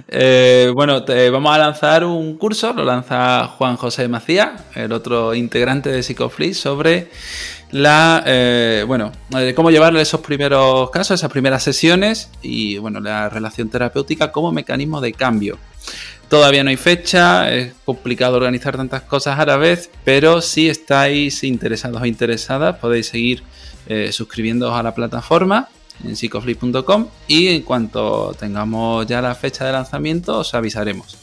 Eh, 0.07 0.71
bueno, 0.73 1.03
te, 1.03 1.29
vamos 1.29 1.53
a 1.53 1.57
lanzar 1.57 2.03
un 2.03 2.37
curso, 2.37 2.73
lo 2.73 2.83
lanza 2.83 3.47
Juan 3.47 3.77
José 3.77 4.07
Macías, 4.07 4.63
el 4.75 4.91
otro 4.91 5.33
integrante 5.33 5.89
de 5.89 6.03
Psicoflix, 6.03 6.57
sobre 6.57 7.09
la, 7.71 8.23
eh, 8.25 8.83
bueno, 8.87 9.11
cómo 9.55 9.71
llevarle 9.71 10.01
esos 10.01 10.21
primeros 10.21 10.89
casos, 10.91 11.19
esas 11.19 11.31
primeras 11.31 11.63
sesiones 11.63 12.29
y, 12.41 12.77
bueno, 12.77 12.99
la 12.99 13.29
relación 13.29 13.69
terapéutica 13.69 14.31
como 14.31 14.51
mecanismo 14.51 15.01
de 15.01 15.13
cambio. 15.13 15.57
Todavía 16.29 16.63
no 16.63 16.71
hay 16.71 16.77
fecha, 16.77 17.53
es 17.53 17.73
complicado 17.85 18.37
organizar 18.37 18.75
tantas 18.75 19.03
cosas 19.03 19.39
a 19.39 19.45
la 19.45 19.57
vez, 19.57 19.91
pero 20.03 20.41
si 20.41 20.69
estáis 20.69 21.43
interesados 21.43 22.01
o 22.01 22.05
interesadas 22.05 22.77
podéis 22.77 23.07
seguir 23.07 23.43
eh, 23.87 24.11
suscribiéndoos 24.11 24.73
a 24.73 24.81
la 24.81 24.95
plataforma 24.95 25.69
en 26.03 26.15
psicoflip.com 26.15 27.07
y 27.27 27.49
en 27.49 27.61
cuanto 27.61 28.33
tengamos 28.39 29.05
ya 29.05 29.21
la 29.21 29.35
fecha 29.35 29.65
de 29.65 29.71
lanzamiento 29.71 30.39
os 30.39 30.53
avisaremos. 30.55 31.15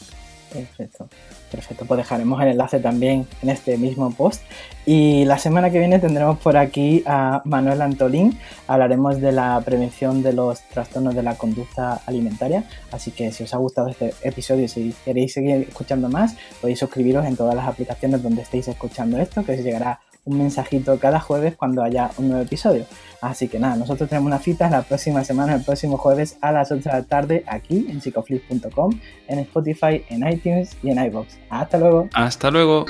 Perfecto. 0.51 1.09
Perfecto, 1.53 1.85
pues 1.85 1.99
dejaremos 1.99 2.41
el 2.41 2.47
enlace 2.47 2.79
también 2.79 3.27
en 3.43 3.49
este 3.49 3.77
mismo 3.77 4.09
post. 4.11 4.41
Y 4.87 5.23
la 5.25 5.37
semana 5.37 5.69
que 5.69 5.77
viene 5.77 5.99
tendremos 5.99 6.39
por 6.39 6.57
aquí 6.57 7.03
a 7.05 7.43
Manuel 7.45 7.83
Antolín. 7.83 8.39
Hablaremos 8.65 9.21
de 9.21 9.31
la 9.31 9.61
prevención 9.63 10.23
de 10.23 10.33
los 10.33 10.61
trastornos 10.61 11.13
de 11.13 11.21
la 11.21 11.35
conducta 11.35 12.01
alimentaria. 12.07 12.63
Así 12.91 13.11
que 13.11 13.31
si 13.31 13.43
os 13.43 13.53
ha 13.53 13.57
gustado 13.57 13.89
este 13.89 14.15
episodio 14.23 14.63
y 14.63 14.67
si 14.67 14.95
queréis 15.05 15.33
seguir 15.33 15.67
escuchando 15.69 16.09
más, 16.09 16.35
podéis 16.59 16.79
suscribiros 16.79 17.23
en 17.23 17.37
todas 17.37 17.53
las 17.53 17.67
aplicaciones 17.67 18.23
donde 18.23 18.41
estéis 18.41 18.67
escuchando 18.69 19.19
esto, 19.19 19.45
que 19.45 19.51
os 19.51 19.59
llegará 19.59 19.99
un 20.25 20.37
mensajito 20.37 20.97
cada 20.99 21.19
jueves 21.19 21.55
cuando 21.55 21.83
haya 21.83 22.11
un 22.17 22.29
nuevo 22.29 22.43
episodio. 22.43 22.85
Así 23.21 23.47
que 23.47 23.59
nada, 23.59 23.75
nosotros 23.75 24.09
tenemos 24.09 24.27
una 24.27 24.39
cita 24.39 24.69
la 24.69 24.81
próxima 24.81 25.23
semana, 25.23 25.55
el 25.55 25.63
próximo 25.63 25.97
jueves 25.97 26.37
a 26.41 26.51
las 26.51 26.71
8 26.71 26.81
de 26.83 26.91
la 26.91 27.03
tarde 27.03 27.43
aquí 27.47 27.87
en 27.89 28.01
psicoflip.com, 28.01 28.99
en 29.27 29.39
Spotify, 29.39 30.03
en 30.09 30.27
iTunes 30.27 30.77
y 30.83 30.89
en 30.89 31.03
iBox. 31.05 31.37
Hasta 31.49 31.77
luego. 31.77 32.09
Hasta 32.13 32.51
luego. 32.51 32.85